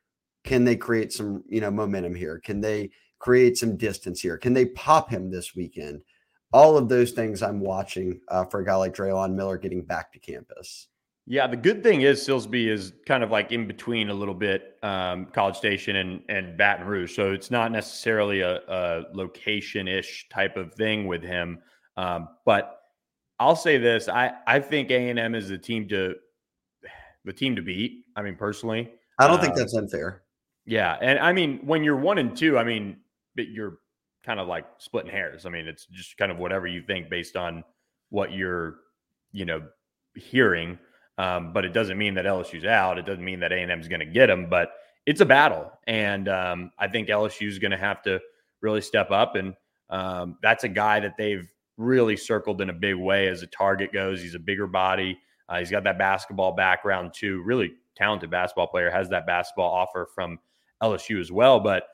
can 0.45 0.65
they 0.65 0.77
create 0.77 1.13
some, 1.13 1.43
you 1.49 1.61
know, 1.61 1.71
momentum 1.71 2.15
here? 2.15 2.39
Can 2.39 2.61
they 2.61 2.91
create 3.19 3.59
some 3.59 3.77
distance 3.77 4.21
here? 4.21 4.39
Can 4.39 4.55
they 4.55 4.67
pop 4.67 5.11
him 5.11 5.31
this 5.31 5.55
weekend? 5.55 6.03
All 6.53 6.77
of 6.77 6.89
those 6.89 7.13
things 7.13 7.43
I'm 7.43 7.61
watching 7.61 8.21
uh, 8.29 8.45
for 8.45 8.61
a 8.61 8.65
guy 8.65 8.75
like 8.77 8.95
Drelon 8.95 9.35
Miller 9.35 9.59
getting 9.59 9.83
back 9.83 10.13
to 10.13 10.19
campus. 10.19 10.89
Yeah, 11.31 11.47
the 11.47 11.59
good 11.59 11.83
thing 11.83 12.01
is 12.01 12.27
Silsbee 12.27 12.69
is 12.69 12.95
kind 13.07 13.23
of 13.23 13.31
like 13.31 13.53
in 13.53 13.67
between 13.67 14.09
a 14.09 14.15
little 14.15 14.35
bit 14.35 14.79
um, 14.83 15.27
College 15.27 15.57
Station 15.57 15.97
and, 15.97 16.23
and 16.31 16.57
Baton 16.57 16.87
Rouge. 16.87 17.15
So 17.15 17.33
it's 17.33 17.51
not 17.51 17.71
necessarily 17.71 18.41
a, 18.41 18.63
a 18.67 19.05
location 19.13 19.89
ish 19.89 20.27
type 20.31 20.57
of 20.57 20.73
thing 20.73 21.07
with 21.07 21.23
him. 21.23 21.59
Um, 21.99 22.31
but 22.47 22.81
I'll 23.39 23.57
say 23.57 23.77
this 23.77 24.09
I, 24.09 24.33
I 24.47 24.59
think 24.59 24.91
A&M 24.91 25.35
is 25.35 25.51
the 25.51 25.59
team 25.59 25.87
to 25.89 26.15
the 27.27 27.33
team 27.35 27.57
to 27.57 27.63
beat. 27.63 28.07
I 28.17 28.23
mean, 28.23 28.37
personally, 28.37 28.91
I 29.19 29.27
don't 29.27 29.39
think 29.39 29.53
um, 29.53 29.59
that's 29.59 29.75
unfair. 29.75 30.23
Yeah. 30.65 30.97
And 31.01 31.19
I 31.19 31.33
mean, 31.33 31.61
when 31.65 31.85
you're 31.85 31.97
one 31.97 32.17
and 32.17 32.37
two, 32.37 32.57
I 32.57 32.65
mean, 32.65 32.99
you're 33.47 33.79
kind 34.25 34.41
of 34.41 34.49
like 34.49 34.65
splitting 34.79 35.11
hairs. 35.11 35.47
I 35.47 35.51
mean, 35.51 35.67
it's 35.67 35.87
just 35.87 36.17
kind 36.17 36.33
of 36.33 36.39
whatever 36.39 36.67
you 36.67 36.83
think 36.83 37.09
based 37.09 37.37
on 37.37 37.65
what 38.11 38.33
you're, 38.33 38.77
you 39.33 39.45
know, 39.45 39.63
hearing. 40.15 40.79
Um, 41.17 41.53
but 41.53 41.65
it 41.65 41.73
doesn't 41.73 41.99
mean 41.99 42.15
that 42.15 42.25
LSU's 42.25 42.65
out. 42.65 42.99
It 42.99 43.07
doesn't 43.07 43.25
mean 43.25 43.41
that 43.41 43.53
A&M 43.53 43.81
is 43.81 43.89
going 43.89 44.01
to 44.01 44.07
get 44.07 44.27
them, 44.27 44.49
but 44.49 44.71
it's 45.07 45.21
a 45.21 45.27
battle. 45.27 45.71
And 45.87 46.29
um, 46.29 46.71
I 46.79 46.89
think 46.89 47.09
LSU 47.09 47.49
is 47.49 47.59
going 47.59 47.71
to 47.71 47.79
have 47.79 48.03
to 48.03 48.21
really 48.61 48.81
step 48.81 49.11
up. 49.11 49.35
And 49.35 49.55
um, 49.91 50.37
that's 50.43 50.65
a 50.65 50.69
guy 50.69 51.01
that 51.01 51.15
they've 51.17 51.49
really 51.77 52.17
circled 52.17 52.61
in 52.61 52.71
a 52.71 52.75
big 52.75 52.97
way 52.97 53.29
as 53.29 53.43
a 53.43 53.47
target 53.47 53.93
goes. 53.93 54.21
He's 54.21 54.35
a 54.35 54.41
bigger 54.41 54.67
body. 54.67 55.19
Uh, 55.49 55.59
he's 55.59 55.71
got 55.71 55.85
that 55.85 55.99
basketball 55.99 56.53
background 56.53 57.15
too. 57.15 57.43
Really 57.43 57.73
talented 57.97 58.31
basketball 58.31 58.67
player. 58.67 58.91
Has 58.91 59.09
that 59.09 59.27
basketball 59.27 59.73
offer 59.73 60.09
from 60.15 60.39
LSU 60.83 61.21
as 61.21 61.33
well. 61.33 61.59
But 61.61 61.85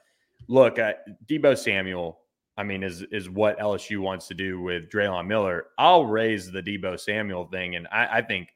look, 0.49 0.79
uh, 0.79 0.95
Deebo 1.27 1.57
Samuel, 1.57 2.19
I 2.57 2.63
mean, 2.63 2.83
is 2.83 3.03
is 3.11 3.29
what 3.29 3.59
LSU 3.59 3.99
wants 3.99 4.29
to 4.29 4.35
do 4.35 4.61
with 4.61 4.91
Drelon 4.91 5.27
Miller. 5.27 5.67
I'll 5.79 6.07
raise 6.07 6.51
the 6.51 6.63
Deebo 6.63 6.99
Samuel 6.99 7.47
thing, 7.47 7.77
and 7.77 7.87
I, 7.91 8.19
I 8.19 8.23
think 8.23 8.49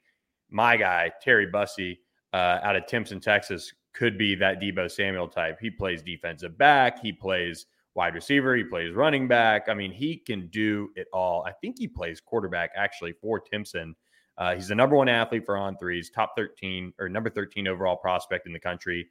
my 0.51 0.77
guy 0.77 1.13
Terry 1.21 1.47
Bussey 1.47 2.01
uh, 2.33 2.61
out 2.63 2.77
of 2.77 2.87
Timpson, 2.87 3.21
Texas, 3.21 3.73
could 3.95 4.17
be 4.17 4.35
that 4.37 4.61
Deebo 4.61 4.91
Samuel 4.91 5.29
type. 5.29 5.59
He 5.61 5.71
plays 5.71 6.03
defensive 6.03 6.57
back, 6.57 7.01
he 7.01 7.13
plays 7.13 7.67
wide 7.95 8.15
receiver, 8.15 8.55
he 8.55 8.65
plays 8.65 8.95
running 8.95 9.27
back. 9.27 9.69
I 9.69 9.75
mean, 9.75 9.91
he 9.91 10.17
can 10.17 10.49
do 10.49 10.91
it 10.95 11.09
all. 11.13 11.43
I 11.45 11.53
think 11.53 11.77
he 11.79 11.89
plays 11.89 12.21
quarterback 12.21 12.71
actually 12.77 13.13
for 13.21 13.41
Timpson. 13.41 13.97
Uh, 14.37 14.55
he's 14.55 14.69
the 14.69 14.75
number 14.75 14.95
one 14.95 15.09
athlete 15.09 15.45
for 15.45 15.57
on 15.57 15.77
threes, 15.79 16.11
top 16.11 16.35
13 16.37 16.93
or 17.01 17.09
number 17.09 17.29
13 17.29 17.67
overall 17.67 17.97
prospect 17.97 18.47
in 18.47 18.53
the 18.53 18.61
country 18.61 19.09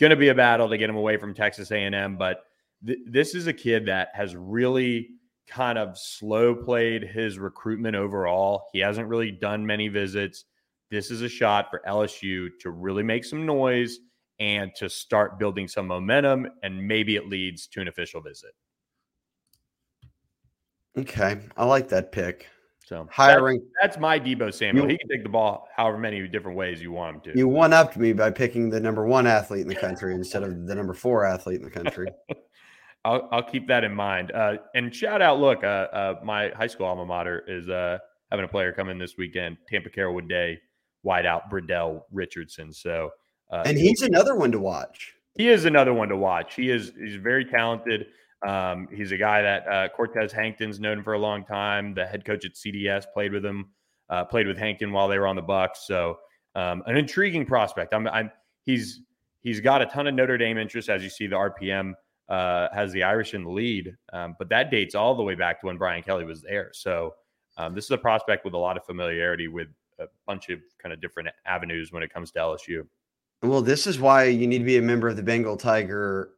going 0.00 0.10
to 0.10 0.16
be 0.16 0.28
a 0.28 0.34
battle 0.34 0.68
to 0.68 0.78
get 0.78 0.90
him 0.90 0.96
away 0.96 1.16
from 1.16 1.34
Texas 1.34 1.70
A&M, 1.70 2.16
but 2.16 2.44
th- 2.84 2.98
this 3.06 3.34
is 3.34 3.46
a 3.46 3.52
kid 3.52 3.86
that 3.86 4.08
has 4.14 4.34
really 4.34 5.10
kind 5.46 5.78
of 5.78 5.98
slow 5.98 6.54
played 6.54 7.02
his 7.02 7.38
recruitment 7.38 7.96
overall. 7.96 8.68
He 8.72 8.78
hasn't 8.78 9.08
really 9.08 9.30
done 9.30 9.66
many 9.66 9.88
visits. 9.88 10.44
This 10.90 11.10
is 11.10 11.22
a 11.22 11.28
shot 11.28 11.70
for 11.70 11.82
LSU 11.86 12.48
to 12.60 12.70
really 12.70 13.02
make 13.02 13.24
some 13.24 13.46
noise 13.46 13.98
and 14.38 14.74
to 14.76 14.88
start 14.88 15.38
building 15.38 15.68
some 15.68 15.86
momentum, 15.86 16.48
and 16.62 16.88
maybe 16.88 17.16
it 17.16 17.28
leads 17.28 17.66
to 17.68 17.80
an 17.80 17.88
official 17.88 18.22
visit. 18.22 18.52
Okay, 20.96 21.38
I 21.56 21.64
like 21.66 21.88
that 21.90 22.10
pick. 22.10 22.48
So 22.90 23.06
hiring 23.08 23.60
that's, 23.80 23.94
that's 23.94 24.00
my 24.00 24.18
Deebo 24.18 24.52
Samuel. 24.52 24.86
You, 24.86 24.90
he 24.90 24.98
can 24.98 25.08
take 25.08 25.22
the 25.22 25.28
ball 25.28 25.68
however 25.76 25.96
many 25.96 26.26
different 26.26 26.56
ways 26.56 26.82
you 26.82 26.90
want 26.90 27.14
him 27.14 27.32
to. 27.32 27.38
You 27.38 27.46
one 27.46 27.72
upped 27.72 27.96
me 27.96 28.12
by 28.12 28.32
picking 28.32 28.68
the 28.68 28.80
number 28.80 29.06
one 29.06 29.28
athlete 29.28 29.60
in 29.60 29.68
the 29.68 29.76
country 29.76 30.12
instead 30.12 30.42
of 30.42 30.66
the 30.66 30.74
number 30.74 30.92
four 30.92 31.24
athlete 31.24 31.60
in 31.60 31.64
the 31.64 31.70
country. 31.70 32.08
I'll, 33.04 33.28
I'll 33.30 33.44
keep 33.44 33.68
that 33.68 33.84
in 33.84 33.94
mind. 33.94 34.32
Uh, 34.32 34.56
and 34.74 34.92
shout 34.92 35.22
out, 35.22 35.38
look, 35.38 35.62
uh, 35.62 35.86
uh, 35.92 36.14
my 36.24 36.48
high 36.48 36.66
school 36.66 36.86
alma 36.86 37.06
mater 37.06 37.44
is 37.46 37.68
uh, 37.68 37.98
having 38.32 38.44
a 38.44 38.48
player 38.48 38.72
come 38.72 38.88
in 38.88 38.98
this 38.98 39.16
weekend, 39.16 39.56
Tampa 39.68 39.88
Carrollwood 39.88 40.28
Day, 40.28 40.58
wideout 41.06 41.42
Bradell 41.48 42.02
Richardson. 42.10 42.72
So, 42.72 43.10
uh, 43.52 43.62
and 43.66 43.78
he's 43.78 44.02
another 44.02 44.34
one 44.34 44.50
to 44.50 44.58
watch. 44.58 45.14
He 45.36 45.48
is 45.48 45.64
another 45.64 45.94
one 45.94 46.08
to 46.08 46.16
watch. 46.16 46.56
He 46.56 46.70
is 46.70 46.90
he's 46.98 47.14
very 47.14 47.44
talented. 47.44 48.06
Um, 48.46 48.88
he's 48.92 49.12
a 49.12 49.16
guy 49.16 49.42
that 49.42 49.68
uh, 49.68 49.88
Cortez 49.88 50.32
Hankton's 50.32 50.80
known 50.80 51.02
for 51.02 51.12
a 51.12 51.18
long 51.18 51.44
time. 51.44 51.94
The 51.94 52.06
head 52.06 52.24
coach 52.24 52.44
at 52.44 52.54
CDS 52.54 53.04
played 53.12 53.32
with 53.32 53.44
him, 53.44 53.70
uh, 54.08 54.24
played 54.24 54.46
with 54.46 54.56
Hankton 54.56 54.92
while 54.92 55.08
they 55.08 55.18
were 55.18 55.26
on 55.26 55.36
the 55.36 55.42
Bucks. 55.42 55.86
So 55.86 56.18
um, 56.54 56.82
an 56.86 56.96
intriguing 56.96 57.44
prospect. 57.44 57.92
I'm, 57.92 58.06
I'm, 58.08 58.30
he's 58.64 59.00
he's 59.40 59.60
got 59.60 59.82
a 59.82 59.86
ton 59.86 60.06
of 60.06 60.14
Notre 60.14 60.38
Dame 60.38 60.58
interest, 60.58 60.88
as 60.88 61.02
you 61.02 61.10
see. 61.10 61.26
The 61.26 61.36
RPM 61.36 61.94
uh, 62.28 62.68
has 62.72 62.92
the 62.92 63.02
Irish 63.02 63.34
in 63.34 63.44
the 63.44 63.50
lead, 63.50 63.94
um, 64.12 64.36
but 64.38 64.48
that 64.48 64.70
dates 64.70 64.94
all 64.94 65.14
the 65.14 65.22
way 65.22 65.34
back 65.34 65.60
to 65.60 65.66
when 65.66 65.76
Brian 65.76 66.02
Kelly 66.02 66.24
was 66.24 66.42
there. 66.42 66.70
So 66.72 67.14
um, 67.56 67.74
this 67.74 67.84
is 67.84 67.90
a 67.90 67.98
prospect 67.98 68.44
with 68.44 68.54
a 68.54 68.58
lot 68.58 68.76
of 68.76 68.84
familiarity 68.84 69.48
with 69.48 69.68
a 69.98 70.06
bunch 70.26 70.48
of 70.48 70.60
kind 70.82 70.92
of 70.92 71.00
different 71.00 71.28
avenues 71.46 71.92
when 71.92 72.02
it 72.02 72.12
comes 72.12 72.30
to 72.32 72.38
LSU. 72.38 72.86
Well, 73.42 73.62
this 73.62 73.86
is 73.86 73.98
why 73.98 74.24
you 74.24 74.46
need 74.46 74.58
to 74.58 74.64
be 74.64 74.76
a 74.76 74.82
member 74.82 75.08
of 75.08 75.16
the 75.16 75.22
Bengal 75.22 75.56
Tiger 75.56 76.30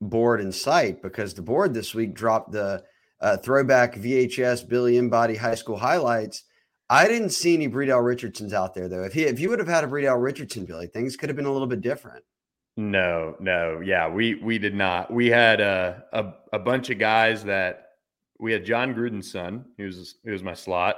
board 0.00 0.40
in 0.40 0.52
sight 0.52 1.02
because 1.02 1.34
the 1.34 1.42
board 1.42 1.74
this 1.74 1.94
week 1.94 2.14
dropped 2.14 2.52
the 2.52 2.82
uh, 3.20 3.36
throwback 3.38 3.94
VHS 3.94 4.68
Billy 4.68 4.98
Embody 4.98 5.36
High 5.36 5.54
School 5.54 5.76
highlights. 5.76 6.44
I 6.88 7.08
didn't 7.08 7.30
see 7.30 7.54
any 7.54 7.68
Bredell 7.68 8.04
Richardsons 8.04 8.52
out 8.52 8.74
there 8.74 8.88
though. 8.88 9.02
If 9.02 9.12
he 9.12 9.22
if 9.24 9.40
you 9.40 9.48
would 9.50 9.58
have 9.58 9.68
had 9.68 9.84
a 9.84 9.86
Bredell 9.86 10.22
Richardson, 10.22 10.64
Billy, 10.64 10.86
things 10.86 11.16
could 11.16 11.28
have 11.28 11.36
been 11.36 11.46
a 11.46 11.52
little 11.52 11.66
bit 11.66 11.80
different. 11.80 12.24
No, 12.76 13.34
no, 13.40 13.80
yeah, 13.80 14.08
we 14.08 14.34
we 14.34 14.58
did 14.58 14.74
not. 14.74 15.12
We 15.12 15.28
had 15.28 15.60
a 15.60 16.04
a, 16.12 16.32
a 16.52 16.58
bunch 16.58 16.90
of 16.90 16.98
guys 16.98 17.42
that 17.44 17.86
we 18.38 18.52
had 18.52 18.64
Jon 18.64 18.94
Gruden's 18.94 19.30
son. 19.32 19.64
He 19.76 19.84
was 19.84 20.16
he 20.22 20.30
was 20.30 20.42
my 20.42 20.54
slot. 20.54 20.96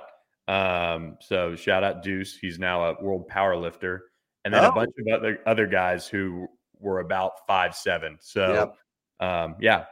Um, 0.49 1.19
so 1.21 1.55
shout 1.55 1.85
out 1.85 2.03
Deuce. 2.03 2.37
He's 2.37 2.59
now 2.59 2.85
a 2.85 3.03
world 3.03 3.29
power 3.29 3.57
lifter. 3.57 4.07
And 4.45 4.55
then 4.55 4.65
oh. 4.65 4.69
a 4.69 4.73
bunch 4.73 4.93
of 4.99 5.15
other 5.15 5.39
other 5.47 5.67
guys 5.67 6.09
who 6.09 6.49
were 6.81 7.01
about 7.01 7.47
five 7.47 7.75
seven. 7.75 8.19
So 8.21 8.55
yep. 8.55 8.75
Um, 9.21 9.57
yeah, 9.61 9.85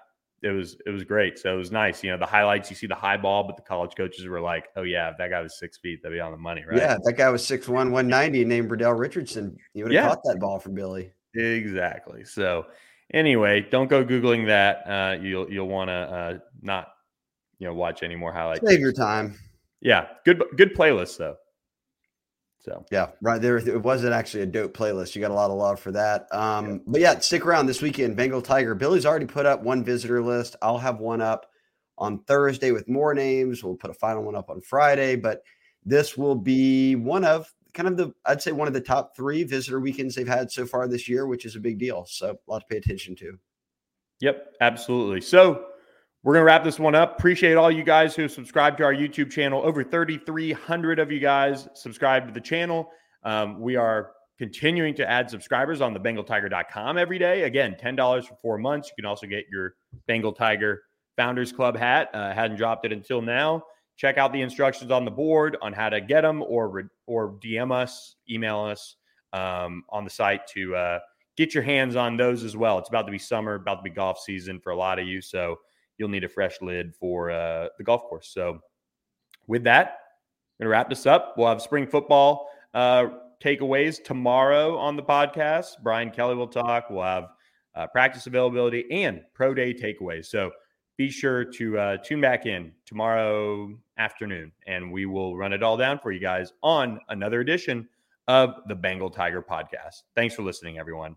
it 0.43 0.51
was 0.51 0.77
it 0.87 0.91
was 0.91 1.05
great. 1.05 1.39
So 1.39 1.53
it 1.55 1.57
was 1.59 1.73
nice. 1.73 2.05
You 2.05 2.11
know, 2.11 2.19
the 2.19 2.27
highlights 2.27 2.71
you 2.71 2.77
see 2.77 2.87
the 2.87 2.95
high 2.95 3.17
ball, 3.17 3.45
but 3.45 3.57
the 3.57 3.63
college 3.63 3.95
coaches 3.97 4.27
were 4.27 4.41
like, 4.41 4.69
"Oh 4.77 4.83
yeah, 4.83 5.11
if 5.11 5.19
that 5.19 5.31
guy 5.31 5.41
was 5.41 5.59
six 5.59 5.79
feet, 5.79 6.03
that'd 6.03 6.17
be 6.17 6.21
on 6.21 6.33
the 6.33 6.39
money, 6.39 6.65
right?" 6.67 6.77
Yeah, 6.79 6.97
that 7.05 7.15
guy 7.15 7.29
was 7.31 7.45
6'1", 7.47 7.69
190, 7.91 8.45
named 8.45 8.71
Bradell 8.71 8.99
Richardson. 8.99 9.57
He 9.75 9.83
would 9.83 9.93
have 9.93 10.05
Yeah. 10.05 10.09
caught 10.09 10.23
that 10.25 10.39
ball 10.39 10.59
from 10.59 10.75
Billy. 10.75 11.13
Exactly. 11.35 12.25
So 12.25 12.67
anyway, 13.13 13.61
don't 13.71 13.89
go 13.89 14.05
googling 14.05 14.47
that. 14.47 14.83
Uh, 14.87 15.21
you'll 15.21 15.51
you'll 15.51 15.69
want 15.69 15.89
to 15.89 15.93
uh, 15.95 16.39
not 16.63 16.89
you 17.59 17.67
know 17.67 17.75
watch 17.75 18.03
any 18.03 18.17
more 18.17 18.33
highlights. 18.33 18.67
Save 18.67 18.81
your 18.81 18.93
time. 18.93 19.35
Yeah, 19.81 20.09
good 20.25 20.43
good 20.57 20.75
playlist 20.75 21.19
though. 21.19 21.37
So 22.67 22.85
Yeah, 22.91 23.11
right 23.23 23.41
there. 23.41 23.57
It 23.59 23.83
wasn't 23.83 24.13
actually 24.13 24.43
a 24.43 24.47
dope 24.47 24.77
playlist. 24.77 25.15
You 25.15 25.21
got 25.21 25.31
a 25.31 25.35
lot 25.35 25.51
of 25.51 25.57
love 25.57 25.79
for 25.79 25.93
that. 25.93 26.27
Um, 26.33 26.83
But 26.87 27.01
yeah, 27.01 27.19
stick 27.21 27.47
around 27.47 27.67
this 27.67 27.81
weekend. 27.81 28.17
Bengal 28.17 28.43
Tiger. 28.43 28.75
Billy's 28.75 29.07
already 29.07 29.27
put 29.27 29.47
up 29.47 29.63
one 29.63 29.85
visitor 29.85 30.21
list. 30.21 30.57
I'll 30.61 30.79
have 30.79 30.99
one 30.99 31.21
up 31.21 31.47
on 31.97 32.19
Thursday 32.25 32.73
with 32.73 32.89
more 32.89 33.15
names. 33.15 33.63
We'll 33.63 33.77
put 33.77 33.91
a 33.91 33.95
final 33.95 34.25
one 34.25 34.35
up 34.35 34.51
on 34.51 34.61
Friday. 34.61 35.15
But 35.15 35.43
this 35.85 36.19
will 36.19 36.35
be 36.35 36.97
one 36.97 37.25
of 37.25 37.53
kind 37.73 37.89
of 37.89 37.97
the, 37.97 38.13
I'd 38.25 38.43
say 38.43 38.53
one 38.53 38.67
of 38.67 38.75
the 38.75 38.81
top 38.81 39.15
three 39.15 39.45
visitor 39.45 39.79
weekends 39.79 40.15
they've 40.15 40.27
had 40.27 40.51
so 40.51 40.67
far 40.67 40.89
this 40.89 41.09
year, 41.09 41.27
which 41.27 41.45
is 41.45 41.55
a 41.55 41.61
big 41.61 41.79
deal. 41.79 42.05
So 42.09 42.31
a 42.31 42.51
lot 42.51 42.61
to 42.61 42.67
pay 42.69 42.79
attention 42.79 43.15
to. 43.17 43.39
Yep, 44.21 44.55
absolutely. 44.61 45.21
So 45.21 45.67
we're 46.27 46.33
going 46.33 46.41
to 46.41 46.47
wrap 46.47 46.65
this 46.65 46.81
one 46.81 46.97
up. 46.97 47.21
Appreciate 47.21 47.55
all 47.55 47.71
you 47.71 47.85
guys 47.85 48.17
who 48.17 48.27
subscribed 48.27 48.79
to 48.79 48.85
our 48.85 48.93
YouTube 48.93 49.31
channel. 49.31 49.63
Over 49.63 49.85
3,300 49.85 50.99
of 50.99 51.13
you 51.13 51.21
guys 51.21 51.69
subscribe 51.75 52.27
to 52.27 52.33
the 52.33 52.41
channel. 52.41 52.91
Um, 53.23 53.61
we 53.61 53.77
are 53.77 54.11
continuing 54.37 54.93
to 54.97 55.09
add 55.09 55.31
subscribers 55.31 55.81
on 55.81 55.95
the 55.95 56.01
BengalTiger.com 56.01 56.99
every 56.99 57.21
day. 57.21 57.45
Again, 57.45 57.77
$10 57.81 58.27
for 58.27 58.35
four 58.43 58.59
months. 58.59 58.89
You 58.89 59.01
can 59.01 59.09
also 59.09 59.29
get 59.29 59.45
your 59.49 59.77
Bengal 60.09 60.33
Tiger 60.33 60.83
Founders 61.17 61.53
Club 61.53 61.77
hat. 61.77 62.11
Uh, 62.13 62.35
hadn't 62.35 62.57
dropped 62.57 62.85
it 62.85 62.93
until 62.93 63.23
now. 63.23 63.63
Check 63.97 64.19
out 64.19 64.33
the 64.33 64.43
instructions 64.43 64.91
on 64.91 65.05
the 65.05 65.13
board 65.13 65.57
on 65.63 65.73
how 65.73 65.91
to 65.91 66.01
get 66.01 66.23
them 66.23 66.43
or, 66.43 66.91
or 67.07 67.35
DM 67.35 67.71
us, 67.71 68.17
email 68.29 68.59
us 68.63 68.97
um, 69.33 69.85
on 69.91 70.03
the 70.03 70.11
site 70.11 70.45
to 70.49 70.75
uh, 70.75 70.99
get 71.37 71.55
your 71.55 71.63
hands 71.63 71.95
on 71.95 72.17
those 72.17 72.43
as 72.43 72.57
well. 72.57 72.81
It's 72.81 72.89
about 72.89 73.07
to 73.07 73.13
be 73.13 73.19
summer, 73.19 73.55
about 73.55 73.77
to 73.77 73.83
be 73.83 73.91
golf 73.91 74.19
season 74.19 74.59
for 74.59 74.73
a 74.73 74.77
lot 74.77 74.99
of 74.99 75.07
you. 75.07 75.23
So 75.23 75.61
you'll 75.99 76.09
need 76.09 76.25
a 76.25 76.29
fresh 76.29 76.61
lid 76.61 76.95
for 76.95 77.31
uh, 77.31 77.69
the 77.79 77.85
golf 77.85 78.03
course. 78.05 78.29
So 78.33 78.61
with 79.47 79.65
that, 79.65 79.87
I'm 80.59 80.65
going 80.65 80.67
to 80.67 80.69
wrap 80.71 80.89
this 80.89 81.07
up. 81.07 81.35
We'll 81.37 81.49
have 81.49 81.61
spring 81.63 81.87
football 81.87 82.49
uh, 82.75 83.07
takeaways 83.43 84.03
tomorrow 84.03 84.77
on 84.77 84.97
the 84.97 85.03
podcast. 85.03 85.73
Brian 85.83 86.11
Kelly 86.11 86.35
will 86.35 86.49
talk. 86.49 86.91
We'll 86.91 87.03
have 87.03 87.29
uh, 87.75 87.87
practice 87.89 88.27
availability 88.27 88.85
and 88.91 89.21
pro 89.35 89.55
day 89.55 89.75
takeaways. 89.75 90.27
So 90.27 90.51
be 90.97 91.11
sure 91.11 91.45
to 91.45 91.79
uh, 91.79 91.97
tune 91.99 92.21
back 92.21 92.47
in 92.47 92.73
tomorrow 92.87 93.71
afternoon 93.99 94.53
and 94.67 94.91
we 94.91 95.07
will 95.07 95.37
run 95.37 95.53
it 95.53 95.63
all 95.63 95.77
down 95.77 95.99
for 95.99 96.11
you 96.11 96.21
guys 96.21 96.53
on 96.63 96.99
another 97.11 97.41
edition 97.41 97.89
of 98.29 98.55
the 98.67 98.75
Bengal 98.75 99.11
Tiger 99.11 99.43
podcast. 99.43 100.03
Thanks 100.15 100.35
for 100.35 100.43
listening, 100.43 100.79
everyone. 100.79 101.17